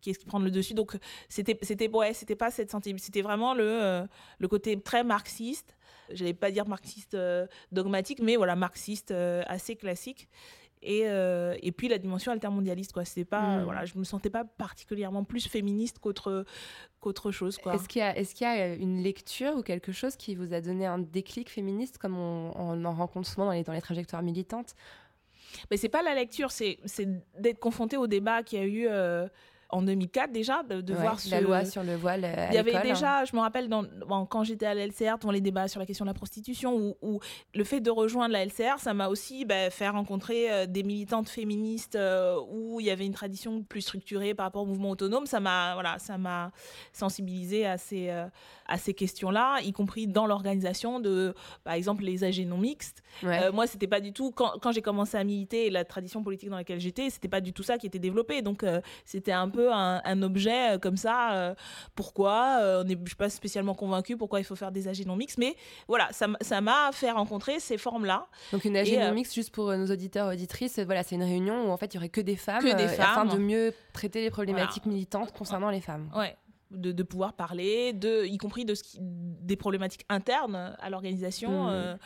qui 0.00 0.10
est-ce 0.10 0.18
qui 0.18 0.26
prend 0.26 0.38
le 0.38 0.50
dessus? 0.50 0.74
Donc 0.74 0.96
c'était 1.28 1.88
ouais, 1.88 2.14
c'était 2.14 2.36
pas 2.36 2.50
cette 2.50 2.70
sensibilité, 2.70 3.06
c'était 3.06 3.22
vraiment 3.22 3.54
le 3.54 4.06
le 4.38 4.48
côté 4.48 4.80
très 4.80 5.04
marxiste. 5.04 5.76
J'allais 6.10 6.34
pas 6.34 6.50
dire 6.50 6.68
marxiste 6.68 7.16
dogmatique, 7.72 8.20
mais 8.20 8.36
voilà 8.36 8.56
marxiste 8.56 9.12
assez 9.46 9.76
classique 9.76 10.28
et, 10.84 11.08
euh, 11.08 11.56
et 11.62 11.72
puis 11.72 11.88
la 11.88 11.98
dimension 11.98 12.30
altermondialiste 12.30 12.92
quoi. 12.92 13.04
C'est 13.04 13.24
pas 13.24 13.58
mm. 13.58 13.64
voilà 13.64 13.84
je 13.84 13.98
me 13.98 14.04
sentais 14.04 14.30
pas 14.30 14.44
particulièrement 14.44 15.24
plus 15.24 15.48
féministe 15.48 15.98
qu'autre 15.98 16.44
qu'autre 17.00 17.30
chose 17.30 17.58
quoi. 17.58 17.74
Est-ce 17.74 17.88
qu'il 17.88 18.00
y 18.00 18.02
a 18.02 18.16
est-ce 18.16 18.34
qu'il 18.34 18.46
y 18.46 18.50
a 18.50 18.74
une 18.74 19.02
lecture 19.02 19.56
ou 19.56 19.62
quelque 19.62 19.92
chose 19.92 20.16
qui 20.16 20.34
vous 20.34 20.52
a 20.52 20.60
donné 20.60 20.86
un 20.86 20.98
déclic 20.98 21.50
féministe 21.50 21.98
comme 21.98 22.16
on, 22.16 22.84
en 22.84 22.92
rencontre 22.92 23.28
souvent 23.28 23.46
dans 23.46 23.52
les, 23.52 23.62
dans 23.62 23.72
les 23.72 23.82
trajectoires 23.82 24.22
militantes? 24.22 24.74
Mais 25.70 25.76
c'est 25.76 25.88
pas 25.88 26.02
la 26.02 26.14
lecture 26.14 26.50
c'est 26.50 26.78
d'être 27.38 27.58
confronté 27.58 27.96
au 27.96 28.06
débat 28.06 28.42
qu'il 28.42 28.58
y 28.58 28.62
a 28.62 28.66
eu 28.66 28.86
euh, 28.88 29.28
en 29.70 29.82
2004 29.82 30.32
déjà, 30.32 30.62
de, 30.62 30.94
voir 30.94 31.18
la 31.30 31.40
loi 31.40 31.64
sur 31.64 31.82
le 31.82 31.96
voile. 31.96 32.24
Euh, 32.24 32.46
il 32.50 32.54
y 32.54 32.58
avait 32.58 32.80
déjà, 32.82 33.24
je 33.24 33.34
me 33.34 33.40
rappelle, 33.40 33.68
dans, 33.68 33.84
quand 34.26 34.44
j'étais 34.44 34.66
à 34.66 34.74
la 34.74 34.86
LCR, 34.86 35.18
dans 35.20 35.30
les 35.30 35.40
débats 35.40 35.68
sur 35.68 35.80
la 35.80 35.86
question 35.86 36.04
de 36.04 36.10
la 36.10 36.14
prostitution, 36.14 36.96
où, 37.02 37.20
le 37.54 37.64
fait 37.64 37.80
de 37.80 37.90
rejoindre 37.90 38.32
la 38.32 38.44
LCR, 38.44 38.78
ça 38.78 38.94
m'a 38.94 39.08
aussi 39.08 39.44
bah, 39.44 39.70
fait 39.70 39.88
rencontrer 39.88 40.50
euh, 40.50 40.66
des 40.66 40.82
militantes 40.82 41.28
féministes 41.28 41.96
euh, 41.96 42.38
où 42.50 42.80
il 42.80 42.86
y 42.86 42.90
avait 42.90 43.06
une 43.06 43.14
tradition 43.14 43.62
plus 43.62 43.82
structurée 43.82 44.34
par 44.34 44.46
rapport 44.46 44.62
au 44.62 44.66
mouvement 44.66 44.90
autonome. 44.90 45.26
Ça 45.26 45.40
m'a 45.40 45.74
voilà, 45.74 45.98
ça 45.98 46.18
m'a 46.18 46.50
sensibilisé 46.92 47.66
à 47.66 47.78
ces, 47.78 48.10
à 48.10 48.78
ces 48.78 48.94
questions-là, 48.94 49.60
y 49.62 49.72
compris 49.72 50.06
dans 50.06 50.26
l'organisation 50.26 51.00
de, 51.00 51.34
par 51.64 51.74
exemple, 51.74 52.04
les 52.04 52.24
AG 52.24 52.46
non 52.46 52.58
mixtes. 52.58 53.02
moi, 53.52 53.66
c'était 53.66 53.86
pas 53.86 54.00
du 54.00 54.12
tout, 54.12 54.30
quand, 54.30 54.52
quand 54.60 54.72
j'ai 54.72 54.82
commencé 54.82 55.16
à 55.16 55.24
militer, 55.24 55.70
la 55.70 55.84
tradition 55.84 56.22
politique 56.22 56.50
dans 56.50 56.56
laquelle 56.56 56.80
j'étais, 56.80 57.10
c'était 57.10 57.28
pas 57.28 57.40
du 57.40 57.52
tout 57.52 57.62
ça 57.62 57.78
qui 57.78 57.86
était 57.86 57.98
développé. 57.98 58.42
Donc, 58.42 58.64
c'était 59.04 59.32
un 59.32 59.48
peu 59.48 59.63
un, 59.72 60.22
objet 60.22 60.74
euh, 60.74 60.78
comme 60.78 60.96
ça. 60.96 61.34
Euh, 61.34 61.54
pourquoi 61.94 62.58
euh, 62.60 62.82
On 62.82 62.84
n'est 62.84 62.96
pas 62.96 63.30
spécialement 63.30 63.74
convaincu 63.74 64.16
pourquoi 64.16 64.40
il 64.40 64.44
faut 64.44 64.56
faire 64.56 64.72
des 64.72 64.88
AG 64.88 65.06
non 65.06 65.16
mix, 65.16 65.38
mais 65.38 65.56
voilà, 65.88 66.08
ça 66.12 66.60
m'a 66.60 66.90
fait 66.92 67.10
rencontrer 67.10 67.60
ces 67.60 67.78
formes-là. 67.78 68.26
Donc 68.52 68.64
une 68.64 68.76
AG 68.76 68.98
non 68.98 69.12
mix, 69.12 69.34
juste 69.34 69.54
pour 69.54 69.74
nos 69.74 69.86
auditeurs 69.86 70.32
auditrices, 70.32 70.78
voilà, 70.78 71.02
c'est 71.02 71.14
une 71.14 71.22
réunion 71.22 71.68
où 71.68 71.70
en 71.70 71.76
fait 71.76 71.94
il 71.94 71.96
y 71.96 71.98
aurait 71.98 72.08
que 72.08 72.20
des 72.20 72.36
femmes, 72.36 72.62
que 72.62 72.76
des 72.76 72.88
femmes. 72.88 73.06
afin 73.06 73.24
de 73.26 73.38
mieux 73.38 73.72
traiter 73.92 74.22
les 74.22 74.30
problématiques 74.30 74.86
militantes 74.86 75.32
concernant 75.32 75.70
les 75.70 75.80
femmes. 75.80 76.10
Ouais. 76.16 76.36
De, 76.74 76.92
de, 76.92 77.02
pouvoir 77.02 77.34
parler, 77.34 77.92
de, 77.92 78.24
y 78.26 78.38
compris 78.38 78.64
de 78.64 78.74
ce 78.74 78.82
qui, 78.82 78.98
des 79.00 79.56
problématiques 79.56 80.04
internes 80.08 80.76
à 80.78 80.90
l'organisation. 80.90 81.70
Mmh. 81.70 81.98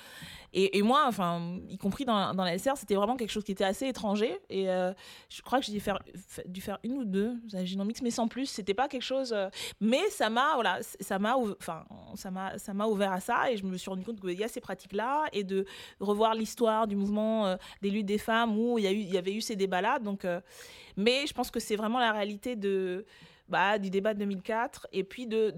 Et, 0.55 0.81
moi, 0.81 1.05
enfin, 1.07 1.61
y 1.69 1.77
compris 1.77 2.07
dans, 2.07 2.33
dans 2.35 2.45
la 2.45 2.57
SR, 2.59 2.77
c'était 2.77 2.95
vraiment 2.95 3.17
quelque 3.17 3.31
chose 3.31 3.45
qui 3.45 3.53
était 3.53 3.65
assez 3.65 3.87
étranger. 3.87 4.41
Et 4.49 4.71
euh, 4.71 4.95
je 5.29 5.43
crois 5.43 5.61
que 5.61 5.67
j'ai 5.67 5.73
dû 5.73 5.81
faire, 5.81 5.99
dû 6.47 6.63
faire 6.63 6.79
une 6.85 6.95
ou 6.95 7.05
deux 7.05 7.37
mix, 7.85 8.01
mais 8.01 8.11
sans 8.11 8.29
plus. 8.29 8.47
C'était 8.47 8.73
pas 8.73 8.89
quelque 8.89 9.03
chose. 9.03 9.35
Euh, 9.35 9.51
mais 9.81 10.09
ça 10.09 10.31
m'a, 10.31 10.55
voilà, 10.55 10.79
ça 11.01 11.19
m'a, 11.19 11.37
enfin, 11.37 11.85
ça 12.15 12.31
m'a, 12.31 12.59
ça 12.59 12.73
m'a 12.73 12.87
ouvert 12.87 13.13
à 13.13 13.21
ça. 13.21 13.53
Et 13.53 13.59
je 13.59 13.65
me 13.67 13.77
suis 13.77 13.91
rendu 13.91 14.05
compte 14.05 14.21
qu'il 14.21 14.39
y 14.39 14.45
a 14.45 14.49
ces 14.49 14.63
pratiques-là 14.63 15.27
et 15.35 15.45
de 15.45 15.67
revoir 16.01 16.35
l'histoire 16.35 16.87
du 16.87 16.97
mouvement 16.97 17.47
euh, 17.47 17.57
des 17.83 17.91
luttes 17.91 18.07
des 18.07 18.19
femmes 18.19 18.59
où 18.59 18.79
il 18.79 18.85
y 18.85 18.89
a 18.89 18.93
eu, 18.93 19.01
il 19.01 19.13
y 19.13 19.19
avait 19.19 19.35
eu 19.35 19.43
ces 19.43 19.55
débats-là. 19.55 19.99
Donc, 19.99 20.27
mais 20.97 21.27
je 21.27 21.35
pense 21.35 21.51
que 21.51 21.61
c'est 21.61 21.77
vraiment 21.77 21.99
la 21.99 22.13
réalité 22.13 22.57
de, 22.57 23.05
bah, 23.49 23.79
du 23.79 23.91
débat 23.91 24.15
de 24.15 24.21
2004 24.21 24.89
et 24.93 25.05
puis 25.05 25.27
de 25.27 25.55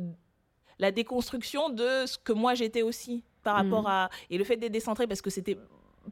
la 0.78 0.90
déconstruction 0.92 1.68
de 1.70 2.06
ce 2.06 2.18
que 2.18 2.32
moi 2.32 2.54
j'étais 2.54 2.82
aussi 2.82 3.24
par 3.42 3.56
rapport 3.56 3.84
mm. 3.84 3.86
à 3.86 4.10
et 4.30 4.38
le 4.38 4.44
fait 4.44 4.56
d'être 4.56 4.72
décentré 4.72 5.06
parce 5.06 5.22
que 5.22 5.30
c'était 5.30 5.58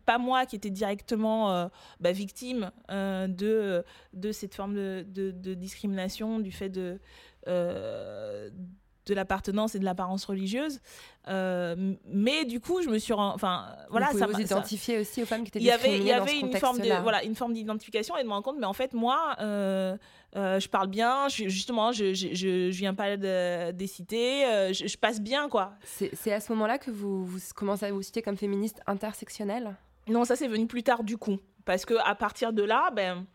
pas 0.05 0.19
moi 0.19 0.47
qui 0.47 0.57
était 0.57 0.71
directement 0.71 1.53
euh, 1.53 1.69
bah, 2.01 2.13
victime 2.13 2.71
euh, 2.91 3.27
de, 3.27 3.85
de 4.13 4.33
cette 4.33 4.55
forme 4.55 4.75
de, 4.75 5.05
de, 5.09 5.55
discrimination, 5.55 6.41
du 6.41 6.53
fait 6.53 6.69
de, 6.69 7.01
euh, 7.47 8.51
de 9.09 9.15
l'appartenance 9.15 9.75
et 9.75 9.79
de 9.79 9.85
l'apparence 9.85 10.25
religieuse. 10.25 10.81
Euh, 11.29 11.95
mais 12.07 12.45
du 12.45 12.61
coup, 12.61 12.81
je 12.83 12.89
me 12.89 12.99
suis, 12.99 13.13
enfin, 13.13 13.67
voilà, 13.91 14.09
vous 14.13 14.19
ça 14.19 14.27
vous 14.27 14.33
m'a- 14.33 14.39
ça- 14.39 14.45
identifiez 14.57 14.99
aussi 14.99 15.23
aux 15.23 15.27
femmes 15.27 15.43
qui 15.43 15.49
étaient 15.49 15.59
il 15.59 15.65
y 15.65 15.71
avait, 15.71 15.89
il 15.89 16.03
y 16.07 16.13
discriminées 16.13 16.15
avait 16.15 16.39
une 16.39 16.57
forme 16.57 16.79
de 16.79 17.03
voilà 17.03 17.25
une 17.25 17.35
forme 17.35 17.53
d'identification 17.53 18.17
et 18.17 18.23
de 18.23 18.27
me 18.29 18.33
rendre 18.33 18.45
compte 18.45 18.59
mais 18.59 18.67
en 18.67 18.73
fait 18.73 18.93
moi 18.95 19.35
euh, 19.41 19.97
euh, 20.37 20.59
je 20.61 20.69
parle 20.69 20.89
bien 20.89 21.29
je- 21.29 21.49
justement 21.49 21.93
je, 21.93 22.15
je, 22.15 22.29
je, 22.33 22.71
viens 22.71 22.95
pas 22.95 23.17
de- 23.17 23.73
des 23.73 23.87
cités 23.87 24.45
je, 24.73 24.87
je 24.87 24.97
passe 24.97 25.21
bien 25.21 25.49
quoi. 25.49 25.73
C'est 25.85 26.11
c'est 26.15 26.33
à 26.33 26.41
ce 26.41 26.53
moment-là 26.53 26.79
que 26.79 26.91
vous, 26.91 27.25
vous 27.25 27.39
commencez 27.55 27.87
à 27.87 27.93
vous 27.93 28.03
citer 28.03 28.23
comme 28.23 28.37
féministe 28.37 28.81
intersectionnelle? 28.87 29.77
Non 30.07 30.25
ça 30.25 30.37
c'est 30.37 30.49
venu 30.49 30.67
plus 30.67 30.83
tard 30.83 31.03
du 31.05 31.17
coup. 31.19 31.39
Parce 31.65 31.85
que 31.85 31.95
à 32.05 32.15
partir 32.15 32.53
de 32.55 32.63
là 32.63 32.91
ben 32.95 33.27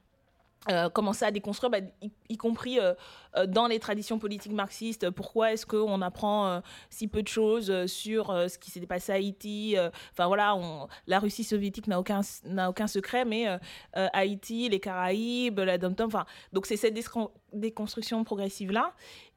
euh, 0.70 0.90
commencer 0.90 1.26
à 1.26 1.32
déconstruire, 1.32 1.70
bah, 1.70 1.80
y, 2.02 2.10
y 2.30 2.38
compris 2.38 2.80
euh, 2.80 2.94
euh, 3.36 3.46
dans 3.46 3.68
les 3.68 3.80
traditions 3.80 4.18
politiques 4.20 4.54
marxistes, 4.54 5.10
pourquoi 5.10 5.52
est-ce 5.54 5.66
qu'on 5.66 6.02
apprend 6.02 6.62
si 6.90 7.08
peu 7.08 7.22
de 7.22 7.28
choses 7.28 7.86
sur 7.88 8.28
ce 8.28 8.58
qui 8.58 8.72
s'est 8.72 8.86
passé 8.86 9.12
à 9.12 9.16
Haïti. 9.16 9.76
Enfin 10.12 10.28
voilà, 10.28 10.56
on- 10.56 10.88
la 11.08 11.20
Russie 11.20 11.44
soviétique 11.44 11.88
n'a 11.88 12.00
aucun, 12.00 12.22
n'a 12.46 12.70
aucun 12.70 12.88
secret, 12.88 13.26
mais 13.26 13.46
Haïti, 13.94 14.70
les 14.70 14.80
Caraïbes, 14.80 15.60
la 15.60 15.78
Dom-Tom, 15.78 16.08
enfin, 16.08 16.26
donc 16.54 16.66
c'est 16.66 16.78
cette 16.78 16.96
décon- 16.96 17.32
déconstruction 17.52 18.24
progressive-là. 18.24 18.94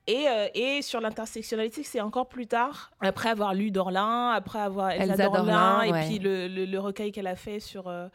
Et, 0.08 0.28
euh, 0.28 0.46
et 0.54 0.82
sur 0.82 1.00
l'intersectionnalité, 1.00 1.82
c'est 1.82 2.00
encore 2.00 2.28
plus 2.28 2.46
tard, 2.46 2.92
après 3.00 3.28
avoir 3.28 3.54
lu 3.54 3.72
Dorlin, 3.72 4.30
après 4.30 4.60
avoir 4.60 4.90
Elsa, 4.90 5.02
Elsa 5.14 5.24
Dorlin, 5.24 5.42
Dorlin, 5.42 5.82
et 5.82 5.92
ouais. 5.92 6.06
puis 6.06 6.18
le, 6.20 6.46
le- 6.46 6.64
le 6.64 6.78
recueil 6.78 7.10
qu'elle 7.10 7.26
a 7.26 7.34
fait 7.34 7.58
sur 7.58 7.88
euh, 7.88 8.06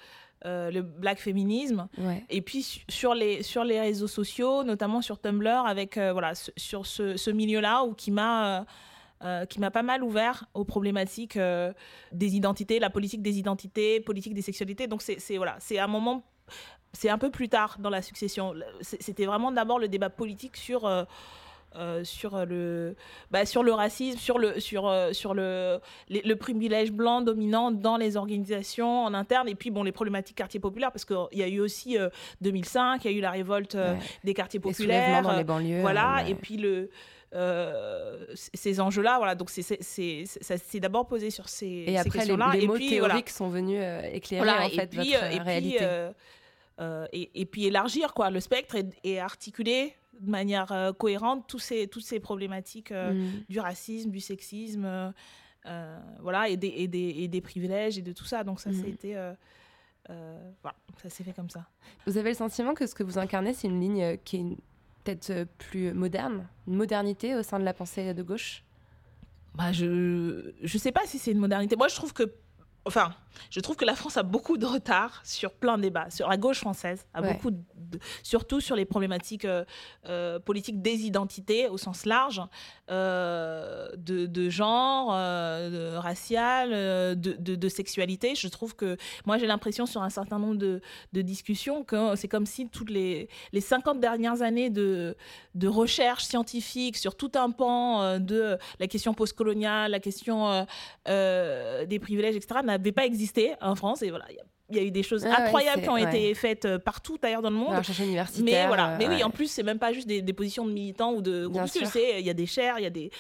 euh, 0.45 0.71
le 0.71 0.81
black 0.81 1.19
féminisme. 1.19 1.87
Ouais. 1.97 2.23
Et 2.29 2.41
puis 2.41 2.63
su- 2.63 2.81
sur 2.89 3.13
les, 3.13 3.43
sur 3.43 3.63
les 3.63 3.79
réseaux 3.79 4.07
sociaux, 4.07 4.63
notamment 4.63 5.01
sur 5.01 5.19
Tumblr, 5.19 5.65
avec 5.65 5.97
euh, 5.97 6.11
voilà, 6.13 6.33
sur 6.57 6.85
ce, 6.85 7.17
ce 7.17 7.29
milieu-là 7.29 7.83
où 7.83 7.93
qui 7.93 8.11
m'a 8.11 8.65
euh, 9.23 9.45
qui 9.45 9.59
m'a 9.59 9.69
pas 9.69 9.83
mal 9.83 10.03
ouvert 10.03 10.45
aux 10.55 10.65
problématiques 10.65 11.37
des 12.11 12.35
identités, 12.35 12.79
la 12.79 12.89
politique 12.89 13.21
des 13.21 13.37
identités, 13.37 13.99
politique 13.99 14.33
des 14.33 14.41
sexualités. 14.41 14.87
Donc 14.87 15.03
c'est 15.03 15.37
voilà, 15.37 15.57
c'est 15.59 15.77
un 15.77 15.85
moment, 15.87 16.23
c'est 16.91 17.09
un 17.09 17.19
peu 17.19 17.29
plus 17.29 17.47
tard 17.47 17.77
dans 17.77 17.91
la 17.91 18.01
succession. 18.01 18.55
C'était 18.81 19.27
vraiment 19.27 19.51
d'abord 19.51 19.77
le 19.77 19.87
débat 19.87 20.09
politique 20.09 20.57
sur 20.57 20.87
euh, 21.75 21.99
euh, 21.99 22.03
sur 22.03 22.45
le 22.45 22.95
bah, 23.31 23.45
sur 23.45 23.63
le 23.63 23.71
racisme 23.73 24.17
sur 24.19 24.37
le 24.39 24.59
sur 24.59 24.87
euh, 24.89 25.13
sur 25.13 25.33
le 25.33 25.79
les- 26.09 26.21
le 26.21 26.35
privilège 26.35 26.91
blanc 26.91 27.21
dominant 27.21 27.71
dans 27.71 27.97
les 27.97 28.17
organisations 28.17 29.03
en 29.05 29.13
interne 29.13 29.47
et 29.47 29.55
puis 29.55 29.71
bon 29.71 29.83
les 29.83 29.91
problématiques 29.91 30.35
quartiers 30.37 30.59
populaires 30.59 30.91
parce 30.91 31.05
qu'il 31.05 31.15
y 31.39 31.43
a 31.43 31.47
eu 31.47 31.59
aussi 31.59 31.97
euh, 31.97 32.09
2005 32.41 33.05
il 33.05 33.11
y 33.11 33.13
a 33.13 33.17
eu 33.17 33.21
la 33.21 33.31
révolte 33.31 33.75
euh, 33.75 33.93
Ouais. 33.93 33.99
des 34.23 34.33
quartiers 34.33 34.59
Les 34.59 34.61
populaires 34.71 35.21
dans 35.21 35.31
les 35.33 35.39
euh, 35.39 35.43
banlieues. 35.43 35.81
voilà 35.81 36.15
ouais. 36.23 36.31
et 36.31 36.35
puis 36.35 36.57
le 36.57 36.89
euh, 37.33 38.25
ces 38.35 38.79
enjeux-là, 38.81 39.17
voilà. 39.17 39.35
Donc 39.35 39.49
c'est 39.49 40.79
d'abord 40.79 41.07
posé 41.07 41.29
sur 41.29 41.47
ces, 41.47 41.65
Et 41.65 41.85
ces 41.87 41.95
après, 41.97 42.03
les, 42.09 42.11
questions-là. 42.19 42.51
les 42.53 42.63
et 42.63 42.67
mots 42.67 42.73
puis 42.73 42.89
théoriques 42.89 43.09
voilà, 43.13 43.27
sont 43.29 43.49
venus 43.49 43.79
euh, 43.81 44.01
éclairer 44.11 44.43
voilà, 44.43 44.63
en 44.65 44.67
et 44.67 44.71
fait 44.75 44.87
puis, 44.87 44.97
votre 45.13 45.23
euh, 45.23 45.27
euh, 45.27 45.29
et 45.29 45.35
puis, 45.39 45.39
réalité. 45.45 45.77
euh, 45.81 46.11
euh, 46.81 47.05
et, 47.13 47.29
et 47.41 47.45
puis 47.45 47.65
élargir 47.67 48.13
quoi 48.13 48.29
le 48.31 48.39
spectre 48.41 48.75
et, 48.75 48.85
et 49.03 49.19
articuler 49.21 49.93
de 50.21 50.29
manière 50.29 50.71
euh, 50.71 50.93
cohérente 50.93 51.45
tous 51.47 51.59
ces 51.59 51.87
toutes 51.87 52.05
ces 52.05 52.19
problématiques 52.19 52.91
euh, 52.91 53.13
Mm. 53.13 53.43
du 53.49 53.59
racisme, 53.59 54.09
du 54.11 54.19
sexisme, 54.19 54.85
euh, 55.65 55.99
voilà, 56.21 56.47
et 56.49 56.57
des, 56.57 56.67
et, 56.69 56.87
des, 56.87 57.09
et 57.17 57.27
des 57.27 57.41
privilèges 57.41 57.97
et 57.97 58.01
de 58.01 58.13
tout 58.13 58.25
ça. 58.25 58.43
Donc 58.43 58.59
ça, 58.59 58.71
c'était 58.73 59.15
euh, 59.15 59.33
voilà, 60.61 60.75
ça 61.01 61.09
s'est 61.09 61.23
fait 61.23 61.33
comme 61.33 61.49
ça. 61.49 61.65
Vous 62.05 62.17
avez 62.17 62.29
le 62.29 62.35
sentiment 62.35 62.73
que 62.73 62.87
ce 62.87 62.95
que 62.95 63.03
vous 63.03 63.17
incarnez, 63.17 63.53
c'est 63.53 63.67
une 63.67 63.79
ligne 63.79 64.17
qui 64.23 64.37
est 64.37 64.57
peut-être 65.03 65.47
plus 65.57 65.93
moderne, 65.93 66.47
une 66.67 66.75
modernité 66.75 67.35
au 67.35 67.43
sein 67.43 67.59
de 67.59 67.65
la 67.65 67.73
pensée 67.73 68.13
de 68.13 68.23
gauche? 68.23 68.63
Bah, 69.55 69.71
je 69.71 70.53
je 70.61 70.77
sais 70.77 70.91
pas 70.91 71.05
si 71.05 71.17
c'est 71.19 71.31
une 71.31 71.39
modernité. 71.39 71.75
Moi, 71.75 71.87
je 71.89 71.95
trouve 71.95 72.13
que 72.13 72.23
enfin, 72.85 73.13
je 73.49 73.59
trouve 73.59 73.75
que 73.75 73.85
la 73.85 73.95
France 73.95 74.17
a 74.17 74.23
beaucoup 74.23 74.57
de 74.57 74.65
retard 74.65 75.21
sur 75.23 75.51
plein 75.53 75.77
de 75.77 75.83
débats, 75.83 76.09
sur 76.09 76.27
la 76.27 76.37
gauche 76.37 76.59
française, 76.59 77.05
a 77.13 77.21
Ouais. 77.21 77.33
beaucoup 77.33 77.51
de- 77.51 77.57
surtout 78.23 78.59
sur 78.59 78.75
les 78.75 78.85
problématiques 78.85 79.45
euh, 79.45 79.63
euh, 80.07 80.39
politiques 80.39 80.81
des 80.81 81.05
identités 81.05 81.67
au 81.67 81.77
sens 81.77 82.05
large, 82.05 82.41
euh, 82.89 83.89
de, 83.97 84.25
de 84.25 84.49
genre, 84.49 85.11
de 85.13 85.95
racial, 85.95 86.71
de, 87.19 87.69
sexualité. 87.69 88.35
Je 88.35 88.47
trouve 88.47 88.75
que 88.75 88.97
moi 89.25 89.37
j'ai 89.37 89.47
l'impression 89.47 89.85
sur 89.85 90.01
un 90.03 90.09
certain 90.09 90.39
nombre 90.39 90.55
de, 90.55 90.81
discussions 91.13 91.83
que 91.83 92.15
c'est 92.15 92.27
comme 92.27 92.45
si 92.45 92.67
toutes 92.67 92.89
les, 92.89 93.29
les 93.53 93.61
50 93.61 93.99
dernières 93.99 94.41
années 94.41 94.69
de, 94.69 95.15
recherche 95.65 96.23
scientifique 96.25 96.97
sur 96.97 97.15
tout 97.15 97.31
un 97.35 97.51
pan 97.51 98.19
de 98.19 98.57
la 98.79 98.87
question 98.87 99.13
postcoloniale, 99.13 99.91
la 99.91 99.99
question 99.99 100.65
des 101.05 101.99
privilèges, 102.01 102.35
etc., 102.35 102.59
n'avaient 102.71 102.91
pas 102.91 103.05
existé 103.05 103.53
en 103.61 103.75
France. 103.75 104.01
Et 104.01 104.09
voilà, 104.09 104.25
il 104.71 104.77
y, 104.77 104.79
a 104.79 104.83
eu 104.83 104.91
des 104.91 105.03
choses 105.03 105.25
Ah 105.25 105.43
incroyables 105.43 105.81
qui 105.81 105.89
ont 105.89 105.93
ouais. 105.93 106.03
été 106.03 106.33
faites 106.33 106.65
euh, 106.65 106.79
partout 106.79 107.17
ailleurs 107.21 107.41
dans 107.41 107.49
le 107.49 107.55
monde. 107.55 107.73
Universitaire. 107.99 108.43
Mais 108.43 108.67
voilà, 108.67 108.93
euh, 108.93 108.95
mais 108.97 109.07
oui, 109.07 109.23
en 109.23 109.29
plus, 109.29 109.47
c'est 109.47 109.63
même 109.63 109.79
pas 109.79 109.93
juste 109.93 110.07
des, 110.07 110.21
des 110.21 110.33
positions 110.33 110.65
de 110.65 110.71
militants 110.71 111.13
ou 111.13 111.21
de 111.21 111.47
groupuscules, 111.47 111.87
c'est 111.87 112.19
il 112.19 112.25
y 112.25 112.29
a 112.29 112.33
des 112.33 112.45
chairs, 112.45 112.79
il 112.79 112.83
y 112.83 112.87
a 112.87 112.89
des 112.89 113.11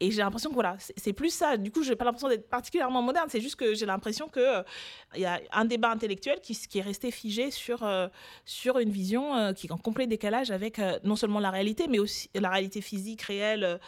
et 0.00 0.10
j'ai 0.10 0.18
l'impression 0.22 0.50
que 0.50 0.54
voilà, 0.54 0.76
c'est 0.78 1.12
plus 1.12 1.32
ça. 1.32 1.56
Du 1.56 1.70
coup, 1.70 1.82
j'ai 1.82 1.94
pas 1.94 2.04
l'impression 2.04 2.28
d'être 2.28 2.48
particulièrement 2.48 3.00
moderne, 3.00 3.28
c'est 3.28 3.40
juste 3.40 3.56
que 3.56 3.74
j'ai 3.74 3.86
l'impression 3.86 4.28
que 4.28 4.40
euh, 4.40 4.62
il 5.14 5.20
y 5.20 5.24
a 5.24 5.40
un 5.52 5.64
débat 5.64 5.90
intellectuel 5.90 6.40
qui, 6.40 6.58
est 6.74 6.82
resté 6.82 7.10
figé 7.10 7.50
sur 7.50 7.84
euh, 7.84 8.08
sur 8.44 8.78
une 8.78 8.90
vision 8.90 9.36
euh, 9.36 9.52
qui 9.52 9.68
est 9.68 9.72
en 9.72 9.78
complet 9.78 10.06
décalage 10.06 10.50
avec 10.50 10.78
euh, 10.78 10.98
non 11.04 11.14
seulement 11.14 11.38
la 11.38 11.50
réalité, 11.50 11.86
mais 11.88 12.00
aussi 12.00 12.28
la 12.34 12.50
réalité 12.50 12.80
physique 12.80 13.22
réelle 13.22 13.64
euh, 13.64 13.78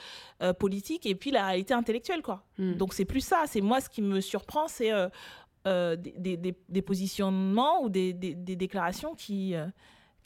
euh, 0.42 0.52
politique 0.52 1.06
et 1.06 1.14
puis 1.14 1.30
la 1.30 1.46
réalité 1.46 1.72
intellectuelle 1.72 2.20
quoi. 2.20 2.44
Mm. 2.58 2.74
Donc 2.74 2.92
c'est 2.92 3.06
plus 3.06 3.22
ça, 3.22 3.44
c'est 3.46 3.62
moi 3.62 3.80
ce 3.80 3.88
qui 3.88 4.02
me 4.02 4.20
surprend, 4.20 4.68
c'est 4.68 4.92
euh, 4.92 5.06
euh, 5.06 5.08
des, 5.96 6.36
des- 6.36 6.56
des- 6.68 6.82
positionnements 6.82 7.82
ou 7.82 7.88
des 7.88 8.56
déclarations 8.56 9.14
qui, 9.14 9.54
euh, 9.54 9.66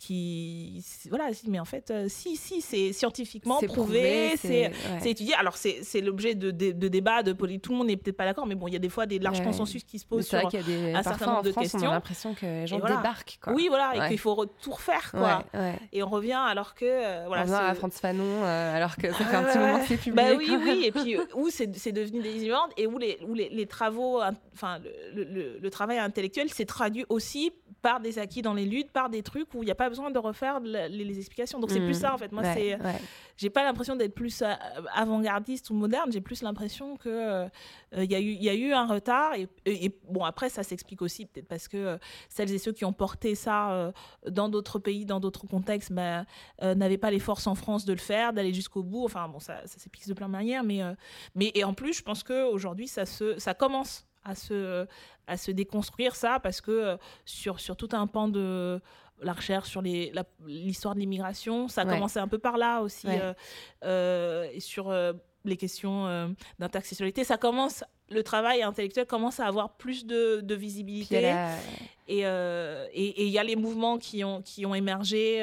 qui 0.01 0.83
voilà, 1.11 1.27
mais 1.47 1.61
en 1.61 1.65
fait, 1.65 1.91
euh, 1.91 2.07
si, 2.09 2.37
si, 2.37 2.61
c'est 2.63 2.93
scientifiquement 2.93 3.61
prouvé, 3.61 4.35
c'est 4.37 4.69
ouais. 4.69 5.11
étudié. 5.11 5.35
Alors 5.35 5.57
c'est 5.57 6.01
l'objet 6.01 6.35
de, 6.35 6.51
de, 6.51 6.73
de 6.73 6.89
débats, 6.89 7.23
de 7.23 7.33
poli- 7.33 7.61
tout 7.61 7.73
le 7.73 7.79
monde 7.79 7.87
n'est 7.89 7.97
peut-être 7.97 8.17
pas 8.17 8.25
d'accord, 8.25 8.47
mais 8.47 8.55
bon, 8.55 8.67
il 8.67 8.73
y 8.73 8.77
a 8.77 8.81
des 8.81 8.89
fois 8.89 9.07
des 9.07 9.19
larges 9.19 9.39
Ouais. 9.41 9.45
consensus 9.45 9.85
qui 9.85 9.99
se 9.99 10.07
posent 10.07 10.27
sur. 10.27 10.41
qu'il 10.49 10.59
y 10.61 10.63
a 10.63 10.67
des. 10.67 10.95
un 10.95 11.03
certain 11.03 11.27
nombre 11.27 11.39
en 11.39 11.43
de 11.43 11.53
France, 11.53 11.67
on 11.67 11.71
questions. 11.71 11.91
a 11.91 11.95
l'impression 11.95 12.35
que 12.35 12.47
les 12.47 12.67
gens 12.67 12.79
voilà. 12.79 12.97
débarquent. 12.97 13.39
Quoi. 13.43 13.53
Oui, 13.53 13.67
voilà, 13.69 13.95
et 13.95 14.01
Ouais. 14.01 14.09
qu'il 14.09 14.19
faut 14.19 14.47
tout 14.47 14.73
refaire, 14.73 15.11
quoi. 15.13 15.45
Et 15.93 16.03
on 16.03 16.09
revient 16.09 16.33
alors 16.41 16.75
que 16.75 16.85
euh, 16.87 17.25
voilà. 17.27 17.45
on 17.47 17.53
à 17.53 17.75
ce- 17.75 17.79
France 17.79 17.99
Fanon, 18.01 18.25
euh, 18.45 18.77
alors 18.77 18.97
que 18.97 19.13
ça 19.13 19.25
fait 19.25 19.37
un 19.37 19.45
petit 19.45 19.59
moment 19.59 19.79
que 19.81 19.87
c'est 19.87 19.97
publié. 19.97 20.15
Bah 20.15 20.35
oui, 20.37 20.47
quoi. 20.47 20.59
oui, 20.63 20.83
et 20.87 20.93
puis 21.03 21.17
euh, 21.17 21.25
où 21.35 21.49
c'est 21.51 21.67
devenu 21.93 22.23
des 22.23 22.45
immeubles 22.45 22.73
et 22.77 22.87
où 22.87 22.99
les, 22.99 23.19
où 23.29 23.35
les, 23.35 23.49
les 23.51 23.67
travaux, 23.67 24.21
enfin 24.55 24.79
le, 25.15 25.25
le- 25.25 25.59
le 25.59 25.71
travail 25.71 25.99
intellectuel 25.99 26.49
s'est 26.51 26.65
traduit 26.65 27.05
aussi 27.09 27.53
par 27.83 28.01
des 28.01 28.19
acquis 28.19 28.43
dans 28.43 28.55
les 28.55 28.65
luttes, 28.67 28.91
par 28.93 29.09
des 29.11 29.23
trucs 29.23 29.53
où 29.55 29.63
il 29.63 29.67
n'y 29.67 29.73
a 29.73 29.75
pas 29.75 29.89
besoin 29.89 30.11
de 30.11 30.19
refaire 30.19 30.61
les, 30.61 30.89
les 30.89 31.19
explications. 31.19 31.59
Donc 31.61 31.71
c'est 31.71 31.81
plus 31.81 31.99
ça 32.01 32.15
en 32.15 32.19
fait. 32.19 32.31
Moi, 32.33 32.43
Ouais, 32.43 32.55
c'est, 32.55 32.83
ouais. 32.83 32.97
j'ai 33.37 33.51
pas 33.51 33.65
l'impression 33.65 33.97
d'être 33.97 34.15
plus 34.15 34.43
euh, 34.43 34.53
avant-gardiste 34.95 35.71
ou 35.71 35.75
moderne. 35.75 36.11
J'ai 36.13 36.21
plus 36.21 36.43
l'impression 36.43 36.97
que 36.97 37.09
euh, 37.09 37.49
il 37.97 38.11
y 38.11 38.15
a 38.15 38.21
eu, 38.21 38.33
il 38.33 38.43
y 38.43 38.49
a 38.49 38.55
eu 38.55 38.73
un 38.73 38.87
retard 38.87 39.35
et, 39.35 39.49
et- 39.67 39.87
et 39.87 39.99
bon 40.09 40.25
après 40.25 40.49
ça 40.49 40.63
s'explique 40.63 41.03
aussi 41.03 41.27
peut-être 41.27 41.49
parce 41.49 41.69
que 41.69 41.77
euh, 41.77 41.99
celles 42.29 42.53
et 42.53 42.59
ceux 42.59 42.73
qui 42.73 42.85
ont 42.85 42.93
porté 42.93 43.35
ça 43.35 43.73
euh, 43.73 43.93
dans 44.29 44.49
d'autres 44.49 44.79
pays, 44.79 45.07
dans 45.07 45.21
d'autres 45.21 45.47
contextes, 45.47 45.93
bah, 45.93 46.25
euh, 46.63 46.75
n'avaient 46.75 46.99
pas 46.99 47.11
les 47.11 47.19
forces 47.19 47.47
en 47.47 47.55
France 47.55 47.85
de 47.85 47.93
le 47.93 47.99
faire, 47.99 48.33
d'aller 48.33 48.53
jusqu'au 48.55 48.83
bout. 48.83 49.05
Enfin 49.05 49.29
bon, 49.29 49.41
ça, 49.41 49.61
ça 49.67 49.79
s'explique 49.79 50.09
de 50.09 50.15
plein 50.15 50.27
de 50.27 50.33
manières, 50.33 50.65
mais 50.65 50.81
mais 51.35 51.51
et 51.55 51.65
en 51.65 51.75
plus, 51.75 51.95
je 51.95 52.03
pense 52.03 52.23
que 52.23 52.45
aujourd'hui, 52.51 52.89
ça 52.89 53.07
se, 53.07 53.39
ça 53.39 53.55
commence 53.55 54.07
à 54.25 54.35
se, 54.35 54.87
à 55.27 55.37
se 55.37 55.51
déconstruire 55.51 56.15
ça 56.17 56.39
parce 56.41 56.61
que 56.61 56.71
euh, 56.71 56.97
sur 57.25 57.61
sur 57.61 57.77
tout 57.77 57.89
un 57.93 58.07
pan 58.07 58.29
de 58.29 58.81
la 59.23 59.33
recherche 59.35 59.69
sur 59.69 59.83
l'histoire 59.83 60.95
de 60.95 61.01
l'immigration, 61.01 61.69
ça 61.69 61.83
a 61.83 61.85
Ouais. 61.85 61.93
commencé 61.93 62.19
un 62.19 62.29
peu 62.29 62.39
par 62.39 62.57
là 62.57 62.81
aussi, 62.81 63.07
Ouais. 63.07 63.21
euh, 63.21 63.35
euh, 63.85 64.49
et 64.53 64.61
sur 64.61 64.89
euh, 64.89 65.13
les 65.45 65.57
questions 65.57 66.35
d'intersectionnalité, 66.59 67.25
ça 67.25 67.37
commence, 67.39 67.83
le 68.11 68.23
travail 68.23 68.63
intellectuel 68.63 69.07
commence 69.07 69.41
à 69.41 69.47
avoir 69.47 69.77
plus 69.77 70.05
de, 70.07 70.41
de 70.43 70.55
visibilité. 70.55 71.35
Et 72.09 72.21
et- 72.21 72.23
et 72.93 73.25
il 73.25 73.31
y 73.31 73.39
a 73.39 73.45
les 73.45 73.57
mouvements 73.57 73.99
qui 73.99 74.25
ont, 74.25 74.43
qui 74.43 74.67
ont 74.67 74.75
émergé, 74.75 75.41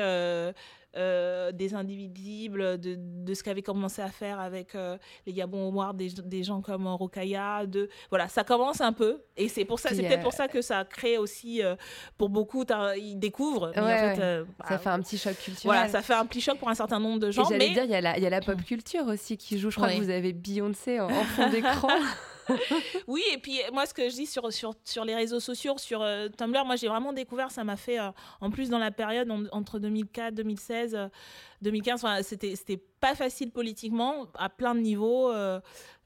euh, 0.98 1.52
des 1.52 1.74
indivisibles, 1.76 2.78
de, 2.80 2.96
de 2.98 3.34
ce 3.34 3.44
qu'avait 3.44 3.62
commencé 3.62 4.02
à 4.02 4.10
faire 4.10 4.40
avec 4.40 4.76
euh, 4.76 4.98
les 5.26 5.34
Gabon 5.34 5.72
Noirs, 5.72 5.94
des, 5.94 6.10
des 6.26 6.44
gens 6.44 6.62
comme 6.62 6.88
euh, 6.88 6.94
Rokaya. 6.94 7.66
De, 7.66 7.90
voilà, 8.10 8.28
ça 8.28 8.44
commence 8.44 8.82
un 8.82 8.94
peu. 8.94 9.22
Et 9.36 9.48
c'est 9.48 9.66
pour 9.66 9.80
ça, 9.80 9.90
c'est 9.90 10.02
peut-être 10.04 10.24
pour 10.24 10.34
ça 10.34 10.48
que 10.48 10.62
ça 10.62 10.84
crée 10.86 11.18
aussi, 11.18 11.64
euh, 11.64 11.76
pour 12.18 12.30
beaucoup, 12.30 12.64
ils 12.98 13.16
découvrent. 13.20 13.72
mais 13.76 13.82
en 13.82 13.86
Ouais, 13.86 13.98
fait, 14.16 14.20
ouais. 14.22 14.44
Ça 14.64 14.70
bah, 14.72 14.78
fait 14.80 14.90
un 14.90 15.00
petit 15.02 15.18
choc 15.18 15.36
culturel. 15.38 15.62
voilà, 15.78 15.88
ça 15.90 16.02
fait 16.02 16.14
un 16.14 16.26
petit 16.26 16.42
choc 16.42 16.58
pour 16.58 16.70
un 16.70 16.76
certain 16.76 17.00
nombre 17.00 17.20
de 17.20 17.32
gens. 17.32 17.44
j'allais 17.46 17.68
Mais 17.68 17.74
dire, 17.74 17.84
il 17.86 17.92
y, 17.92 17.96
a 17.96 18.02
la- 18.02 18.18
il 18.18 18.24
y 18.24 18.28
a 18.28 18.30
la 18.30 18.42
pop 18.42 18.62
culture 18.64 19.06
aussi 19.08 19.38
qui 19.38 19.60
joue. 19.60 19.70
Je 19.70 19.76
crois 19.78 19.90
Oui. 19.90 19.98
que 20.00 20.04
vous 20.04 20.10
avez 20.10 20.34
Beyoncé 20.34 21.00
en, 21.00 21.06
en 21.10 21.24
fond 21.24 21.50
d'écran. 21.50 21.90
oui, 23.08 23.24
et 23.34 23.38
puis 23.38 23.60
moi, 23.74 23.86
ce 23.86 23.94
que 23.94 24.10
je 24.10 24.16
dis 24.16 24.26
sur, 24.26 24.52
sur, 24.52 24.74
sur 24.84 25.06
les 25.06 25.16
réseaux 25.16 25.40
sociaux, 25.40 25.78
sur 25.78 26.02
euh, 26.02 26.28
Tumblr, 26.30 26.66
moi 26.66 26.76
j'ai 26.76 26.88
vraiment 26.88 27.14
découvert, 27.14 27.52
ça 27.52 27.64
m'a 27.64 27.76
fait, 27.76 28.00
euh, 28.00 28.10
en 28.42 28.50
plus 28.50 28.70
dans 28.70 28.80
la 28.80 28.92
période 28.92 29.30
entre 29.52 29.80
2004, 29.80 30.34
2016, 30.36 30.98
2015, 31.62 32.06
c'était, 32.22 32.56
c'était 32.56 32.82
pas 33.00 33.16
facile 33.16 33.52
politiquement, 33.52 34.28
à 34.36 34.50
plein 34.50 34.76
de 34.76 34.82
niveaux, 34.82 35.32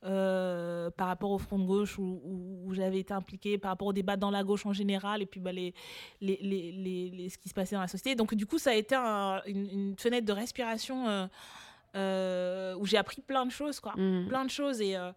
par 0.01 1.07
rapport 1.07 1.31
au 1.31 1.37
Front 1.37 1.59
de 1.59 1.65
gauche 1.65 1.99
où, 1.99 2.21
où, 2.65 2.73
j'avais 2.73 2.99
été 2.99 3.13
impliquée, 3.13 3.57
par 3.57 3.71
rapport 3.71 3.89
au 3.89 3.93
débat 3.93 4.17
dans 4.17 4.31
la 4.31 4.43
gauche 4.43 4.65
en 4.65 4.73
général, 4.73 5.21
et 5.21 5.25
puis 5.25 5.39
bah, 5.39 5.51
les, 5.51 5.73
les, 6.21 6.39
les, 6.41 7.09
les, 7.09 7.29
ce 7.29 7.37
qui 7.37 7.49
se 7.49 7.53
passait 7.53 7.75
dans 7.75 7.81
la 7.81 7.87
société. 7.87 8.15
Donc 8.15 8.33
du 8.33 8.45
coup, 8.45 8.57
ça 8.57 8.71
a 8.71 8.75
été 8.75 8.95
une, 8.95 9.69
une, 9.69 9.95
fenêtre 9.97 10.25
de 10.25 10.33
respiration. 10.33 11.27
Euh, 11.95 12.73
où 12.75 12.85
j'ai 12.85 12.97
appris 12.97 13.21
plein 13.21 13.45
de 13.45 13.51
choses, 13.51 13.81
quoi. 13.81 13.93
Mm. 13.97 14.27
Plein 14.27 14.45
de 14.45 14.49
choses. 14.49 14.79
Et, 14.81 14.95
euh, 14.95 15.11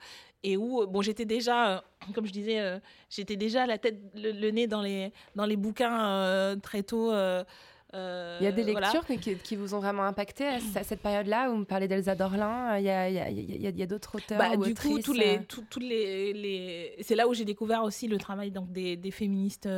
et 0.45 0.57
où, 0.57 0.87
bon, 0.87 1.03
j'étais 1.03 1.25
déjà, 1.25 1.77
euh, 1.77 1.81
comme 2.15 2.27
je 2.27 2.33
disais, 2.33 2.81
j'étais 3.11 3.37
déjà 3.37 3.67
la 3.67 3.79
tête, 3.79 3.99
le, 4.15 4.51
nez 4.51 4.67
dans 4.67 4.83
les, 4.83 5.13
dans 5.35 5.47
les 5.47 5.57
bouquins 5.57 6.57
très 6.63 6.83
tôt. 6.83 7.11
il 7.13 8.39
y 8.41 8.47
a 8.47 8.53
des 8.53 8.63
lectures 8.63 9.07
qui, 9.07 9.37
qui, 9.37 9.57
vous 9.57 9.75
ont 9.75 9.79
vraiment 9.79 10.05
impacté 10.05 10.47
à, 10.47 10.61
cette 10.83 11.01
période-là 11.01 11.49
où 11.49 11.53
vous 11.53 11.59
me 11.61 11.65
parlez 11.65 11.89
d'Elsa 11.89 12.15
Dorlin. 12.15 12.79
Il 12.79 12.85
y 12.85 13.83
a, 13.83 13.87
d'autres 13.87 14.17
auteurs. 14.17 14.39
Bah, 14.39 14.51
ou 14.57 14.65
du 14.65 14.75
coup, 14.75 15.01
tous 15.01 15.15
les, 15.15 15.41
tous 15.45 15.81
les, 15.81 16.35
les... 16.35 16.97
c'est 17.01 17.15
là 17.15 17.27
où 17.27 17.35
j'ai 17.35 17.47
découvert 17.47 17.83
aussi 17.83 18.07
le 18.07 18.19
travail 18.19 18.51
donc, 18.51 18.71
des, 18.71 18.97
des 18.97 19.11
féministes 19.11 19.69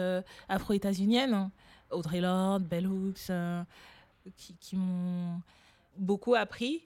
afro-états-uniennes, 0.49 1.51
Audrey 1.91 2.21
Lorde, 2.21 2.65
Bell 2.65 2.89
Hooks, 2.89 3.31
qui, 4.37 4.57
qui 4.57 4.77
m'ont 4.77 5.41
beaucoup 5.99 6.35
appris 6.35 6.83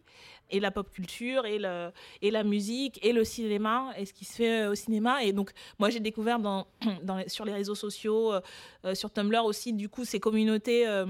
et 0.51 0.61
la 0.61 0.71
pop 0.71 0.91
culture 0.91 1.47
et, 1.47 1.59
le, 1.59 1.91
et 2.23 2.31
la 2.31 2.45
musique 2.45 2.99
et 3.05 3.13
le 3.13 3.25
cinéma 3.25 3.93
et 3.97 4.05
ce 4.05 4.13
qui 4.13 4.25
se 4.25 4.35
fait 4.35 4.67
au 4.67 4.75
cinéma 4.75 5.23
et 5.23 5.33
donc 5.33 5.53
moi 5.79 5.91
j'ai 5.91 6.01
découvert 6.01 6.39
dans, 6.39 6.67
dans 7.03 7.23
sur 7.29 7.45
les 7.45 7.53
réseaux 7.53 7.75
sociaux 7.75 8.33
euh, 8.33 8.41
euh, 8.85 8.95
sur 8.95 9.11
Tumblr 9.11 9.45
aussi 9.45 9.73
du 9.73 9.89
coup 9.89 10.05
ces 10.05 10.21
communautés 10.21 10.87
euh, 10.87 11.07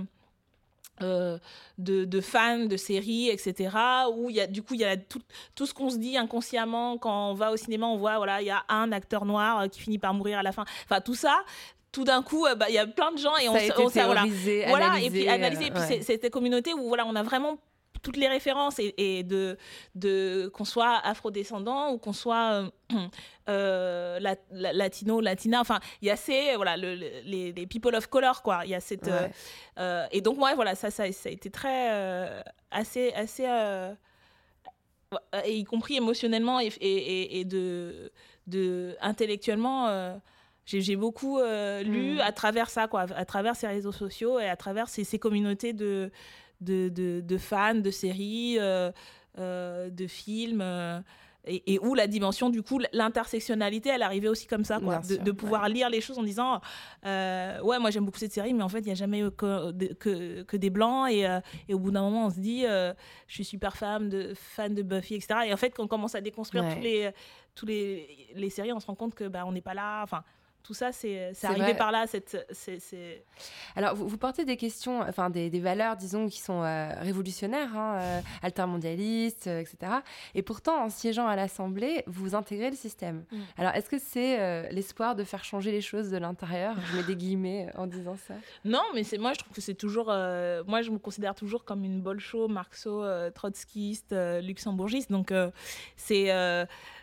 de, 1.78 2.04
de, 2.04 2.20
fans 2.20 2.66
de 2.66 2.76
séries, 2.76 3.30
etc. 3.30 3.74
Où 4.14 4.28
il 4.28 4.36
y 4.36 4.40
a, 4.42 4.46
du 4.46 4.62
coup, 4.62 4.74
il 4.74 4.80
y 4.80 4.84
a 4.84 4.98
tout, 4.98 5.22
tout 5.54 5.64
ce 5.64 5.72
qu'on 5.72 5.88
se 5.88 5.96
dit 5.96 6.18
inconsciemment 6.18 6.98
quand 6.98 7.30
on 7.30 7.32
va 7.32 7.52
au 7.52 7.56
cinéma, 7.56 7.86
on 7.86 7.96
voit, 7.96 8.18
voilà, 8.18 8.42
il 8.42 8.48
y 8.48 8.50
a 8.50 8.64
un 8.68 8.92
acteur 8.92 9.24
noir 9.24 9.70
qui 9.70 9.80
finit 9.80 9.96
par 9.96 10.12
mourir 10.12 10.40
à 10.40 10.42
la 10.42 10.52
fin. 10.52 10.66
Enfin, 10.84 11.00
tout 11.00 11.14
ça, 11.14 11.42
tout 11.90 12.04
d'un 12.04 12.22
coup, 12.22 12.46
bah, 12.54 12.66
il 12.68 12.74
y 12.74 12.78
a 12.78 12.86
plein 12.86 13.12
de 13.12 13.16
gens 13.16 13.34
et 13.38 13.48
on, 13.48 13.54
a 13.54 13.62
été 13.64 13.72
voilà, 14.04 14.26
voilà, 14.68 15.00
et 15.00 15.08
puis 15.08 15.26
analysé. 15.26 15.68
Et 15.68 15.70
puis 15.70 16.02
c'était 16.02 16.28
communauté 16.28 16.74
où 16.74 16.88
voilà, 16.88 17.06
on 17.06 17.16
a 17.16 17.22
vraiment 17.22 17.56
toutes 18.02 18.16
les 18.16 18.28
références 18.28 18.76
et, 18.78 19.22
de, 19.22 19.56
de 19.94 20.50
qu'on 20.54 20.64
soit 20.64 20.96
afrodescendant 20.98 21.92
ou 21.92 21.98
qu'on 21.98 22.12
soit 22.12 22.64
euh, 22.92 23.08
euh, 23.48 24.34
latino, 24.50 25.20
latina. 25.20 25.60
Enfin, 25.60 25.80
il 26.02 26.08
y 26.08 26.10
a 26.10 26.16
ces 26.16 26.56
voilà 26.56 26.76
les, 26.76 27.52
les, 27.52 27.66
people 27.66 27.94
of 27.94 28.06
color 28.08 28.42
quoi. 28.42 28.62
Il 28.64 28.70
y 28.70 28.74
a 28.74 28.80
cette 28.80 29.10
euh, 29.78 30.06
et 30.10 30.20
donc 30.20 30.38
moi 30.38 30.54
voilà 30.54 30.74
ça, 30.74 30.90
ça, 30.90 31.10
ça 31.12 31.28
a 31.28 31.32
été 31.32 31.50
très 31.50 32.42
assez 32.70 33.12
assez 33.12 33.44
et 35.44 35.56
y 35.56 35.64
compris 35.64 35.96
émotionnellement 35.96 36.60
et, 36.60 36.66
et, 36.80 37.40
et 37.40 37.44
de 37.44 38.12
de 38.46 38.96
intellectuellement. 39.00 40.14
j'ai 40.64 40.96
beaucoup 40.96 41.40
lu 41.40 42.14
mm. 42.14 42.20
à 42.20 42.32
travers 42.32 42.70
ça, 42.70 42.86
quoi, 42.86 43.02
à 43.02 43.24
travers 43.24 43.56
ces 43.56 43.66
réseaux 43.66 43.92
sociaux 43.92 44.38
et 44.38 44.48
à 44.48 44.56
travers 44.56 44.88
ces, 44.88 45.04
ces 45.04 45.18
communautés 45.18 45.72
de, 45.72 46.10
de, 46.60 47.20
de, 47.20 47.38
fans 47.38 47.74
de 47.74 47.90
séries, 47.90 48.56
euh, 48.58 48.90
euh, 49.38 49.90
de 49.90 50.06
films. 50.06 50.60
Euh, 50.62 51.00
et, 51.46 51.78
où 51.78 51.94
la 51.94 52.06
dimension, 52.06 52.50
du 52.50 52.62
coup, 52.62 52.78
l'intersectionnalité, 52.92 53.88
elle 53.88 54.02
arrivait 54.02 54.28
aussi 54.28 54.46
comme 54.46 54.62
ça, 54.62 54.78
quoi, 54.78 54.98
de, 54.98 55.32
pouvoir 55.32 55.70
lire 55.70 55.88
les 55.88 56.02
choses 56.02 56.18
en 56.18 56.22
disant 56.22 56.60
Ouais, 57.02 57.78
moi 57.78 57.90
j'aime 57.90 58.04
beaucoup 58.04 58.18
cette 58.18 58.32
série, 58.32 58.52
mais 58.52 58.62
en 58.62 58.68
fait, 58.68 58.80
il 58.80 58.86
n'y 58.86 58.92
a 58.92 58.94
jamais 58.94 59.20
eu 59.20 59.30
que, 59.30 59.72
que, 59.94 60.42
que, 60.42 60.56
des 60.58 60.68
blancs. 60.68 61.10
Et, 61.10 61.26
et 61.66 61.72
au 61.72 61.78
bout 61.78 61.90
d'un 61.92 62.02
moment, 62.02 62.26
on 62.26 62.30
se 62.30 62.38
dit 62.38 62.64
Je 62.64 62.94
suis 63.34 63.46
super 63.46 63.74
fan 63.74 64.10
de, 64.10 64.34
fan 64.34 64.74
de 64.74 64.82
Buffy, 64.82 65.14
etc. 65.14 65.40
Et 65.46 65.52
en 65.54 65.56
fait, 65.56 65.70
quand 65.70 65.82
on 65.82 65.88
commence 65.88 66.14
à 66.14 66.20
déconstruire 66.20 66.68
tous 66.74 66.82
les, 66.82 67.10
tous 67.54 67.64
les, 67.64 68.28
les 68.34 68.50
séries, 68.50 68.74
on 68.74 68.80
se 68.80 68.86
rend 68.86 68.94
compte 68.94 69.14
que 69.14 69.26
bah, 69.26 69.44
on 69.46 69.52
n'est 69.52 69.62
pas 69.62 69.74
là. 69.74 70.02
Enfin, 70.02 70.22
tout 70.62 70.74
ça, 70.74 70.92
c'est 70.92 71.32
arrivé 71.42 71.74
par 71.74 71.92
là. 71.92 72.06
Cette, 72.06 72.46
c'est, 72.50 73.24
Alors, 73.76 73.94
vous, 73.94 74.08
vous, 74.08 74.18
portez 74.18 74.44
des 74.44 74.56
questions, 74.56 75.00
enfin 75.00 75.30
des, 75.30 75.50
des 75.50 75.60
valeurs, 75.60 75.96
disons, 75.96 76.28
qui 76.28 76.40
sont 76.40 76.62
euh, 76.62 76.88
révolutionnaires, 77.00 77.76
hein, 77.76 77.98
euh, 78.00 78.20
altermondialistes, 78.42 79.46
euh, 79.46 79.60
etc. 79.60 79.92
Et 80.34 80.42
pourtant, 80.42 80.84
en 80.84 80.90
siégeant 80.90 81.26
à 81.26 81.36
l'Assemblée, 81.36 82.04
vous 82.06 82.34
intégrez 82.34 82.70
le 82.70 82.76
système. 82.76 83.24
Mm. 83.30 83.38
Alors, 83.58 83.74
est-ce 83.74 83.88
que 83.88 83.98
c'est 83.98 84.70
l'espoir 84.70 85.14
de 85.14 85.24
faire 85.24 85.44
changer 85.44 85.72
les 85.72 85.80
choses 85.80 86.10
de 86.10 86.18
l'intérieur? 86.18 86.76
Je 86.90 86.96
mets 86.96 87.02
des 87.02 87.16
guillemets 87.16 87.70
en 87.76 87.86
disant 87.86 88.16
ça. 88.16 88.34
Non, 88.64 88.82
mais 88.94 89.04
c'est 89.04 89.18
moi, 89.18 89.32
je 89.32 89.38
trouve 89.38 89.52
que 89.52 89.60
c'est 89.60 89.74
toujours. 89.74 90.06
moi, 90.06 90.82
je 90.82 90.90
me 90.90 90.98
considère 90.98 91.34
toujours 91.34 91.64
comme 91.64 91.84
une 91.84 92.00
bolcho, 92.00 92.48
marxo, 92.48 93.04
trotskiste, 93.34 94.14
luxembourgiste. 94.42 95.10
Donc, 95.10 95.32
c'est 95.96 96.30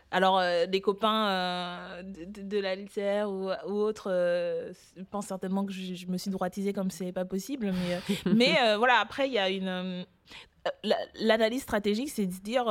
alors, 0.09 0.39
euh, 0.39 0.65
des 0.67 0.79
copains 0.79 1.27
euh, 1.27 2.03
de, 2.03 2.59
la 2.59 2.75
litière 2.75 3.29
ou, 3.29 3.49
ou 3.67 3.73
autres 3.73 4.09
euh, 4.09 4.71
pensent 5.11 5.27
certainement 5.27 5.65
que 5.65 5.73
je, 5.73 6.07
me 6.07 6.17
suis 6.17 6.31
droitisée 6.31 6.71
comme 6.71 6.91
c'est 6.91 7.11
pas 7.11 7.25
possible. 7.25 7.73
Mais, 7.73 8.33
mais 8.33 8.75
voilà, 8.77 8.99
après, 8.99 9.27
il 9.27 9.33
y 9.33 9.39
a 9.39 9.49
une. 9.49 10.05
L'analyse 11.15 11.61
stratégique, 11.61 12.09
c'est 12.09 12.25
de 12.25 12.41
dire. 12.41 12.65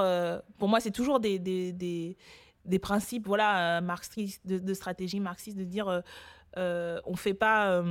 pour 0.59 0.69
moi, 0.69 0.81
c'est 0.81 0.91
toujours 0.91 1.21
des, 1.21 1.39
des, 1.39 1.73
des, 1.73 2.17
des, 2.65 2.79
principes 2.79 3.27
voilà, 3.27 3.81
marxistes, 3.81 4.47
de, 4.47 4.59
de, 4.59 4.75
stratégie 4.75 5.21
marxiste, 5.21 5.57
de 5.57 5.65
dire 5.65 6.03
on 6.57 7.17
fait 7.17 7.35
pas 7.35 7.83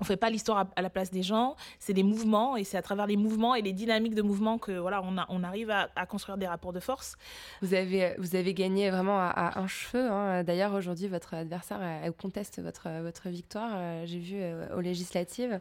on 0.00 0.04
fait 0.04 0.16
pas 0.16 0.30
l'histoire 0.30 0.66
à, 0.74 0.82
la 0.82 0.90
place 0.90 1.10
des 1.10 1.22
gens, 1.22 1.54
c'est 1.78 1.92
des 1.92 2.02
mouvements 2.02 2.56
et 2.56 2.64
c'est 2.64 2.76
à 2.76 2.82
travers 2.82 3.06
les 3.06 3.16
mouvements 3.16 3.54
et 3.54 3.62
les 3.62 3.72
dynamiques 3.72 4.14
de 4.14 4.22
mouvement 4.22 4.58
que 4.58 4.72
voilà 4.72 5.00
on, 5.04 5.16
a, 5.16 5.26
on 5.28 5.44
arrive 5.44 5.70
à, 5.70 6.06
construire 6.06 6.38
des 6.38 6.46
rapports 6.46 6.72
de 6.72 6.80
force. 6.80 7.16
Vous 7.60 7.74
avez 7.74 8.14
vous 8.18 8.34
avez 8.34 8.52
gagné 8.52 8.90
vraiment 8.90 9.18
à, 9.20 9.58
un 9.58 9.66
cheveu. 9.68 10.10
Hein. 10.10 10.42
D'ailleurs 10.42 10.74
aujourd'hui 10.74 11.08
votre 11.08 11.34
adversaire 11.34 11.80
conteste 12.18 12.60
votre 12.60 12.88
votre 13.02 13.28
victoire. 13.28 13.70
Euh, 13.74 14.02
j'ai 14.06 14.18
vu 14.18 14.36
euh, 14.38 14.76
aux 14.76 14.80
législatives. 14.80 15.60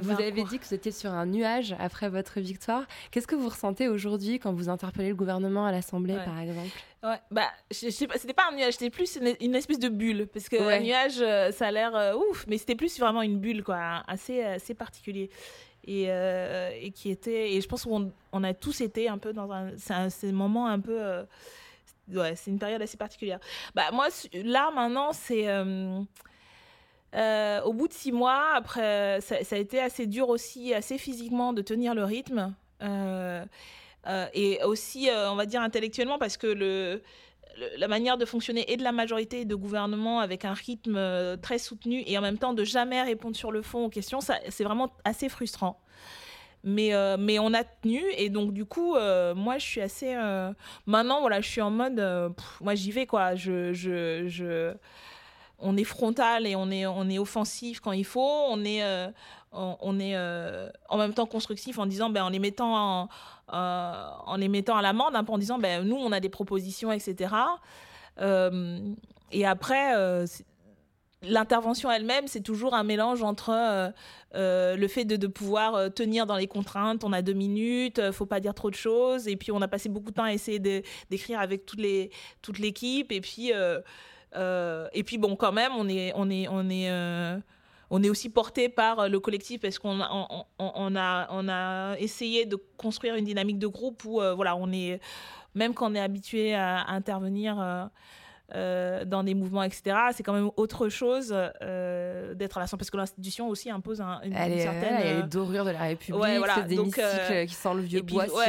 vous 0.00 0.12
avez 0.12 0.44
dit 0.44 0.58
que 0.58 0.64
vous 0.64 0.74
étiez 0.74 0.92
sur 0.92 1.10
un 1.12 1.26
nuage 1.26 1.74
après 1.78 2.08
votre 2.08 2.38
victoire. 2.40 2.84
Qu'est-ce 3.10 3.26
que 3.26 3.36
vous 3.36 3.48
ressentez 3.48 3.88
aujourd'hui 3.88 4.38
quand 4.38 4.52
vous 4.52 4.68
interpellez 4.68 5.08
le 5.08 5.16
gouvernement 5.16 5.66
à 5.66 5.72
l'Assemblée 5.72 6.16
par 6.24 6.38
exemple? 6.38 6.70
Ouais, 7.02 7.18
bah, 7.30 7.48
c'était 7.70 8.34
pas 8.34 8.48
un 8.50 8.54
nuage, 8.54 8.74
c'était 8.74 8.90
plus 8.90 9.18
une, 9.40 9.54
espèce 9.54 9.78
de 9.78 9.88
bulle. 9.88 10.26
Parce 10.26 10.50
que 10.50 10.56
un 10.56 10.80
nuage, 10.80 11.20
euh, 11.20 11.50
ça 11.50 11.68
a 11.68 11.70
l'air 11.70 11.96
euh, 11.96 12.14
ouf, 12.14 12.44
mais 12.46 12.58
c'était 12.58 12.74
plus 12.74 12.98
vraiment 13.00 13.22
une 13.22 13.38
bulle, 13.38 13.64
quoi, 13.64 14.02
assez, 14.06 14.42
assez 14.42 14.74
particulier. 14.74 15.30
Et, 15.84 16.06
euh, 16.08 16.70
et 16.78 16.90
qui 16.90 17.10
était. 17.10 17.54
Et 17.54 17.60
je 17.62 17.68
pense 17.68 17.84
qu'on 17.84 18.12
on 18.32 18.44
a 18.44 18.52
tous 18.52 18.82
été 18.82 19.08
un 19.08 19.16
peu 19.16 19.32
dans 19.32 19.50
un. 19.50 19.70
C'est 19.78 19.94
un, 19.94 20.32
moment 20.32 20.66
un 20.66 20.78
peu. 20.78 21.24
ouais, 22.12 22.36
c'est 22.36 22.50
une 22.50 22.58
période 22.58 22.82
assez 22.82 22.98
particulière. 22.98 23.40
Bah, 23.74 23.90
moi, 23.92 24.08
là, 24.34 24.70
maintenant, 24.74 25.14
c'est. 25.14 25.48
au 27.64 27.72
bout 27.72 27.88
de 27.88 27.94
six 27.94 28.12
mois, 28.12 28.52
après, 28.54 29.22
ça, 29.22 29.42
ça, 29.42 29.56
a 29.56 29.58
été 29.58 29.80
assez 29.80 30.06
dur 30.06 30.28
aussi, 30.28 30.74
assez 30.74 30.98
physiquement, 30.98 31.54
de 31.54 31.62
tenir 31.62 31.94
le 31.94 32.04
rythme. 32.04 32.54
Euh, 32.82 33.44
et 34.34 34.62
aussi, 34.64 35.10
euh, 35.10 35.30
on 35.30 35.36
va 35.36 35.46
dire, 35.46 35.60
intellectuellement, 35.60 36.18
parce 36.18 36.36
que 36.36 37.00
la 37.76 37.88
manière 37.88 38.16
de 38.16 38.24
fonctionner 38.24 38.70
et 38.72 38.76
de 38.76 38.82
la 38.82 38.92
majorité 38.92 39.40
et 39.40 39.44
de 39.44 39.54
gouvernement 39.54 40.20
avec 40.20 40.44
un 40.44 40.54
rythme 40.54 40.96
euh, 40.96 41.36
très 41.36 41.58
soutenu 41.58 42.02
et 42.06 42.16
en 42.16 42.22
même 42.22 42.38
temps 42.38 42.54
de 42.54 42.64
jamais 42.64 43.02
répondre 43.02 43.36
sur 43.36 43.52
le 43.52 43.60
fond 43.60 43.84
aux 43.86 43.90
questions, 43.90 44.20
c'est 44.20 44.64
vraiment 44.64 44.90
assez 45.04 45.28
frustrant. 45.28 45.80
Mais, 46.62 46.94
on 46.94 47.54
a 47.54 47.64
tenu 47.64 48.02
et 48.16 48.28
donc 48.30 48.52
du 48.52 48.64
coup, 48.64 48.94
moi 48.94 49.58
je 49.58 49.64
suis 49.64 49.80
assez... 49.80 50.14
maintenant, 50.86 51.20
voilà, 51.20 51.40
je 51.40 51.48
suis 51.48 51.60
en 51.60 51.70
mode... 51.70 52.00
moi 52.60 52.74
j'y 52.74 52.92
vais 52.92 53.06
quoi. 53.06 53.32
On 55.62 55.76
est 55.76 55.84
frontal 55.84 56.46
et 56.46 56.56
on 56.56 56.70
est, 56.70 56.86
on 56.86 57.08
est 57.10 57.18
offensif 57.18 57.80
quand 57.80 57.92
il 57.92 58.04
faut. 58.04 58.44
On 58.48 58.64
est, 58.64 58.82
on, 59.52 59.98
est 59.98 60.16
en 60.88 60.96
même 60.96 61.12
temps 61.12 61.26
constructif 61.26 61.78
en 61.78 61.86
disant, 61.86 62.10
ben, 62.10 62.24
en 62.24 62.28
les 62.28 62.38
mettant 62.38 62.74
en 62.74 63.08
euh, 63.52 64.36
les 64.36 64.48
mettant 64.48 64.76
à 64.76 64.82
l'amende, 64.82 65.14
peu 65.26 65.32
en 65.32 65.38
disant 65.38 65.58
ben, 65.58 65.84
nous, 65.84 65.96
on 65.96 66.12
a 66.12 66.20
des 66.20 66.28
propositions, 66.28 66.92
etc. 66.92 67.34
Euh, 68.20 68.78
et 69.32 69.46
après, 69.46 69.96
euh, 69.96 70.26
l'intervention 71.22 71.90
elle-même, 71.90 72.26
c'est 72.26 72.42
toujours 72.42 72.74
un 72.74 72.84
mélange 72.84 73.22
entre 73.22 73.92
le 74.32 74.88
fait 74.88 75.04
de, 75.04 75.26
pouvoir 75.26 75.92
tenir 75.92 76.26
dans 76.26 76.36
les 76.36 76.46
contraintes, 76.46 77.04
on 77.04 77.12
a 77.12 77.22
deux 77.22 77.32
minutes, 77.32 78.10
faut 78.12 78.26
pas 78.26 78.40
dire 78.40 78.54
trop 78.54 78.70
de 78.70 78.76
choses, 78.76 79.28
et 79.28 79.36
puis 79.36 79.52
on 79.52 79.60
a 79.60 79.68
passé 79.68 79.88
beaucoup 79.88 80.10
de 80.10 80.16
temps 80.16 80.24
à 80.24 80.32
essayer 80.32 80.58
d'écrire 80.58 81.40
avec 81.40 81.62
les, 81.76 82.10
toute 82.42 82.58
l'équipe, 82.58 83.12
et 83.12 83.20
puis 83.20 83.52
et 83.52 85.02
puis 85.04 85.18
bon, 85.18 85.36
quand 85.36 85.52
même, 85.52 85.72
on 85.76 85.88
est 85.88 86.12
on 86.14 86.30
est 86.30 86.48
on 86.48 86.70
est 86.70 87.42
on 87.90 88.02
est 88.02 88.08
aussi 88.08 88.28
porté 88.30 88.68
par 88.68 89.00
euh, 89.00 89.08
le 89.08 89.20
collectif 89.20 89.60
parce 89.60 89.78
qu'on 89.78 90.00
a, 90.00 91.96
essayé 91.98 92.46
de 92.46 92.56
construire 92.76 93.16
une 93.16 93.24
dynamique 93.24 93.58
de 93.58 93.66
groupe 93.66 94.04
où, 94.04 94.20
euh, 94.20 94.34
voilà, 94.34 94.56
on 94.56 94.72
est, 94.72 95.00
même 95.54 95.74
quand 95.74 95.90
on 95.90 95.94
est 95.94 96.00
habitué 96.00 96.54
à, 96.54 96.88
intervenir, 96.88 97.90
euh, 98.54 99.04
dans 99.04 99.22
des 99.24 99.34
mouvements, 99.34 99.62
etc. 99.62 99.96
C'est 100.12 100.22
quand 100.22 100.32
même 100.32 100.50
autre 100.56 100.88
chose 100.88 101.34
euh, 101.62 102.34
d'être 102.34 102.56
à 102.58 102.60
la 102.60 102.66
parce 102.66 102.90
que 102.90 102.96
l'institution 102.96 103.48
aussi 103.48 103.70
impose 103.70 104.00
un, 104.00 104.20
une, 104.22 104.32
Elle 104.34 104.52
est, 104.52 104.60
certaine. 104.62 104.94
elle 104.98 105.06
est 105.18 105.22
euh, 105.22 105.26
dorure 105.26 105.64
de 105.64 105.70
la 105.70 105.80
République, 105.80 106.20
ouais, 106.22 106.38
voilà. 106.38 106.54
c'est 106.56 106.66
des 106.68 106.76
Donc, 106.76 106.86
mystiques 106.96 107.46
qui 107.48 107.54
sent 107.54 107.74
le 107.74 107.80
vieux 107.80 108.02
puis, 108.02 108.14
bois 108.14 108.24
ouais. 108.26 108.46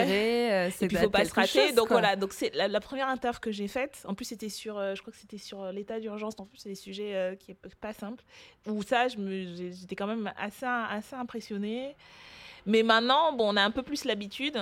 euh, 0.52 0.70
c'est 0.72 0.86
et 0.86 0.88
puis, 0.88 0.98
il 0.98 1.00
de- 1.00 1.04
faut 1.06 1.10
pas 1.10 1.26
se 1.26 1.34
rater. 1.34 1.68
chose, 1.68 1.76
donc 1.76 1.88
quoi. 1.88 2.00
voilà, 2.00 2.16
donc 2.16 2.34
c'est 2.34 2.54
la, 2.56 2.68
la 2.68 2.80
première 2.80 3.08
interv 3.10 3.40
que 3.40 3.52
j'ai 3.52 3.68
faite. 3.68 4.04
En 4.08 4.14
plus, 4.14 4.26
c'était 4.26 4.50
sur, 4.50 4.76
je 4.96 5.02
crois 5.02 5.12
que 5.14 5.20
c'était 5.20 5.38
sur 5.38 5.72
l'état 5.72 6.00
d'urgence. 6.00 6.34
En 6.40 6.46
plus, 6.46 6.58
c'est 6.60 6.70
des 6.70 6.76
sujets 6.76 7.38
qui 7.40 7.52
est 7.52 7.58
pas 7.80 7.94
simple. 7.94 8.24
Où 8.68 8.82
ça, 8.84 9.08
j'étais 9.08 9.96
quand 9.96 10.08
même 10.08 10.32
assez, 10.38 10.66
assez 10.66 11.16
impressionnée. 11.16 11.96
Mais 12.66 12.84
maintenant, 12.84 13.34
bon, 13.34 13.54
on 13.54 13.58
a 13.58 13.64
un 13.64 13.72
peu 13.72 13.84
plus 13.84 14.06
l'habitude. 14.06 14.58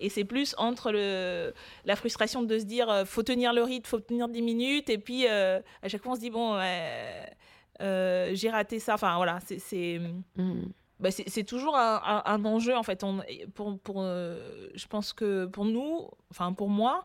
Et 0.00 0.08
c'est 0.08 0.24
plus 0.24 0.54
entre 0.58 0.90
le, 0.92 1.54
la 1.84 1.96
frustration 1.96 2.42
de 2.42 2.58
se 2.58 2.64
dire, 2.64 2.90
euh, 2.90 3.04
faut 3.04 3.22
tenir 3.22 3.52
le 3.52 3.62
rythme, 3.62 3.86
faut 3.86 4.00
tenir 4.00 4.28
10 4.28 4.42
minutes. 4.42 4.90
Et 4.90 4.98
puis, 4.98 5.26
euh, 5.28 5.60
à 5.82 5.88
chaque 5.88 6.02
fois, 6.02 6.12
on 6.12 6.16
se 6.16 6.20
dit, 6.20 6.30
bon, 6.30 6.58
euh, 7.80 8.30
j'ai 8.34 8.50
raté 8.50 8.78
ça. 8.78 8.94
Enfin, 8.94 9.16
voilà, 9.16 9.38
c'est- 9.44 9.58
c'est 9.58 10.00
Mm. 10.36 10.62
bah, 11.00 11.10
c'est 11.10 11.44
toujours 11.44 11.76
un, 11.76 12.00
un- 12.04 12.22
un 12.24 12.44
enjeu 12.44 12.76
en 12.76 12.82
fait. 12.82 13.02
On, 13.04 13.20
pour, 13.54 13.78
pour, 13.80 14.02
je 14.02 14.86
pense 14.88 15.12
que 15.12 15.46
pour 15.46 15.64
nous, 15.64 16.08
enfin 16.30 16.52
pour 16.52 16.68
moi, 16.68 17.04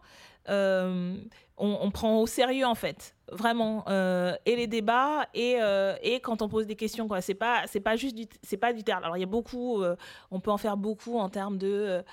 on, 1.60 1.78
on 1.82 1.92
prend 1.92 2.20
au 2.20 2.28
sérieux 2.28 2.66
en 2.66 2.76
fait, 2.76 3.16
vraiment, 3.32 3.84
euh, 3.88 4.36
et 4.46 4.56
les 4.56 4.68
débats 4.68 5.28
et, 5.34 5.58
euh, 5.60 5.96
et 6.02 6.20
quand 6.20 6.42
on 6.42 6.50
pose 6.50 6.66
des 6.66 6.76
questions 6.76 7.08
quoi. 7.08 7.22
C'est 7.22 7.36
pas 7.36 7.64
c'est 7.68 7.80
pas 7.80 7.96
juste 7.96 8.16
du 8.16 8.26
c'est 8.42 8.58
pas 8.58 8.74
du 8.74 8.84
théâtre. 8.84 9.04
Alors 9.06 9.18
il 9.18 9.22
y 9.22 9.24
a 9.24 9.28
beaucoup, 9.28 9.82
euh, 9.84 9.96
on 10.32 10.40
peut 10.40 10.52
en 10.52 10.58
faire 10.58 10.78
beaucoup 10.78 11.20
en 11.20 11.30
termes 11.30 11.58
de 11.58 12.04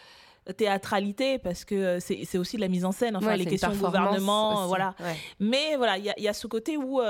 théâtralité 0.56 1.38
parce 1.38 1.64
que 1.64 1.98
c'est 2.00 2.38
aussi 2.38 2.56
de 2.56 2.60
la 2.60 2.68
mise 2.68 2.84
en 2.84 2.92
scène. 2.92 3.16
Enfin 3.16 3.28
Ouais, 3.28 3.36
les 3.36 3.46
questions 3.46 3.70
de 3.70 3.76
gouvernement, 3.76 4.66
voilà. 4.66 4.94
Ouais. 5.00 5.16
Mais 5.40 5.76
voilà, 5.76 5.98
il 5.98 6.04
y, 6.04 6.22
y 6.22 6.28
a 6.28 6.32
ce 6.32 6.46
côté 6.46 6.76
où, 6.76 7.00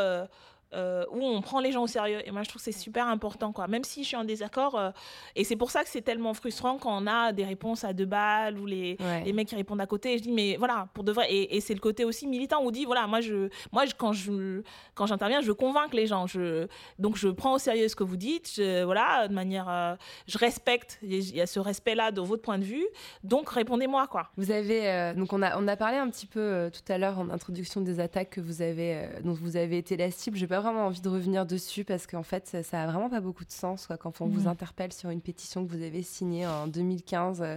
euh, 0.74 1.04
où 1.12 1.22
on 1.22 1.40
prend 1.40 1.60
les 1.60 1.72
gens 1.72 1.82
au 1.82 1.86
sérieux. 1.86 2.20
Et 2.26 2.30
moi, 2.30 2.42
je 2.42 2.48
trouve 2.48 2.60
que 2.60 2.64
c'est 2.64 2.78
super 2.78 3.06
important, 3.08 3.52
quoi. 3.52 3.66
Même 3.68 3.84
si 3.84 4.02
je 4.02 4.08
suis 4.08 4.16
en 4.16 4.24
désaccord. 4.24 4.76
euh, 4.78 4.90
et 5.34 5.44
c'est 5.44 5.56
pour 5.56 5.70
ça 5.70 5.82
que 5.84 5.88
c'est 5.88 6.02
tellement 6.02 6.34
frustrant 6.34 6.76
quand 6.78 6.96
on 7.02 7.06
a 7.06 7.32
des 7.32 7.44
réponses 7.44 7.84
à 7.84 7.92
deux 7.92 8.04
balles 8.06 8.58
ou 8.58 8.66
les, 8.66 8.96
Ouais. 9.00 9.22
les 9.24 9.32
mecs 9.32 9.48
qui 9.48 9.54
répondent 9.56 9.80
à 9.80 9.86
côté. 9.86 10.14
Et 10.14 10.18
je 10.18 10.22
dis, 10.24 10.32
mais 10.32 10.56
voilà, 10.56 10.88
pour 10.94 11.04
de 11.04 11.12
vrai. 11.12 11.26
Et, 11.32 11.56
et 11.56 11.60
c'est 11.60 11.74
le 11.74 11.80
côté 11.80 12.04
aussi 12.04 12.26
militant 12.26 12.62
où 12.62 12.68
on 12.68 12.70
dit, 12.70 12.84
voilà, 12.84 13.06
moi, 13.06 13.20
je, 13.20 13.48
moi 13.72 13.84
je, 13.86 13.92
quand 13.96 14.12
je 14.12 14.62
quand 14.94 15.06
j'interviens, 15.06 15.40
je 15.40 15.46
veux 15.46 15.54
convaincre 15.54 15.94
les 15.94 16.06
gens. 16.06 16.26
Je, 16.26 16.66
donc, 16.98 17.16
je 17.16 17.28
prends 17.28 17.54
au 17.54 17.58
sérieux 17.58 17.88
ce 17.88 17.96
que 17.96 18.04
vous 18.04 18.16
dites. 18.16 18.50
Je, 18.56 18.82
voilà, 18.84 19.28
de 19.28 19.34
manière. 19.34 19.68
euh, 19.68 19.94
je 20.26 20.38
respecte. 20.38 20.98
Il 21.02 21.14
y 21.36 21.40
a 21.40 21.46
ce 21.46 21.60
respect-là 21.60 22.10
de 22.10 22.20
votre 22.20 22.42
point 22.42 22.58
de 22.58 22.64
vue. 22.64 22.86
Donc, 23.24 23.50
répondez-moi, 23.50 24.06
quoi. 24.08 24.30
Vous 24.36 24.50
avez 24.50 25.12
donc 25.16 25.32
on 25.32 25.42
a 25.42 25.56
on 25.58 25.66
a 25.68 25.76
parlé 25.76 25.96
un 25.98 26.08
petit 26.10 26.26
peu 26.26 26.70
tout 26.72 26.92
à 26.92 26.98
l'heure 26.98 27.18
en 27.18 27.30
introduction 27.30 27.80
des 27.80 28.00
attaques 28.00 28.30
que 28.30 28.40
vous 28.40 28.62
avez 28.62 29.08
dont 29.24 29.32
vous 29.32 29.56
avez 29.56 29.78
été 29.78 29.96
la 29.96 30.10
cible. 30.10 30.36
J'ai 30.36 30.46
pas 30.46 30.60
vraiment 30.66 30.86
envie 30.86 31.00
de 31.00 31.08
revenir 31.08 31.46
dessus 31.46 31.84
parce 31.84 32.06
qu'en 32.06 32.22
fait 32.22 32.46
ça, 32.46 32.62
ça 32.62 32.82
a 32.82 32.86
vraiment 32.86 33.08
pas 33.08 33.20
beaucoup 33.20 33.44
de 33.44 33.50
sens 33.50 33.86
quoi, 33.86 33.96
quand 33.96 34.20
on 34.20 34.26
vous 34.26 34.42
Mhm. 34.42 34.46
interpelle 34.48 34.92
sur 34.92 35.10
une 35.10 35.20
pétition 35.20 35.64
que 35.66 35.70
vous 35.72 35.82
avez 35.82 36.02
signée 36.02 36.46
en 36.46 36.66
2015 36.66 37.40
euh, 37.42 37.56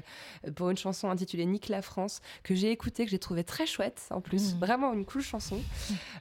pour 0.56 0.70
une 0.70 0.78
chanson 0.78 1.10
intitulée 1.10 1.46
Nique 1.46 1.68
la 1.70 1.82
France 1.82 2.22
que 2.44 2.56
j'ai 2.56 2.72
écoutée 2.72 3.06
que 3.06 3.12
j'ai 3.12 3.20
trouvé 3.20 3.44
très 3.44 3.66
chouette 3.66 4.08
en 4.12 4.22
plus 4.22 4.54
Mhm. 4.54 4.60
vraiment 4.60 4.94
une 4.94 5.06
cool 5.06 5.22
chanson. 5.22 5.58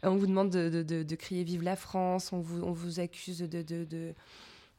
Euh, 0.04 0.08
on 0.10 0.16
vous 0.16 0.26
demande 0.26 0.50
de, 0.50 0.68
de, 0.68 0.82
de- 0.82 1.02
de 1.02 1.14
crier 1.16 1.44
vive 1.44 1.62
la 1.62 1.76
France. 1.76 2.32
On 2.32 2.40
vous 2.40 2.62
on 2.62 2.72
vous 2.72 3.00
accuse 3.00 3.38
de, 3.40 3.62
de, 3.62 3.84
de 3.84 4.14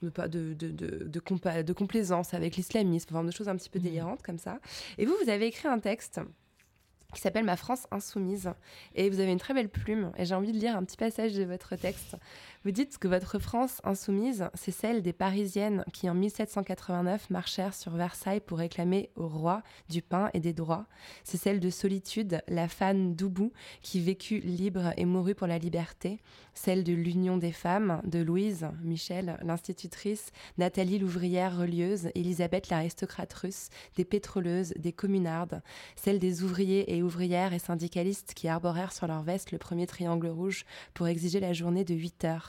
de, 0.01 0.09
pas- 0.09 0.29
de, 0.29 0.53
de, 0.53 1.19
compa- 1.19 1.73
complaisance 1.73 2.33
avec 2.33 2.55
l'islamisme, 2.55 3.09
enfin 3.13 3.23
de 3.25 3.31
choses 3.31 3.49
un 3.49 3.55
petit 3.57 3.69
peu 3.69 3.79
délirantes 3.79 4.21
comme 4.21 4.37
ça. 4.37 4.59
Et 4.97 5.05
vous, 5.05 5.13
vous 5.21 5.29
avez 5.29 5.47
écrit 5.47 5.67
un 5.67 5.79
texte 5.79 6.21
qui 7.13 7.21
s'appelle 7.21 7.43
Ma 7.43 7.55
France 7.55 7.87
insoumise. 7.91 8.51
Et 8.95 9.09
vous 9.09 9.19
avez 9.19 9.31
une 9.31 9.39
très 9.39 9.53
belle 9.53 9.69
plume. 9.69 10.11
Et 10.17 10.25
j'ai 10.25 10.35
envie 10.35 10.51
de 10.51 10.57
lire 10.57 10.75
un 10.75 10.83
petit 10.83 10.97
passage 10.97 11.33
de 11.33 11.43
votre 11.43 11.75
texte. 11.75 12.15
Vous 12.65 12.71
dites 12.71 12.97
que 12.97 13.07
votre 13.07 13.39
France 13.39 13.79
insoumise, 13.85 14.49
c'est 14.53 14.71
celle 14.71 15.01
des 15.01 15.13
Parisiennes 15.13 15.85
qui, 15.93 16.09
en 16.09 16.13
1789, 16.13 17.29
marchèrent 17.29 17.73
sur 17.73 17.93
Versailles 17.93 18.41
pour 18.41 18.57
réclamer 18.57 19.11
au 19.15 19.29
roi 19.29 19.63
du 19.87 20.01
pain 20.01 20.29
et 20.33 20.41
des 20.41 20.51
droits. 20.51 20.85
C'est 21.23 21.37
celle 21.37 21.61
de 21.61 21.69
Solitude, 21.69 22.41
la 22.49 22.67
fan 22.67 23.15
d'Oubou, 23.15 23.53
qui 23.81 24.01
vécut 24.01 24.39
libre 24.39 24.91
et 24.97 25.05
mourut 25.05 25.35
pour 25.35 25.47
la 25.47 25.57
liberté. 25.57 26.19
Celle 26.53 26.83
de 26.83 26.91
l'Union 26.91 27.37
des 27.37 27.53
femmes, 27.53 28.01
de 28.03 28.19
Louise, 28.19 28.67
Michel, 28.83 29.39
l'institutrice, 29.41 30.31
Nathalie 30.57 30.99
l'ouvrière 30.99 31.57
relieuse, 31.57 32.09
Elisabeth 32.13 32.67
l'aristocrate 32.67 33.33
russe, 33.35 33.69
des 33.95 34.03
pétroleuses, 34.03 34.73
des 34.75 34.91
communardes, 34.91 35.61
celle 35.95 36.19
des 36.19 36.43
ouvriers 36.43 36.93
et 36.93 37.03
ouvrières 37.03 37.53
et 37.53 37.59
syndicalistes 37.59 38.33
qui 38.33 38.49
arborèrent 38.49 38.91
sur 38.91 39.07
leur 39.07 39.23
veste 39.23 39.53
le 39.53 39.57
premier 39.59 39.87
triangle 39.87 40.27
rouge 40.27 40.65
pour 40.93 41.07
exiger 41.07 41.39
la 41.39 41.53
journée 41.53 41.85
de 41.85 41.95
8 41.95 42.25
heures. 42.25 42.48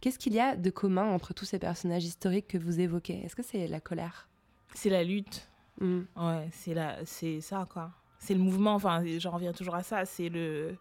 Qu'est-ce 0.00 0.18
qu'il 0.18 0.32
y 0.34 0.40
a 0.40 0.54
de 0.56 0.70
commun 0.70 1.06
entre 1.06 1.34
tous 1.34 1.44
ces 1.44 1.58
personnages 1.58 2.04
historiques 2.04 2.46
que 2.48 2.58
vous 2.58 2.78
évoquez? 2.80 3.24
Est-ce 3.24 3.34
que 3.34 3.42
c'est 3.42 3.66
la 3.66 3.80
colère? 3.80 4.28
C'est 4.74 4.90
la 4.90 5.02
lutte. 5.02 5.48
Hmm. 5.80 6.02
Ouais, 6.16 6.48
c'est 6.52 6.74
la, 6.74 7.04
c'est 7.04 7.40
ça 7.40 7.66
quoi. 7.72 7.90
C'est 8.18 8.34
le 8.34 8.40
mouvement. 8.40 8.74
Enfin, 8.74 9.02
j'en 9.18 9.30
reviens 9.32 9.52
toujours 9.52 9.74
à 9.74 9.82
ça. 9.82 10.04
C'est 10.04 10.28
le, 10.28 10.76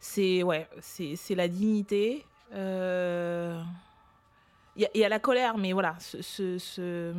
c'est 0.00 0.42
ouais, 0.42 0.68
c'est 0.80 1.16
c'est 1.16 1.34
la 1.34 1.48
dignité. 1.48 2.24
Euh, 2.54 3.60
Il 4.76 4.82
y, 4.82 4.86
a- 4.86 4.90
il 4.94 5.00
y 5.00 5.04
a 5.04 5.08
la 5.08 5.18
colère, 5.20 5.56
mais 5.56 5.72
voilà, 5.72 5.96
ce, 6.00 6.20
ce- 6.20 6.58
ce- 6.58 7.14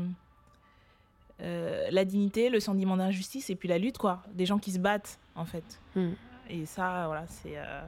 euh, 1.41 1.87
la 1.91 2.05
dignité, 2.05 2.49
le 2.49 2.59
sentiment 2.59 2.97
d'injustice 2.97 3.49
et 3.49 3.55
puis 3.55 3.67
la 3.67 3.77
lutte 3.77 3.97
quoi. 3.97 4.23
Des 4.33 4.45
gens 4.45 4.57
qui 4.59 4.71
se 4.71 4.79
battent 4.79 5.19
en 5.35 5.45
fait. 5.45 5.79
Hmm. 5.95 6.11
Et 6.49 6.65
ça, 6.65 7.05
voilà, 7.07 7.25
c'est 7.27 7.57
euh, 7.57 7.81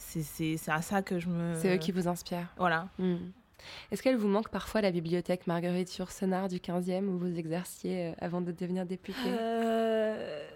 c'est 0.00 0.58
à 0.68 0.82
ça 0.82 1.02
que 1.02 1.18
je 1.18 1.28
me. 1.28 1.54
C'est 1.60 1.74
eux 1.74 1.78
qui 1.78 1.92
vous 1.92 2.08
inspirent. 2.08 2.48
Voilà. 2.56 2.88
Hmm. 2.98 3.16
Est-ce 3.90 4.02
qu'elle 4.02 4.16
vous 4.16 4.28
manque 4.28 4.48
parfois 4.48 4.80
la 4.80 4.90
bibliothèque 4.90 5.46
Marguerite 5.46 5.94
Yourcenar 5.98 6.48
du 6.48 6.56
15e 6.58 7.04
où 7.06 7.18
vous 7.18 7.38
exerciez 7.38 8.08
euh, 8.08 8.12
avant 8.18 8.40
de 8.40 8.52
devenir 8.52 8.86
députée? 8.86 9.18
Euh, 9.26 10.48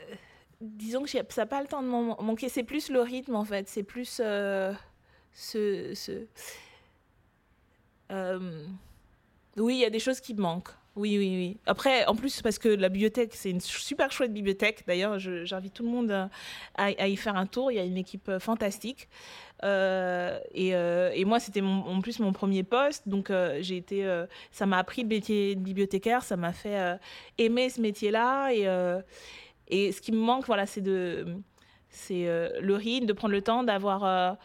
disons 0.62 1.02
que 1.02 1.08
j'ai- 1.08 1.22
ça 1.28 1.42
n'a 1.42 1.46
pas 1.46 1.60
le 1.60 1.66
temps 1.68 1.82
de 1.82 1.88
m'en 1.88 2.20
manquer. 2.22 2.48
C'est 2.48 2.62
plus 2.64 2.88
le 2.90 3.00
rythme, 3.02 3.34
en 3.36 3.44
fait. 3.44 3.68
C'est 3.68 3.82
plus 3.82 4.20
euh, 4.24 4.72
ce... 5.32 5.92
ce- 5.94 6.26
Euh, 8.10 8.66
oui, 9.56 9.74
il 9.76 9.80
y 9.80 9.84
a 9.84 9.90
des 9.90 9.98
choses 9.98 10.20
qui 10.20 10.34
me 10.34 10.40
manquent. 10.40 10.72
Oui, 10.96 11.18
oui, 11.18 11.28
oui. 11.36 11.56
Après, 11.66 12.06
en 12.06 12.14
plus, 12.14 12.40
parce 12.40 12.58
que 12.58 12.68
la 12.68 12.88
bibliothèque, 12.88 13.34
c'est 13.34 13.50
une 13.50 13.60
super 13.60 14.12
chouette 14.12 14.32
bibliothèque. 14.32 14.84
D'ailleurs, 14.86 15.18
j'invite 15.18 15.74
tout 15.74 15.82
le 15.82 15.88
monde 15.88 16.28
à, 16.76 17.08
y 17.08 17.16
faire 17.16 17.36
un 17.36 17.46
tour. 17.46 17.72
Il 17.72 17.74
y 17.74 17.80
a 17.80 17.84
une 17.84 17.96
équipe 17.96 18.28
euh, 18.28 18.38
fantastique. 18.38 19.08
Euh, 19.64 20.38
et, 20.52 20.76
euh, 20.76 21.10
et 21.12 21.24
moi, 21.24 21.40
c'était 21.40 21.62
en 21.62 22.00
plus 22.00 22.20
mon 22.20 22.32
premier 22.32 22.62
poste. 22.62 23.08
Donc, 23.08 23.32
j'ai 23.60 23.76
été, 23.76 24.24
ça 24.52 24.66
m'a 24.66 24.78
appris 24.78 25.02
le 25.02 25.08
métier 25.08 25.56
de 25.56 25.60
bibliothécaire. 25.60 26.22
Ça 26.22 26.36
m'a 26.36 26.52
fait 26.52 26.98
aimer 27.38 27.70
ce 27.70 27.80
métier-là. 27.80 28.50
Et, 28.52 28.68
et 29.68 29.90
ce 29.90 30.00
qui 30.00 30.12
me 30.12 30.18
manque, 30.18 30.46
voilà, 30.46 30.66
c'est 30.66 30.84
c'est 31.88 32.24
le 32.60 32.74
rythme, 32.74 33.06
de 33.06 33.12
prendre 33.12 33.32
le 33.32 33.42
temps, 33.42 33.64
d'avoir, 33.64 34.36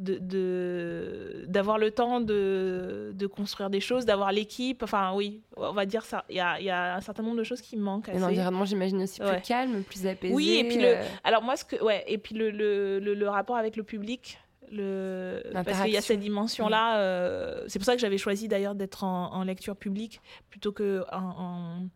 de, 0.00 1.44
d'avoir 1.46 1.78
le 1.78 1.90
temps 1.90 2.20
de, 2.20 3.12
de 3.14 3.26
construire 3.26 3.70
des 3.70 3.80
choses, 3.80 4.04
d'avoir 4.04 4.32
l'équipe. 4.32 4.82
Enfin, 4.82 5.12
oui, 5.14 5.40
on 5.56 5.72
va 5.72 5.86
dire 5.86 6.04
ça. 6.04 6.24
Il 6.28 6.36
y 6.36 6.40
a, 6.40 6.60
y 6.60 6.70
a 6.70 6.96
un 6.96 7.00
certain 7.00 7.22
nombre 7.22 7.36
de 7.36 7.44
choses 7.44 7.60
qui 7.60 7.76
me 7.76 7.82
manquent. 7.82 8.08
Assez. 8.08 8.22
environnement, 8.22 8.64
j'imagine, 8.64 9.02
aussi 9.02 9.20
plus 9.20 9.28
Ouais. 9.30 9.40
calme, 9.42 9.82
plus 9.84 10.06
apaisé. 10.06 10.34
Oui, 10.34 10.56
et 10.58 10.64
puis 10.68 10.78
le, 10.78 10.96
euh, 10.96 11.02
alors 11.22 11.42
moi, 11.42 11.56
ce 11.56 11.64
que, 11.64 11.82
ouais, 11.82 12.04
et 12.06 12.18
puis 12.18 12.34
le, 12.34 12.50
le, 12.50 12.98
le, 12.98 13.14
le 13.14 13.28
rapport 13.28 13.56
avec 13.56 13.76
le 13.76 13.82
public, 13.84 14.38
le, 14.72 15.42
parce 15.52 15.82
qu'il 15.82 15.92
y 15.92 15.96
a 15.96 16.00
cette 16.00 16.20
dimension-là. 16.20 16.98
euh, 16.98 17.64
c'est 17.68 17.78
pour 17.78 17.86
ça 17.86 17.94
que 17.94 18.00
j'avais 18.00 18.18
choisi 18.18 18.48
d'ailleurs 18.48 18.74
d'être 18.74 19.04
en, 19.04 19.32
en 19.32 19.44
lecture 19.44 19.76
publique 19.76 20.20
plutôt 20.50 20.72
que 20.72 21.04
en, 21.12 21.18
en- 21.22 21.88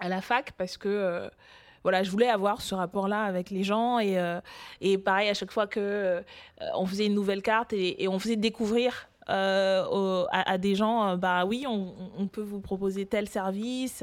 à 0.00 0.08
la 0.08 0.20
fac, 0.20 0.52
parce 0.58 0.76
que 0.76 0.88
euh, 0.88 1.28
voilà, 1.82 2.02
je 2.02 2.10
voulais 2.10 2.28
avoir 2.28 2.60
ce 2.60 2.74
rapport-là 2.74 3.22
avec 3.22 3.50
les 3.50 3.62
gens 3.62 3.98
et, 3.98 4.18
euh, 4.18 4.40
et 4.80 4.98
pareil 4.98 5.28
à 5.28 5.34
chaque 5.34 5.52
fois 5.52 5.66
que 5.66 5.80
euh, 5.80 6.22
on 6.74 6.86
faisait 6.86 7.06
une 7.06 7.14
nouvelle 7.14 7.42
carte 7.42 7.72
et, 7.72 8.02
et 8.02 8.08
on 8.08 8.18
faisait 8.18 8.36
découvrir. 8.36 9.08
euh, 9.30 10.24
à, 10.30 10.56
des 10.56 10.74
gens, 10.74 11.18
bah 11.18 11.44
oui, 11.44 11.66
on, 11.68 12.26
peut 12.28 12.40
vous 12.40 12.60
proposer 12.60 13.04
tel 13.04 13.28
service. 13.28 14.02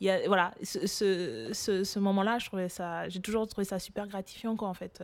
voilà, 0.00 0.52
ce, 0.62 0.86
ce, 0.86 1.50
ce, 1.52 1.84
ce 1.84 1.98
moment-là, 1.98 2.38
j'ai 3.08 3.20
toujours 3.20 3.46
trouvé 3.46 3.66
ça 3.66 3.78
super 3.78 4.06
gratifiant, 4.08 4.56
quoi, 4.56 4.68
en 4.68 4.74
fait. 4.74 5.02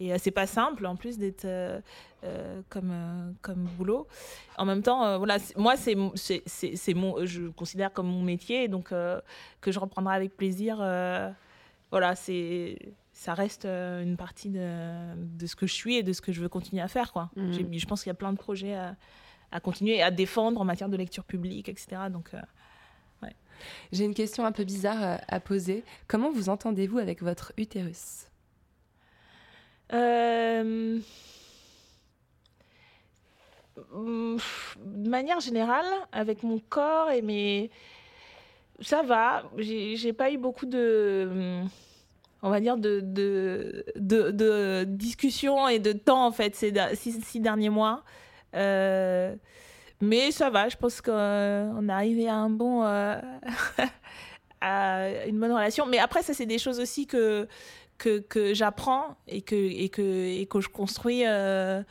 Et 0.00 0.12
euh, 0.12 0.16
c'est 0.18 0.30
pas 0.30 0.46
simple, 0.46 0.86
en 0.86 0.96
plus, 0.96 1.18
d'être 1.18 1.44
euh, 1.44 1.78
euh, 2.24 2.62
comme, 2.70 3.34
comme 3.42 3.64
boulot. 3.78 4.06
En 4.58 4.64
même 4.64 4.82
temps, 4.82 5.18
voilà, 5.18 5.36
moi, 5.56 5.76
c'est, 5.76 5.94
c'est, 6.14 6.42
c'est, 6.46 6.74
c'est 6.74 6.94
mon, 6.94 7.24
je 7.26 7.42
le 7.42 7.50
considère 7.52 7.92
comme 7.92 8.06
mon 8.08 8.22
métier, 8.22 8.66
donc 8.68 8.88
que 8.90 9.70
je 9.72 9.78
reprendrai 9.78 10.14
avec 10.16 10.36
plaisir. 10.36 10.76
voilà, 11.90 12.14
c'est, 12.16 12.78
ça 13.12 13.34
reste 13.34 13.66
une 13.66 14.16
partie 14.16 14.48
de, 14.48 15.14
de 15.16 15.46
ce 15.46 15.54
que 15.54 15.66
je 15.66 15.74
suis 15.74 15.96
et 15.96 16.02
de 16.02 16.12
ce 16.14 16.20
que 16.22 16.32
je 16.32 16.40
veux 16.40 16.48
continuer 16.48 16.80
à 16.82 16.88
faire, 16.88 17.12
quoi. 17.12 17.30
Mhm. 17.36 17.52
J'ai- 17.52 17.78
je 17.78 17.86
pense 17.86 18.02
qu'il 18.02 18.08
y 18.10 18.12
a 18.12 18.14
plein 18.14 18.32
de 18.32 18.38
projets 18.38 18.74
à, 18.74 18.96
à 19.52 19.60
continuer, 19.60 20.00
à 20.02 20.10
défendre 20.10 20.60
en 20.60 20.64
matière 20.64 20.88
de 20.88 20.96
lecture 20.96 21.24
publique, 21.24 21.68
etc. 21.68 22.02
Donc, 22.10 22.30
euh, 22.34 22.40
J'ai 23.92 24.06
une 24.06 24.14
question 24.14 24.46
un 24.46 24.52
peu 24.52 24.64
bizarre 24.64 25.20
à 25.28 25.38
poser. 25.38 25.84
Comment 26.08 26.30
vous 26.32 26.48
entendez-vous 26.48 26.96
avec 26.96 27.20
votre 27.22 27.52
utérus? 27.58 28.29
Euh, 29.92 30.98
mm, 33.92 34.36
De 34.76 35.08
manière 35.08 35.40
générale, 35.40 35.86
avec 36.12 36.42
mon 36.42 36.58
corps 36.58 37.10
et 37.10 37.22
mes. 37.22 37.70
Ça 38.80 39.02
va. 39.02 39.44
J'ai 39.58 40.12
pas 40.12 40.30
eu 40.30 40.38
beaucoup 40.38 40.66
de. 40.66 41.62
On 42.42 42.48
va 42.48 42.60
dire 42.60 42.78
de, 42.78 43.00
de, 43.02 43.84
de, 43.96 44.84
discussions 44.84 45.68
et 45.68 45.78
de 45.78 45.92
temps, 45.92 46.24
en 46.26 46.32
fait, 46.32 46.54
ces 46.56 46.72
six 46.94 47.40
derniers 47.40 47.68
mois. 47.68 48.02
Euh, 48.56 49.34
mais 50.00 50.30
ça 50.30 50.48
va, 50.48 50.70
je 50.70 50.76
pense 50.76 51.02
qu'on 51.02 51.12
est 51.88 51.92
arrivé 51.92 52.28
à 52.28 52.36
un 52.36 52.48
bon. 52.48 52.82
euh, 52.84 53.20
à 54.60 55.26
une 55.26 55.38
bonne 55.38 55.52
relation. 55.52 55.86
Mais 55.86 55.98
après, 55.98 56.22
ça, 56.22 56.34
c'est 56.34 56.46
des 56.46 56.58
choses 56.58 56.80
aussi 56.80 57.06
que, 57.06 57.48
que, 58.00 58.18
que 58.18 58.54
j'apprends 58.54 59.16
et 59.28 59.42
que, 59.42 59.54
et, 59.54 59.88
que, 59.90 60.00
et 60.40 60.46
que 60.46 60.60
je 60.60 60.68
construis 60.70 61.26
euh, 61.26 61.82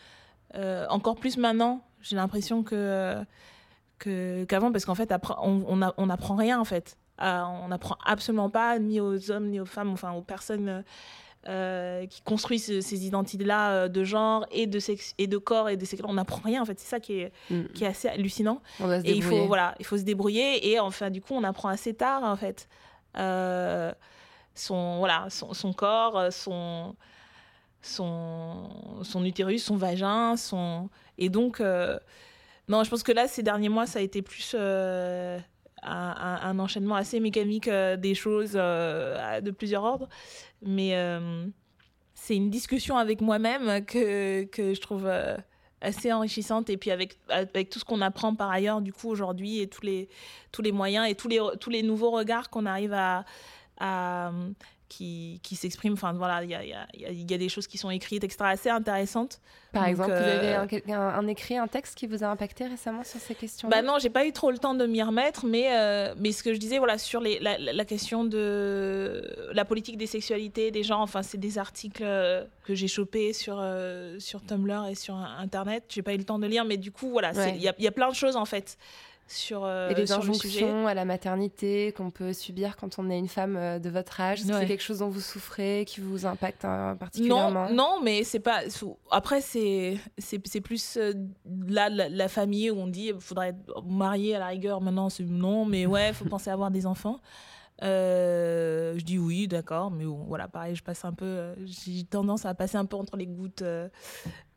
euh, 0.56 0.86
encore 0.90 1.16
plus 1.16 1.38
maintenant. 1.38 1.86
J'ai 2.02 2.16
l'impression 2.16 2.64
que, 2.64 3.16
que, 4.00 4.44
qu'avant, 4.46 4.72
parce 4.72 4.86
qu'en 4.86 4.96
fait, 4.96 5.14
on, 5.42 5.64
on, 5.68 5.82
a- 5.82 5.94
on 5.98 6.08
n'apprend 6.08 6.36
rien, 6.36 6.60
en 6.60 6.66
fait. 6.66 6.98
On 7.22 7.68
n'apprend 7.68 7.98
absolument 8.06 8.50
pas, 8.50 8.80
ni 8.80 9.00
aux 9.02 9.30
hommes, 9.32 9.48
ni 9.50 9.60
aux 9.60 9.66
femmes, 9.66 9.90
enfin 9.92 10.14
aux 10.14 10.22
personnes 10.22 10.84
euh, 11.48 12.06
qui 12.08 12.22
construisent 12.22 12.66
ce- 12.68 12.82
ces 12.82 13.06
identités-là 13.06 13.88
de 13.90 14.04
genre 14.06 14.46
et 14.52 14.68
de, 14.68 14.80
sexe, 14.80 15.14
et 15.18 15.28
de 15.28 15.38
corps 15.38 15.70
et 15.70 15.78
de 15.78 15.86
sexe. 15.86 16.02
On 16.08 16.14
n'apprend 16.14 16.42
rien, 16.44 16.62
en 16.62 16.66
fait. 16.66 16.80
C'est 16.80 16.88
ça 16.90 17.00
qui 17.00 17.20
est, 17.20 17.32
Mm. 17.52 17.64
qui 17.74 17.84
est 17.84 17.88
assez 17.88 18.08
hallucinant. 18.08 18.62
Et 19.06 19.12
il 19.18 19.22
faut, 19.24 19.36
voilà, 19.48 19.76
il 19.80 19.86
faut 19.86 19.98
se 19.98 20.04
débrouiller. 20.04 20.70
Et 20.72 20.80
enfin, 20.80 21.10
du 21.12 21.22
coup, 21.22 21.34
on 21.34 21.44
apprend 21.44 21.70
assez 21.70 21.94
tard, 21.94 22.24
en 22.24 22.36
fait. 22.38 22.68
Son, 24.60 24.98
voilà, 25.00 25.28
son, 25.30 25.54
son 25.54 25.72
corps, 25.72 26.18
euh, 26.18 26.32
son, 26.32 26.96
son, 27.82 28.70
son 29.04 29.24
utérus, 29.24 29.64
son 29.64 29.78
vagin. 29.78 30.36
Son... 30.36 30.90
Et 31.18 31.30
donc, 31.30 31.62
euh, 31.62 31.98
non, 32.68 32.84
je 32.84 32.90
pense 32.90 33.04
que 33.04 33.14
là, 33.14 33.28
ces 33.28 33.42
derniers 33.42 33.70
mois, 33.70 33.86
ça 33.86 34.00
a 34.00 34.02
été 34.02 34.22
plus 34.22 34.54
euh, 34.58 35.40
un, 35.82 36.60
enchaînement 36.60 36.96
assez 36.96 37.22
mécanique 37.22 37.70
des 37.70 38.16
choses 38.16 38.54
de 38.54 39.52
plusieurs 39.52 39.84
ordres. 39.84 40.10
Mais 40.62 40.94
c'est 42.14 42.36
une 42.36 42.50
discussion 42.50 42.98
avec 42.98 43.22
moi-même 43.22 43.86
que, 43.86 44.44
que 44.44 44.74
je 44.74 44.82
trouve 44.82 45.10
assez 45.82 46.12
enrichissante. 46.12 46.70
Et 46.70 46.78
puis 46.78 46.92
avec, 46.92 47.18
avec 47.30 47.70
tout 47.70 47.80
ce 47.80 47.86
qu'on 47.86 48.02
apprend 48.02 48.36
par 48.36 48.52
ailleurs, 48.52 48.82
du 48.82 48.92
coup, 48.94 49.10
aujourd'hui, 49.10 49.62
et 49.62 49.68
tous 49.68 49.86
les, 49.86 50.10
tous 50.52 50.62
les 50.62 50.72
moyens 50.72 51.10
et 51.10 51.16
tous 51.16 51.28
les, 51.28 51.40
tous 51.60 51.70
les 51.70 51.82
nouveaux 51.82 52.12
regards 52.12 52.50
qu'on 52.50 52.66
arrive 52.66 52.94
à. 52.94 53.26
Qui, 54.88 55.40
qui 55.44 55.56
s'expriment. 55.56 55.94
Enfin, 55.94 56.14
voilà, 56.14 56.44
il 56.44 56.50
y 56.50 56.56
a, 56.56 56.64
y, 56.66 56.74
a, 56.74 56.88
y 56.96 57.34
a- 57.34 57.38
des 57.38 57.48
choses 57.50 57.68
qui 57.68 57.78
sont 57.78 57.92
écrites, 57.92 58.24
etc., 58.24 58.38
assez 58.46 58.70
intéressantes. 58.72 59.40
Par 59.72 59.84
Donc, 59.84 59.92
exemple, 59.92 60.10
vous 60.10 60.18
euh, 60.18 60.40
avez 60.40 60.56
un, 60.56 60.66
quel- 60.66 60.82
un- 60.92 61.00
un 61.00 61.28
écrit, 61.28 61.58
un 61.58 61.68
texte 61.68 61.96
qui 61.96 62.08
vous 62.08 62.24
a 62.24 62.28
impacté 62.28 62.66
récemment 62.66 63.04
sur 63.04 63.20
ces 63.20 63.36
questions 63.36 63.70
Bah 63.70 63.84
non, 63.84 64.00
j'ai 64.00 64.10
pas 64.10 64.26
eu 64.26 64.32
trop 64.32 64.50
le 64.50 64.58
temps 64.58 64.74
de 64.74 64.88
m'y 64.88 65.04
remettre, 65.04 65.46
mais, 65.46 65.68
euh, 65.78 66.16
mais 66.18 66.32
ce 66.32 66.42
que 66.42 66.56
je 66.56 66.60
disais, 66.60 66.80
voilà, 66.80 66.98
sur 66.98 67.22
les, 67.22 67.40
la, 67.40 67.86
question 67.86 68.24
de 68.24 69.22
la 69.54 69.64
politique 69.66 69.98
des 69.98 70.08
sexualités, 70.08 70.72
des 70.72 70.82
genres, 70.84 71.02
enfin, 71.02 71.22
c'est 71.22 71.38
des 71.38 71.60
articles 71.60 72.02
euh, 72.04 72.44
que 72.64 72.74
j'ai 72.74 72.88
chopés 72.88 73.32
sur, 73.34 73.60
euh, 73.60 74.18
sur 74.20 74.44
Tumblr 74.44 74.88
et 74.90 74.96
sur 74.96 75.16
Internet. 75.16 75.84
J'ai 75.90 76.02
pas 76.02 76.16
eu 76.16 76.18
le 76.18 76.24
temps 76.26 76.40
de 76.40 76.48
lire, 76.48 76.66
mais 76.66 76.78
du 76.78 76.92
coup, 76.92 77.12
voilà, 77.12 77.32
Ouais. 77.34 77.54
il 77.56 77.62
y, 77.62 77.68
a, 77.68 77.76
il 77.78 77.84
y 77.84 77.88
a 77.88 77.92
plein 77.92 78.10
de 78.10 78.16
choses, 78.16 78.36
en 78.38 78.46
fait, 78.46 78.78
sur, 79.32 79.64
euh, 79.64 79.90
Et 79.90 79.96
les 79.96 80.08
sur 80.08 80.24
le 80.24 80.34
sujet. 80.34 80.64
injonctions 80.66 80.88
à 80.88 80.94
la 80.94 81.06
maternité 81.06 81.92
qu'on 81.96 82.10
peut 82.12 82.34
subir 82.34 82.76
quand 82.76 82.98
on 83.00 83.10
est 83.10 83.18
une 83.18 83.28
femme 83.28 83.56
euh, 83.56 83.80
de 83.80 83.90
votre 83.90 84.20
âge, 84.20 84.40
est-ce 84.42 84.48
que 84.48 84.54
Ouais. 84.54 84.60
c'est 84.62 84.68
quelque 84.68 84.82
chose 84.84 85.00
dont 85.00 85.10
vous 85.10 85.22
souffrez, 85.22 85.86
qui 85.88 86.02
vous 86.02 86.26
impacte 86.26 86.66
euh, 86.66 86.96
particulièrement? 86.96 87.70
Non, 87.70 87.74
non, 87.76 88.00
mais 88.04 88.24
c'est 88.24 88.40
pas. 88.40 88.62
Après, 89.12 89.42
c'est 89.42 89.98
c'est 90.18 90.62
plus 90.62 90.98
euh, 90.98 91.14
là 91.68 91.90
la, 91.90 92.10
la 92.10 92.28
famille 92.28 92.72
où 92.72 92.78
on 92.80 92.88
dit 92.88 93.12
il 93.14 93.20
faudrait 93.20 93.50
être 93.50 93.84
marié 93.86 94.36
à 94.36 94.40
la 94.40 94.48
rigueur. 94.48 94.82
Maintenant, 94.82 95.10
c'est 95.10 95.24
non, 95.24 95.64
mais 95.66 95.86
ouais, 95.86 96.12
faut 96.14 96.26
penser 96.30 96.50
à 96.50 96.54
avoir 96.54 96.72
des 96.72 96.86
enfants. 96.86 97.20
Euh, 97.82 98.96
je 98.98 99.04
dis 99.06 99.18
oui, 99.18 99.48
d'accord, 99.48 99.90
mais 99.92 100.04
bon, 100.06 100.26
voilà, 100.28 100.48
pareil, 100.48 100.76
je 100.76 100.84
passe 100.84 101.06
un 101.06 101.14
peu. 101.14 101.54
J'ai 101.66 102.04
tendance 102.04 102.46
à 102.46 102.54
passer 102.54 102.78
un 102.78 102.86
peu 102.86 102.98
entre 102.98 103.16
les 103.16 103.28
gouttes. 103.28 103.62
euh, 103.62 103.88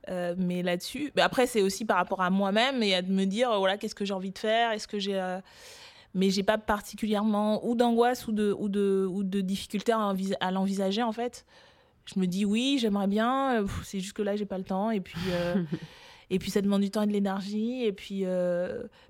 euh, 0.08 0.34
mais 0.36 0.62
là-dessus, 0.62 1.12
mais 1.16 1.22
après 1.22 1.46
c'est 1.46 1.62
aussi 1.62 1.84
par 1.84 1.96
rapport 1.96 2.20
à 2.22 2.30
moi-même 2.30 2.82
et 2.82 2.94
à 2.94 3.02
de 3.02 3.10
me 3.12 3.24
dire 3.24 3.56
voilà 3.58 3.76
qu'est-ce 3.78 3.94
que 3.94 4.04
j'ai 4.04 4.14
envie 4.14 4.30
de 4.32 4.38
faire, 4.38 4.72
est-ce 4.72 4.88
que 4.88 4.98
j'ai 4.98 5.20
euh, 5.20 5.40
mais 6.14 6.30
j'ai 6.30 6.42
pas 6.42 6.58
particulièrement 6.58 7.64
ou 7.66 7.74
d'angoisse 7.74 8.26
ou 8.26 8.32
de 8.32 8.52
ou 8.58 8.68
de 8.68 9.06
ou 9.10 9.22
de 9.22 9.40
difficulté 9.40 9.92
à, 9.92 9.98
envis- 9.98 10.36
à 10.40 10.50
l'envisager 10.50 11.02
en 11.02 11.12
fait. 11.12 11.44
Je 12.12 12.18
me 12.18 12.26
dis 12.26 12.44
oui, 12.44 12.78
j'aimerais 12.80 13.06
bien, 13.06 13.62
euh, 13.62 13.66
c'est 13.84 14.00
juste 14.00 14.12
que 14.14 14.22
là 14.22 14.34
j'ai 14.36 14.44
pas 14.46 14.58
le 14.58 14.64
temps 14.64 14.90
et 14.90 15.00
puis 15.00 15.14
euh, 15.30 15.62
et 16.30 16.38
puis 16.38 16.50
ça 16.50 16.60
demande 16.60 16.82
du 16.82 16.90
temps 16.90 17.02
et 17.02 17.06
de 17.06 17.12
l'énergie 17.12 17.84
et 17.84 17.92
puis 17.92 18.24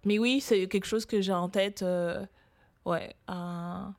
mais 0.04 0.18
oui, 0.18 0.40
c'est 0.40 0.66
quelque 0.68 0.86
chose 0.86 1.06
que 1.06 1.20
j'ai 1.22 1.32
en 1.32 1.48
tête 1.48 1.82
ouais, 2.84 3.14
à, 3.26 3.92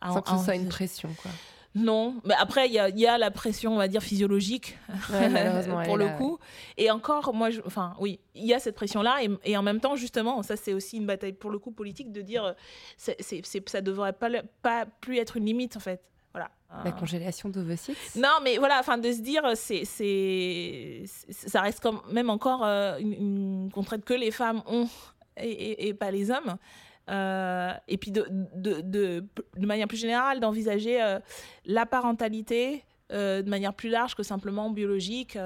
à- 0.00 0.12
Sans 0.12 0.22
que 0.22 0.30
à 0.30 0.38
ce 0.38 0.44
soit 0.44 0.54
une 0.54 0.68
pression, 0.68 1.08
quoi. 1.20 1.30
Non, 1.74 2.16
mais 2.24 2.34
après 2.38 2.66
il 2.68 2.72
y 2.74 2.78
a, 2.78 2.88
il 2.90 2.98
y 2.98 3.06
a 3.06 3.16
la 3.16 3.30
pression, 3.30 3.72
on 3.74 3.78
va 3.78 3.88
dire 3.88 4.02
physiologique 4.02 4.76
Ouais, 5.10 5.28
malheureusement, 5.30 5.80
elle 5.80 5.86
pour 5.86 5.96
le 5.96 6.04
là, 6.06 6.12
coup. 6.12 6.38
Et 6.76 6.90
encore, 6.90 7.32
moi, 7.32 7.48
je- 7.50 7.62
enfin, 7.64 7.94
oui, 7.98 8.20
il 8.34 8.44
y 8.44 8.52
a 8.52 8.58
cette 8.58 8.74
pression-là, 8.74 9.22
et, 9.22 9.30
et 9.44 9.56
en 9.56 9.62
même 9.62 9.80
temps, 9.80 9.96
justement, 9.96 10.42
ça, 10.42 10.56
c'est 10.56 10.74
aussi 10.74 10.98
une 10.98 11.06
bataille 11.06 11.32
pour 11.32 11.50
le 11.50 11.58
coup 11.58 11.70
politique 11.72 12.12
de 12.12 12.20
dire, 12.20 12.54
c'est, 12.98 13.16
ça 13.66 13.80
devrait 13.80 14.12
pas, 14.12 14.84
plus 15.00 15.16
être 15.18 15.36
une 15.38 15.46
limite, 15.46 15.76
en 15.76 15.80
fait. 15.80 16.02
Voilà. 16.34 16.50
La 16.84 16.92
congélation 16.92 17.50
d'ovocytes 17.50 17.96
non, 18.16 18.28
mais 18.42 18.56
voilà, 18.56 18.78
enfin, 18.80 18.96
de 18.96 19.12
se 19.12 19.20
dire, 19.20 19.42
c'est, 19.54 19.84
c'est, 19.84 21.02
c'est- 21.06 21.48
ça 21.48 21.60
reste 21.60 21.80
quand 21.82 22.06
même 22.10 22.30
encore 22.30 22.64
euh, 22.64 22.96
une, 22.98 23.12
une 23.12 23.70
contrainte 23.72 24.04
que 24.04 24.14
les 24.14 24.30
femmes 24.30 24.62
ont 24.66 24.88
et, 25.36 25.48
et- 25.50 25.88
et 25.88 25.94
pas 25.94 26.10
les 26.10 26.30
hommes. 26.30 26.56
Euh, 27.08 27.72
et 27.88 27.98
puis 27.98 28.10
de, 28.10 28.26
de, 28.54 28.80
de, 28.80 29.24
de 29.56 29.66
manière 29.66 29.88
plus 29.88 29.96
générale, 29.98 30.40
d'envisager 30.40 31.02
euh, 31.02 31.18
la 31.66 31.84
parentalité 31.84 32.84
euh, 33.10 33.42
de 33.42 33.50
manière 33.50 33.74
plus 33.74 33.90
large 33.90 34.14
que 34.14 34.22
simplement 34.22 34.70
biologique. 34.70 35.36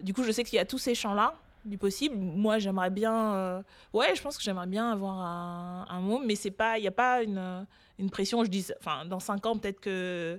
du 0.00 0.12
coup, 0.12 0.22
je 0.22 0.30
sais 0.30 0.44
qu'il 0.44 0.56
y 0.56 0.60
a 0.60 0.66
tous 0.66 0.78
ces 0.78 0.94
champs-là 0.94 1.34
du 1.64 1.78
possible. 1.78 2.16
Moi, 2.16 2.58
j'aimerais 2.58 2.90
bien, 2.90 3.64
ouais, 3.92 4.14
je 4.14 4.22
pense 4.22 4.36
que 4.36 4.42
j'aimerais 4.42 4.68
bien 4.68 4.92
avoir 4.92 5.18
un, 5.18 5.86
un 5.88 6.00
môme, 6.00 6.24
mais 6.24 6.36
c'est 6.36 6.50
pas, 6.52 6.78
il 6.78 6.82
n'y 6.82 6.88
a 6.88 6.92
pas 6.92 7.22
une, 7.22 7.66
une 7.98 8.10
pression. 8.10 8.44
Je 8.44 8.50
dis, 8.50 8.66
enfin, 8.78 9.04
dans 9.04 9.18
cinq 9.18 9.46
ans, 9.46 9.56
peut-être 9.56 9.80
que 9.80 10.38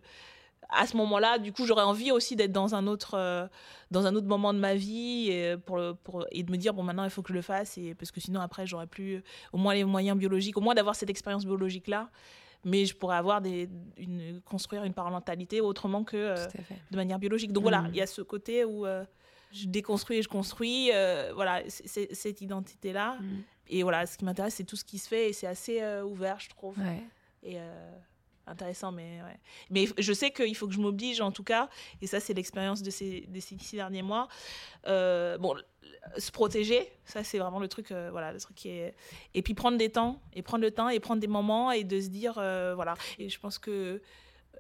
à 0.70 0.86
ce 0.88 0.98
moment-là, 0.98 1.38
du 1.40 1.52
coup, 1.54 1.66
j'aurais 1.66 1.84
envie 1.84 2.12
aussi 2.12 2.36
d'être 2.36 2.52
dans 2.52 2.76
un 2.76 2.88
autre, 2.88 3.14
euh, 3.16 3.48
dans 3.92 4.06
un 4.06 4.16
autre 4.16 4.28
moment 4.28 4.54
de 4.54 4.60
ma 4.60 4.76
vie 4.76 5.30
et, 5.32 5.56
pour 5.58 5.78
le, 5.78 5.94
pour, 5.94 6.26
et 6.32 6.44
de 6.44 6.52
me 6.52 6.58
dire 6.58 6.74
bon, 6.74 6.84
maintenant, 6.84 7.04
il 7.06 7.10
faut 7.10 7.22
que 7.22 7.30
je 7.30 7.34
le 7.34 7.42
fasse 7.42 7.78
et 7.78 7.96
parce 7.96 8.12
que 8.12 8.20
sinon, 8.20 8.42
après, 8.42 8.68
j'aurais 8.68 8.88
plus 8.88 9.24
au 9.54 9.58
moins 9.58 9.74
les 9.74 9.84
moyens 9.86 10.18
biologiques, 10.18 10.58
au 10.58 10.62
moins 10.62 10.76
d'avoir 10.76 10.96
cette 10.96 11.10
expérience 11.10 11.46
biologique-là. 11.46 12.10
Mais 12.66 12.86
je 12.86 12.96
pourrais 12.96 13.16
avoir 13.16 13.40
des, 13.40 13.70
une, 13.98 14.42
construire 14.44 14.84
une 14.84 14.94
parentalité 14.94 15.62
autrement 15.62 16.04
que 16.04 16.18
euh, 16.18 16.36
de 16.92 16.96
manière 16.98 17.20
biologique. 17.20 17.54
Donc 17.54 17.62
voilà, 17.62 17.82
Mhm. 17.84 17.90
il 17.94 17.96
y 17.98 18.02
a 18.02 18.08
ce 18.08 18.22
côté 18.22 18.66
où 18.66 18.86
euh, 18.86 19.06
je 19.54 19.68
déconstruis 19.68 20.18
et 20.18 20.22
je 20.22 20.28
construis, 20.28 20.90
euh, 20.92 21.32
voilà, 21.34 21.62
cette 21.70 22.42
identité-là. 22.42 23.18
Mhm. 23.22 23.44
Et 23.70 23.84
voilà, 23.84 24.06
ce 24.06 24.18
qui 24.18 24.26
m'intéresse, 24.26 24.56
c'est 24.56 24.64
tout 24.66 24.76
ce 24.76 24.84
qui 24.84 24.98
se 24.98 25.08
fait 25.08 25.30
et 25.30 25.34
c'est 25.34 25.48
assez 25.48 25.82
euh, 25.82 26.04
ouvert, 26.04 26.40
je 26.40 26.50
trouve 26.50 26.78
Ouais. 26.80 27.04
et 27.44 27.60
euh, 27.60 27.92
intéressant 28.48 28.92
mais 28.92 29.20
mais 29.70 29.86
je 29.98 30.14
sais 30.14 30.32
qu'il 30.32 30.56
faut 30.56 30.68
que 30.68 30.74
je 30.74 30.80
m'oblige 30.80 31.22
en 31.22 31.32
tout 31.32 31.44
cas 31.44 31.70
et 32.02 32.08
ça 32.08 32.20
c'est 32.20 32.34
l'expérience 32.34 32.82
de 32.82 32.90
ces, 32.90 33.22
de 33.28 33.40
ces 33.40 33.58
six 33.58 33.76
derniers 33.76 34.02
mois. 34.04 34.28
Euh, 34.88 35.38
bon 35.38 35.56
se 36.18 36.32
protéger 36.32 36.90
ça 37.04 37.24
c'est 37.24 37.38
vraiment 37.38 37.60
le 37.60 37.68
truc 37.68 37.92
euh, 37.92 38.10
voilà 38.12 38.32
le 38.32 38.40
truc 38.40 38.56
qui 38.56 38.70
est 38.70 38.96
et 39.34 39.42
puis 39.42 39.54
prendre 39.54 39.78
des 39.78 39.90
temps 39.90 40.22
et 40.34 40.42
prendre 40.42 40.64
le 40.64 40.72
temps 40.72 40.88
et 40.90 41.00
prendre 41.00 41.20
des 41.20 41.28
moments 41.28 41.72
et 41.72 41.84
de 41.84 42.00
se 42.00 42.08
dire 42.08 42.38
euh, 42.38 42.74
voilà. 42.76 42.96
Et 43.20 43.30
je 43.30 43.40
pense 43.40 43.58
que 43.58 44.02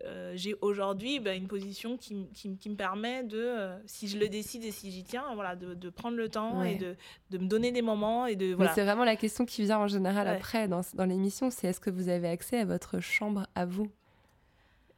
euh, 0.05 0.33
j'ai 0.35 0.55
aujourd'hui 0.61 1.19
ben, 1.19 1.35
une 1.35 1.47
position 1.47 1.97
qui, 1.97 2.13
me 2.13 2.75
permet 2.75 3.23
de, 3.23 3.37
euh, 3.39 3.77
si 3.85 4.07
je 4.07 4.17
le 4.17 4.29
décide 4.29 4.63
et 4.63 4.71
si 4.71 4.91
j'y 4.91 5.03
tiens, 5.03 5.25
voilà, 5.35 5.55
de, 5.55 5.73
de 5.73 5.89
prendre 5.89 6.17
le 6.17 6.29
temps 6.29 6.59
Ouais. 6.59 6.73
et 6.73 6.75
de, 6.75 6.95
de 7.31 7.37
me 7.37 7.47
donner 7.47 7.71
des 7.71 7.81
moments 7.81 8.25
et 8.25 8.35
de 8.35 8.53
voilà. 8.53 8.73
c'est 8.73 8.83
vraiment 8.83 9.03
la 9.05 9.15
question 9.15 9.45
qui 9.45 9.63
vient 9.63 9.79
en 9.79 9.87
général 9.87 10.27
Ouais. 10.27 10.33
après 10.35 10.67
dans, 10.67 10.81
dans 10.93 11.05
l'émission, 11.05 11.49
c'est 11.49 11.67
est-ce 11.67 11.79
que 11.79 11.89
vous 11.89 12.09
avez 12.09 12.27
accès 12.29 12.59
à 12.59 12.65
votre 12.65 12.99
chambre 12.99 13.47
à 13.55 13.65
vous? 13.65 13.87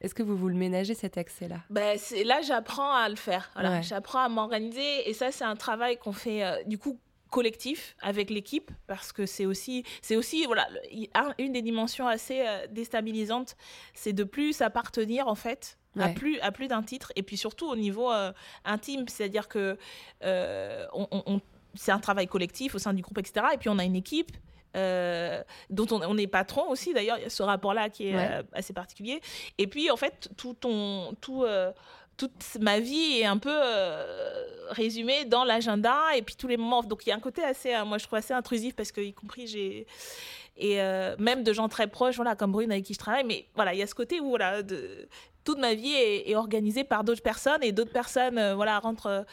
Est-ce 0.00 0.14
que 0.14 0.22
vous 0.22 0.36
vous 0.36 0.48
le 0.48 0.54
ménagez 0.54 0.94
cet 0.94 1.18
accès-là? 1.18 1.58
Ben, 1.68 1.98
c'est- 1.98 2.24
là, 2.24 2.40
j'apprends 2.40 2.90
à 2.94 3.06
le 3.10 3.16
faire. 3.16 3.50
Voilà. 3.52 3.70
Ouais. 3.72 3.82
J'apprends 3.82 4.20
à 4.20 4.28
m'organiser. 4.30 5.08
Et 5.08 5.12
ça, 5.12 5.30
c'est 5.30 5.44
un 5.44 5.56
travail 5.56 5.98
qu'on 5.98 6.12
fait, 6.12 6.42
euh, 6.42 6.62
du 6.64 6.78
coup, 6.78 6.98
collectif 7.30 7.96
avec 8.00 8.28
l'équipe. 8.30 8.70
Parce 8.86 9.12
que 9.12 9.24
c'est 9.26 9.46
aussi, 9.46 9.84
c'est 10.02 10.16
aussi 10.16 10.44
voilà, 10.46 10.68
une 11.38 11.52
des 11.52 11.62
dimensions 11.62 12.06
assez 12.08 12.40
euh, 12.46 12.66
déstabilisantes. 12.70 13.56
C'est 13.94 14.12
de 14.12 14.24
plus 14.24 14.60
appartenir, 14.62 15.28
en 15.28 15.34
fait. 15.34 15.76
À 15.98 16.08
plus, 16.10 16.38
à 16.40 16.52
plus 16.52 16.68
d'un 16.68 16.84
titre 16.84 17.10
et 17.16 17.24
puis 17.24 17.36
surtout 17.36 17.66
au 17.68 17.74
niveau 17.74 18.12
euh, 18.12 18.32
intime 18.64 19.08
c'est-à-dire 19.08 19.48
que 19.48 19.76
euh, 20.22 20.86
on- 20.92 21.40
c'est 21.74 21.90
un 21.90 21.98
travail 21.98 22.28
collectif 22.28 22.76
au 22.76 22.78
sein 22.78 22.92
du 22.94 23.02
groupe 23.02 23.18
etc 23.18 23.46
et 23.54 23.58
puis 23.58 23.68
on 23.70 23.76
a 23.78 23.82
une 23.84 23.96
équipe 23.96 24.30
euh, 24.76 25.42
dont 25.68 25.88
on, 25.90 26.00
on 26.02 26.16
est 26.16 26.28
patron 26.28 26.68
aussi 26.70 26.94
d'ailleurs 26.94 27.18
il 27.18 27.22
y 27.22 27.26
a 27.26 27.28
ce 27.30 27.42
rapport 27.42 27.74
là 27.74 27.88
qui 27.90 28.06
est 28.06 28.14
Ouais. 28.14 28.42
assez 28.52 28.72
particulier 28.72 29.20
et 29.58 29.66
puis 29.66 29.90
en 29.90 29.96
fait 29.96 30.28
tout 30.36 30.54
ton 30.54 31.12
tout 31.20 31.44
toute 32.20 32.58
ma 32.60 32.80
vie 32.80 33.20
est 33.20 33.24
un 33.24 33.38
peu 33.38 33.50
euh, 33.50 34.44
résumée 34.68 35.24
dans 35.24 35.42
l'agenda 35.42 35.96
et 36.14 36.20
puis 36.20 36.36
tous 36.36 36.48
les 36.48 36.58
moments. 36.58 36.82
Donc 36.82 37.06
il 37.06 37.08
y 37.08 37.12
a 37.12 37.16
un 37.16 37.20
côté 37.20 37.42
assez, 37.42 37.74
euh, 37.74 37.86
moi 37.86 37.96
je 37.96 38.04
trouve 38.04 38.18
assez 38.18 38.34
intrusif 38.34 38.76
parce 38.76 38.92
que 38.92 39.00
y 39.00 39.14
compris 39.14 39.46
j'ai 39.46 39.86
et 40.58 40.82
euh, 40.82 41.16
même 41.18 41.42
de 41.42 41.54
gens 41.54 41.70
très 41.70 41.86
proches, 41.86 42.16
voilà 42.16 42.36
comme 42.36 42.52
Brune 42.52 42.70
avec 42.70 42.84
qui 42.84 42.92
je 42.92 42.98
travaille. 42.98 43.24
Mais 43.24 43.46
voilà, 43.54 43.72
il 43.72 43.78
y 43.78 43.82
a 43.82 43.86
ce 43.86 43.94
côté 43.94 44.20
où 44.20 44.28
voilà 44.28 44.62
toute 45.44 45.58
ma 45.58 45.72
vie 45.72 45.94
est, 45.94 46.36
organisée 46.36 46.84
par 46.84 47.04
d'autres 47.04 47.22
personnes 47.22 47.62
et 47.62 47.72
d'autres 47.72 47.92
personnes 47.92 48.52
voilà 48.52 48.78
rentrent 48.80 49.24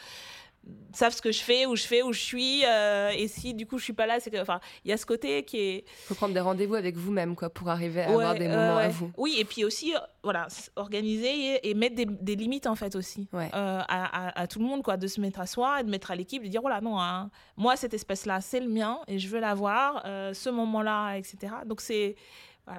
savent 0.92 1.12
ce 1.14 1.22
que 1.22 1.32
je 1.32 1.40
fais, 1.42 1.66
où 1.66 1.76
je 1.76 1.84
fais, 1.84 2.02
où 2.02 2.12
je 2.12 2.20
suis. 2.20 2.62
euh, 2.66 3.10
et 3.10 3.28
si 3.28 3.54
du 3.54 3.66
coup 3.66 3.78
je 3.78 3.84
suis 3.84 3.92
pas 3.92 4.06
là, 4.06 4.20
c'est 4.20 4.30
que, 4.30 4.40
enfin, 4.40 4.60
il 4.84 4.90
y 4.90 4.92
a 4.92 4.96
ce 4.96 5.06
côté 5.06 5.42
qui 5.44 5.58
est. 5.58 5.84
faut 6.06 6.14
prendre 6.14 6.34
des 6.34 6.40
rendez-vous 6.40 6.74
avec 6.74 6.96
vous-même 6.96 7.36
quoi 7.36 7.50
pour 7.50 7.68
arriver 7.68 8.02
à 8.02 8.08
Ouais, 8.08 8.14
avoir 8.14 8.34
des 8.34 8.48
moments 8.48 8.76
à 8.78 8.86
ouais. 8.86 8.88
vous. 8.88 9.10
Oui, 9.16 9.36
et 9.38 9.44
puis 9.44 9.64
aussi, 9.64 9.94
euh, 9.94 9.98
voilà, 10.22 10.48
organiser 10.76 11.28
et, 11.56 11.70
et 11.70 11.74
mettre 11.74 11.94
des, 11.94 12.06
des 12.06 12.36
limites 12.36 12.66
en 12.66 12.74
fait 12.74 12.96
aussi 12.96 13.28
Ouais. 13.32 13.48
euh, 13.54 13.80
à, 13.86 14.28
à- 14.28 14.40
à 14.40 14.46
tout 14.46 14.58
le 14.58 14.64
monde, 14.64 14.82
quoi, 14.82 14.96
de 14.96 15.06
se 15.06 15.20
mettre 15.20 15.40
à 15.40 15.46
soi, 15.46 15.80
et 15.80 15.84
de 15.84 15.90
mettre 15.90 16.10
à 16.10 16.16
l'équipe, 16.16 16.42
de 16.42 16.48
dire 16.48 16.60
voilà, 16.60 16.80
non, 16.80 16.98
hein, 17.00 17.30
moi 17.56 17.76
cet 17.76 17.94
espace-là, 17.94 18.40
c'est 18.40 18.60
le 18.60 18.68
mien 18.68 18.98
et 19.08 19.18
je 19.18 19.28
veux 19.28 19.40
l'avoir, 19.40 20.02
euh, 20.06 20.32
ce 20.34 20.48
moment-là, 20.50 21.14
etc. 21.16 21.52
Donc 21.66 21.80
c'est 21.80 22.16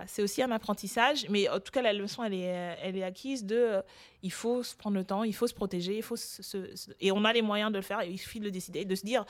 c'est 0.07 0.21
aussi 0.21 0.41
un 0.41 0.51
apprentissage, 0.51 1.25
mais 1.29 1.49
en 1.49 1.59
tout 1.59 1.71
cas 1.71 1.81
la 1.81 1.93
leçon 1.93 2.23
elle 2.23 2.33
est, 2.33 2.53
euh, 2.53 2.75
elle 2.81 2.97
est 2.97 3.03
acquise 3.03 3.45
de 3.45 3.55
euh, 3.55 3.81
il 4.21 4.31
faut 4.31 4.63
se 4.63 4.75
prendre 4.75 4.97
le 4.97 5.03
temps, 5.03 5.23
il 5.23 5.33
faut 5.33 5.47
se 5.47 5.53
protéger, 5.53 5.97
il 5.97 6.03
faut 6.03 6.15
se, 6.15 6.57
et 6.99 7.11
on 7.11 7.23
a 7.25 7.33
les 7.33 7.41
moyens 7.41 7.71
de 7.71 7.77
le 7.77 7.81
faire, 7.81 8.03
il 8.03 8.17
suffit 8.17 8.39
de 8.39 8.45
le 8.45 8.51
décider, 8.51 8.85
de 8.85 8.95
se 8.95 9.05
dire 9.05 9.25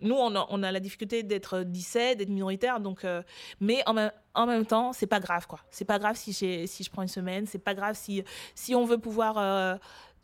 nous 0.00 0.14
on 0.14 0.34
a, 0.34 0.46
on 0.50 0.62
a 0.62 0.72
la 0.72 0.80
difficulté 0.80 1.22
d'être 1.22 1.62
17, 1.62 2.18
d'être 2.18 2.28
minoritaire, 2.28 2.80
donc 2.80 3.04
euh, 3.04 3.22
mais 3.60 3.82
en 3.86 3.94
même, 3.94 4.12
en 4.34 4.46
même 4.46 4.66
temps 4.66 4.92
c'est 4.92 5.06
pas 5.06 5.20
grave 5.20 5.46
quoi, 5.46 5.60
c'est 5.70 5.84
pas 5.84 5.98
grave 5.98 6.16
si 6.16 6.32
si 6.32 6.84
je 6.84 6.90
prends 6.90 7.02
une 7.02 7.08
semaine, 7.08 7.46
c'est 7.46 7.58
pas 7.58 7.74
grave 7.74 7.96
si 7.96 8.22
si 8.54 8.74
on 8.74 8.84
veut 8.84 8.98
pouvoir 8.98 9.78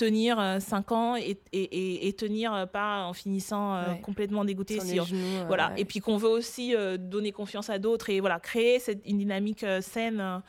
tenir 0.05 0.57
5 0.61 0.93
ans 0.93 1.17
et, 1.17 1.39
et, 1.53 1.63
et- 1.63 2.09
et 2.09 2.13
tenir 2.15 2.55
euh, 2.55 2.67
pas 2.67 3.05
en 3.05 3.13
finissant 3.13 3.75
euh, 3.75 3.93
Ouais. 3.93 4.01
complètement 4.01 4.45
dégoûté 4.45 4.81
si 4.81 4.97
genoux, 4.97 5.37
euh, 5.37 5.45
voilà 5.47 5.69
ouais. 5.73 5.81
et 5.83 5.85
puis 5.85 6.01
qu'on 6.01 6.17
veut 6.17 6.29
aussi 6.41 6.75
euh, 6.75 6.97
donner 6.97 7.33
confiance 7.33 7.69
à 7.71 7.79
d'autres 7.79 8.09
et 8.11 8.21
voilà 8.21 8.41
créer 8.41 8.79
cette, 8.79 9.01
une 9.07 9.19
dynamique 9.19 9.63
euh, 9.65 9.81
saine 9.81 10.43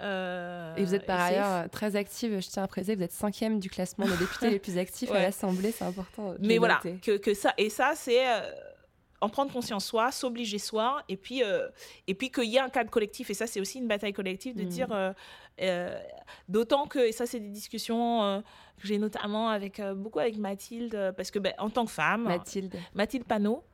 euh, 0.00 0.76
Et 0.76 0.84
vous 0.84 0.94
êtes 0.94 1.06
par 1.06 1.20
ailleurs 1.20 1.64
euh, 1.64 1.68
très 1.68 1.96
active, 1.96 2.40
je 2.40 2.48
tiens 2.48 2.62
à 2.62 2.68
préciser, 2.68 2.94
vous 2.96 3.02
êtes 3.02 3.12
cinquième 3.12 3.58
du 3.58 3.68
classement 3.70 4.06
des 4.06 4.16
députés 4.16 4.50
les 4.56 4.58
plus 4.58 4.78
actifs 4.78 5.10
à 5.12 5.20
l'Assemblée, 5.22 5.72
c'est 5.72 5.84
important. 5.84 6.34
mais 6.40 6.58
voilà 6.58 6.80
que, 7.02 7.16
que 7.16 7.34
ça 7.34 7.52
et 7.58 7.70
ça 7.70 7.92
c'est 7.96 8.26
euh, 8.26 8.40
en 9.22 9.28
prendre 9.28 9.52
conscience 9.52 9.84
soi 9.84 10.10
s'obliger 10.12 10.58
soi 10.58 11.02
et 11.10 11.16
puis 11.18 11.42
euh, 11.42 11.68
et 12.06 12.14
puis 12.14 12.30
qu'il 12.30 12.44
y 12.50 12.58
a 12.58 12.64
un 12.64 12.70
cadre 12.70 12.90
collectif 12.90 13.28
et 13.30 13.34
ça 13.34 13.46
c'est 13.46 13.60
aussi 13.60 13.78
une 13.78 13.88
bataille 13.88 14.14
collective 14.14 14.54
de 14.56 14.62
Mhm. 14.62 14.68
dire 14.68 14.88
euh, 15.60 15.98
d'autant 16.48 16.86
que 16.86 16.98
et 16.98 17.12
ça 17.12 17.26
c'est 17.26 17.40
des 17.40 17.48
discussions 17.48 18.22
euh, 18.22 18.40
que 18.80 18.86
j'ai 18.86 18.98
notamment 18.98 19.48
avec 19.48 19.80
euh, 19.80 19.94
beaucoup 19.94 20.18
avec 20.18 20.36
Mathilde 20.36 21.14
parce 21.16 21.30
que 21.30 21.38
ben, 21.38 21.52
en 21.58 21.70
tant 21.70 21.84
que 21.84 21.90
femme 21.90 22.24
Mathilde. 22.24 22.74
Mathilde 22.94 23.24
Panot, 23.24 23.64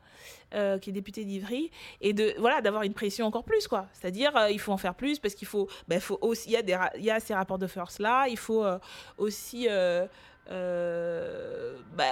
euh, 0.54 0.78
qui 0.78 0.90
est 0.90 0.92
députée 0.92 1.24
d'Ivry, 1.24 1.70
et 2.00 2.12
de 2.12 2.34
voilà 2.38 2.60
d'avoir 2.60 2.84
une 2.84 2.94
pression 2.94 3.26
encore 3.26 3.44
plus 3.44 3.66
quoi. 3.66 3.86
C'est-à-dire 3.92 4.36
euh, 4.36 4.50
il 4.50 4.60
faut 4.60 4.72
en 4.72 4.76
faire 4.76 4.94
plus 4.94 5.18
parce 5.18 5.34
qu'il 5.34 5.48
faut, 5.48 5.68
ben, 5.88 6.00
faut 6.00 6.18
aussi 6.20 6.48
il 6.48 6.52
y 6.52 6.56
a 6.56 6.62
des 6.62 6.78
il 6.96 7.04
y 7.04 7.10
a 7.10 7.18
ces 7.20 7.34
rapports 7.34 7.58
de 7.58 7.66
force 7.66 7.98
là, 7.98 8.26
il 8.28 8.38
faut 8.38 8.64
euh, 8.64 8.78
aussi 9.18 9.68
euh, 10.50 11.76
bah, 11.96 12.04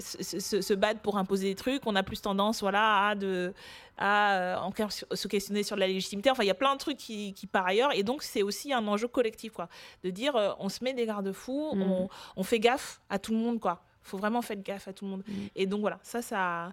se, 0.00 0.40
se- 0.40 0.60
se 0.60 0.74
battre 0.74 1.00
pour 1.00 1.18
imposer 1.18 1.48
des 1.48 1.54
trucs. 1.54 1.82
On 1.86 1.94
a 1.96 2.02
plus 2.02 2.20
tendance 2.20 2.60
voilà 2.60 3.08
à 3.08 3.14
de 3.14 3.52
à 3.98 4.34
euh, 4.34 4.56
encore 4.56 4.90
se 4.92 5.28
questionner 5.28 5.62
sur 5.62 5.76
la 5.76 5.86
légitimité. 5.86 6.30
Enfin 6.30 6.42
il 6.42 6.46
y 6.48 6.50
a 6.50 6.54
plein 6.54 6.74
de 6.74 6.78
trucs 6.78 6.96
qui, 6.96 7.34
qui 7.34 7.46
par 7.46 7.66
ailleurs 7.66 7.92
et 7.94 8.02
donc 8.02 8.22
c'est 8.22 8.42
aussi 8.42 8.72
un 8.72 8.86
enjeu 8.88 9.06
collectif 9.08 9.52
quoi, 9.52 9.68
de 10.02 10.10
dire 10.10 10.34
euh, 10.36 10.52
on 10.58 10.68
se 10.68 10.82
met 10.82 10.94
des 10.94 11.06
garde-fous, 11.06 11.74
Mhm. 11.74 11.82
on, 11.82 12.08
on 12.36 12.42
fait 12.42 12.58
gaffe 12.60 13.00
à 13.10 13.18
tout 13.18 13.32
le 13.32 13.38
monde 13.38 13.60
quoi. 13.60 13.82
Faut 14.02 14.18
vraiment 14.18 14.42
faire 14.42 14.56
gaffe 14.56 14.88
à 14.88 14.92
tout 14.92 15.04
le 15.04 15.10
monde. 15.12 15.22
Mhm. 15.28 15.48
Et 15.54 15.66
donc 15.66 15.80
voilà, 15.80 15.98
ça, 16.02 16.22
ça, 16.22 16.72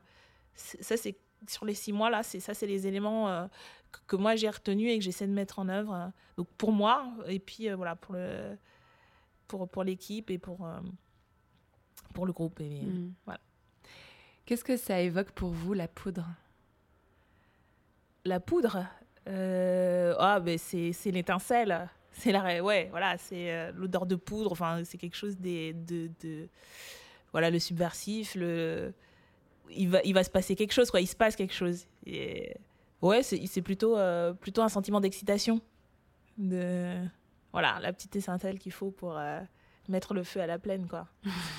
ça 0.56 0.98
c'est 0.98 1.16
sur 1.48 1.66
les 1.66 1.74
six 1.76 1.94
mois 1.94 2.10
là, 2.10 2.24
c'est 2.24 2.40
ça, 2.40 2.54
c'est 2.54 2.68
les 2.68 2.88
éléments 2.88 3.30
euh, 3.30 3.46
que, 3.92 4.00
que 4.08 4.16
moi 4.16 4.36
j'ai 4.36 4.50
retenus 4.50 4.92
et 4.92 4.98
que 4.98 5.04
j'essaie 5.04 5.28
de 5.28 5.32
mettre 5.34 5.60
en 5.60 5.70
œuvre. 5.70 6.12
donc 6.38 6.48
pour 6.58 6.72
moi 6.72 7.06
et 7.28 7.40
puis 7.40 7.70
euh, 7.70 7.76
voilà 7.76 7.96
pour 7.96 8.16
le 8.16 8.58
pour 9.50 9.68
pour 9.68 9.84
l'équipe 9.84 10.30
et 10.32 10.38
pour 10.38 10.66
euh, 10.66 10.80
pour 12.14 12.26
le 12.26 12.32
groupe. 12.32 12.62
Et, 12.62 12.82
Mm. 12.86 13.14
voilà. 13.26 13.42
Qu'est-ce 14.46 14.64
que 14.64 14.78
ça 14.78 15.02
évoque 15.02 15.32
pour 15.32 15.50
vous 15.50 15.74
la 15.74 15.88
poudre? 15.90 16.26
La 18.26 18.40
poudre, 18.40 18.86
euh, 19.28 20.16
ah 20.18 20.40
ben 20.40 20.58
c'est 20.58 20.94
c'est 20.94 21.12
l'étincelle. 21.12 21.90
C'est 22.12 22.32
la 22.32 22.64
ouais 22.64 22.88
voilà 22.92 23.18
c'est 23.18 23.52
euh, 23.52 23.72
l'odeur 23.74 24.06
de 24.06 24.16
poudre. 24.16 24.52
Enfin 24.52 24.84
c'est 24.84 24.98
quelque 24.98 25.16
chose 25.16 25.38
des 25.38 25.74
de, 25.74 26.10
de 26.22 26.48
voilà 27.32 27.50
le 27.50 27.60
subversif 27.60 28.36
le 28.36 28.94
il 29.72 29.88
va, 29.90 30.02
il 30.04 30.14
va 30.16 30.24
se 30.24 30.32
passer 30.32 30.56
quelque 30.56 30.72
chose, 30.74 30.90
quoi. 30.90 31.00
Il 31.00 31.06
se 31.08 31.16
passe 31.16 31.36
quelque 31.36 31.54
chose. 31.54 31.86
Et 32.04 32.56
ouais, 33.04 33.22
c'est 33.22 33.46
c'est 33.46 33.62
plutôt, 33.62 33.96
euh, 33.96 34.34
plutôt 34.34 34.64
un 34.64 34.68
sentiment 34.70 35.00
d'excitation. 35.00 35.62
De... 36.40 36.96
Voilà, 37.52 37.80
la 37.82 37.94
petite 37.94 38.16
étincelle 38.16 38.60
qu'il 38.60 38.72
faut 38.72 38.92
pour 38.92 39.18
euh, 39.18 39.40
mettre 39.88 40.14
le 40.14 40.24
feu 40.24 40.40
à 40.42 40.48
la 40.48 40.60
plaine, 40.60 40.88
quoi. 40.88 41.08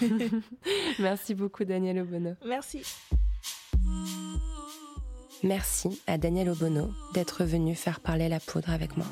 Merci 0.98 1.34
beaucoup 1.34 1.64
Daniel 1.64 2.00
Obono. 2.00 2.34
Merci. 2.46 2.82
Merci 5.42 6.00
à 6.06 6.18
Daniel 6.18 6.50
Obono 6.50 6.90
d'être 7.14 7.44
venu 7.44 7.74
faire 7.74 8.00
parler 8.00 8.28
la 8.28 8.40
poudre 8.40 8.70
avec 8.70 8.96
moi. 8.96 9.06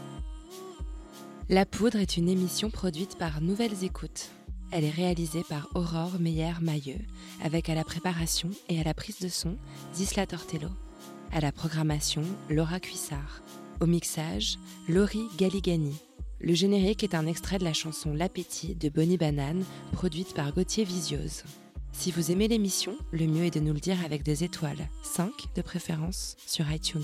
La 1.48 1.64
poudre 1.64 1.96
est 1.96 2.18
une 2.18 2.28
émission 2.28 2.70
produite 2.70 3.16
par 3.16 3.40
Nouvelles 3.40 3.82
Écoutes. 3.82 4.30
Elle 4.70 4.84
est 4.84 4.90
réalisée 4.90 5.44
par 5.48 5.68
Aurore 5.74 6.18
Meyer-Mailleux, 6.20 7.00
avec 7.42 7.70
à 7.70 7.74
la 7.74 7.84
préparation 7.84 8.50
et 8.68 8.78
à 8.78 8.84
la 8.84 8.92
prise 8.92 9.18
de 9.20 9.28
son 9.28 9.56
Zisla 9.94 10.26
Tortello. 10.26 10.68
À 11.32 11.40
la 11.40 11.52
programmation, 11.52 12.22
Laura 12.50 12.80
Cuissard. 12.80 13.40
Au 13.80 13.86
mixage, 13.86 14.58
Laurie 14.88 15.28
Galigani. 15.38 15.96
Le 16.40 16.54
générique 16.54 17.02
est 17.02 17.16
un 17.16 17.26
extrait 17.26 17.58
de 17.58 17.64
la 17.64 17.72
chanson 17.72 18.14
L'appétit 18.14 18.76
de 18.76 18.88
Bonnie 18.88 19.16
Banane, 19.16 19.64
produite 19.90 20.34
par 20.34 20.52
Gauthier 20.52 20.84
Visiose. 20.84 21.42
Si 21.90 22.12
vous 22.12 22.30
aimez 22.30 22.46
l'émission, 22.46 22.96
le 23.10 23.26
mieux 23.26 23.44
est 23.44 23.54
de 23.54 23.60
nous 23.60 23.72
le 23.72 23.80
dire 23.80 24.04
avec 24.04 24.22
des 24.22 24.44
étoiles, 24.44 24.88
5 25.02 25.32
de 25.56 25.62
préférence, 25.62 26.36
sur 26.46 26.70
iTunes. 26.70 27.02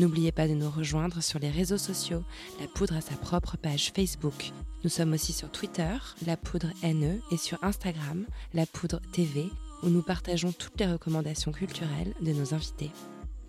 N'oubliez 0.00 0.32
pas 0.32 0.48
de 0.48 0.54
nous 0.54 0.68
rejoindre 0.68 1.22
sur 1.22 1.38
les 1.38 1.50
réseaux 1.50 1.78
sociaux. 1.78 2.24
La 2.60 2.66
Poudre 2.66 2.96
a 2.96 3.00
sa 3.00 3.14
propre 3.14 3.56
page 3.56 3.92
Facebook. 3.94 4.50
Nous 4.82 4.90
sommes 4.90 5.12
aussi 5.12 5.32
sur 5.32 5.52
Twitter, 5.52 5.94
La 6.26 6.36
Poudre 6.36 6.72
NE, 6.82 7.20
et 7.30 7.36
sur 7.36 7.62
Instagram, 7.62 8.26
La 8.54 8.66
Poudre 8.66 9.00
TV, 9.12 9.44
où 9.84 9.88
nous 9.88 10.02
partageons 10.02 10.50
toutes 10.50 10.80
les 10.80 10.90
recommandations 10.90 11.52
culturelles 11.52 12.12
de 12.20 12.32
nos 12.32 12.54
invités. 12.54 12.90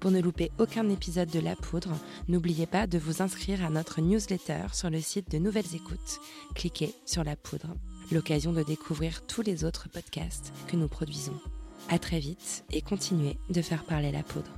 Pour 0.05 0.11
ne 0.11 0.21
louper 0.21 0.51
aucun 0.59 0.87
épisode 0.89 1.31
de 1.31 1.39
La 1.39 1.55
Poudre, 1.55 1.97
n'oubliez 2.27 2.67
pas 2.67 2.85
de 2.85 2.99
vous 2.99 3.23
inscrire 3.23 3.65
à 3.65 3.71
notre 3.71 4.01
newsletter 4.01 4.67
sur 4.71 4.91
le 4.91 5.01
site 5.01 5.31
de 5.31 5.39
Nouvelles 5.39 5.73
Écoutes. 5.73 6.19
Cliquez 6.53 6.93
sur 7.07 7.23
La 7.23 7.35
Poudre, 7.35 7.73
l'occasion 8.11 8.53
de 8.53 8.61
découvrir 8.61 9.25
tous 9.25 9.41
les 9.41 9.65
autres 9.65 9.89
podcasts 9.89 10.53
que 10.67 10.75
nous 10.75 10.87
produisons. 10.87 11.33
À 11.89 11.97
très 11.97 12.19
vite 12.19 12.65
et 12.71 12.83
continuez 12.83 13.39
de 13.49 13.63
faire 13.63 13.83
parler 13.83 14.11
la 14.11 14.21
poudre. 14.21 14.51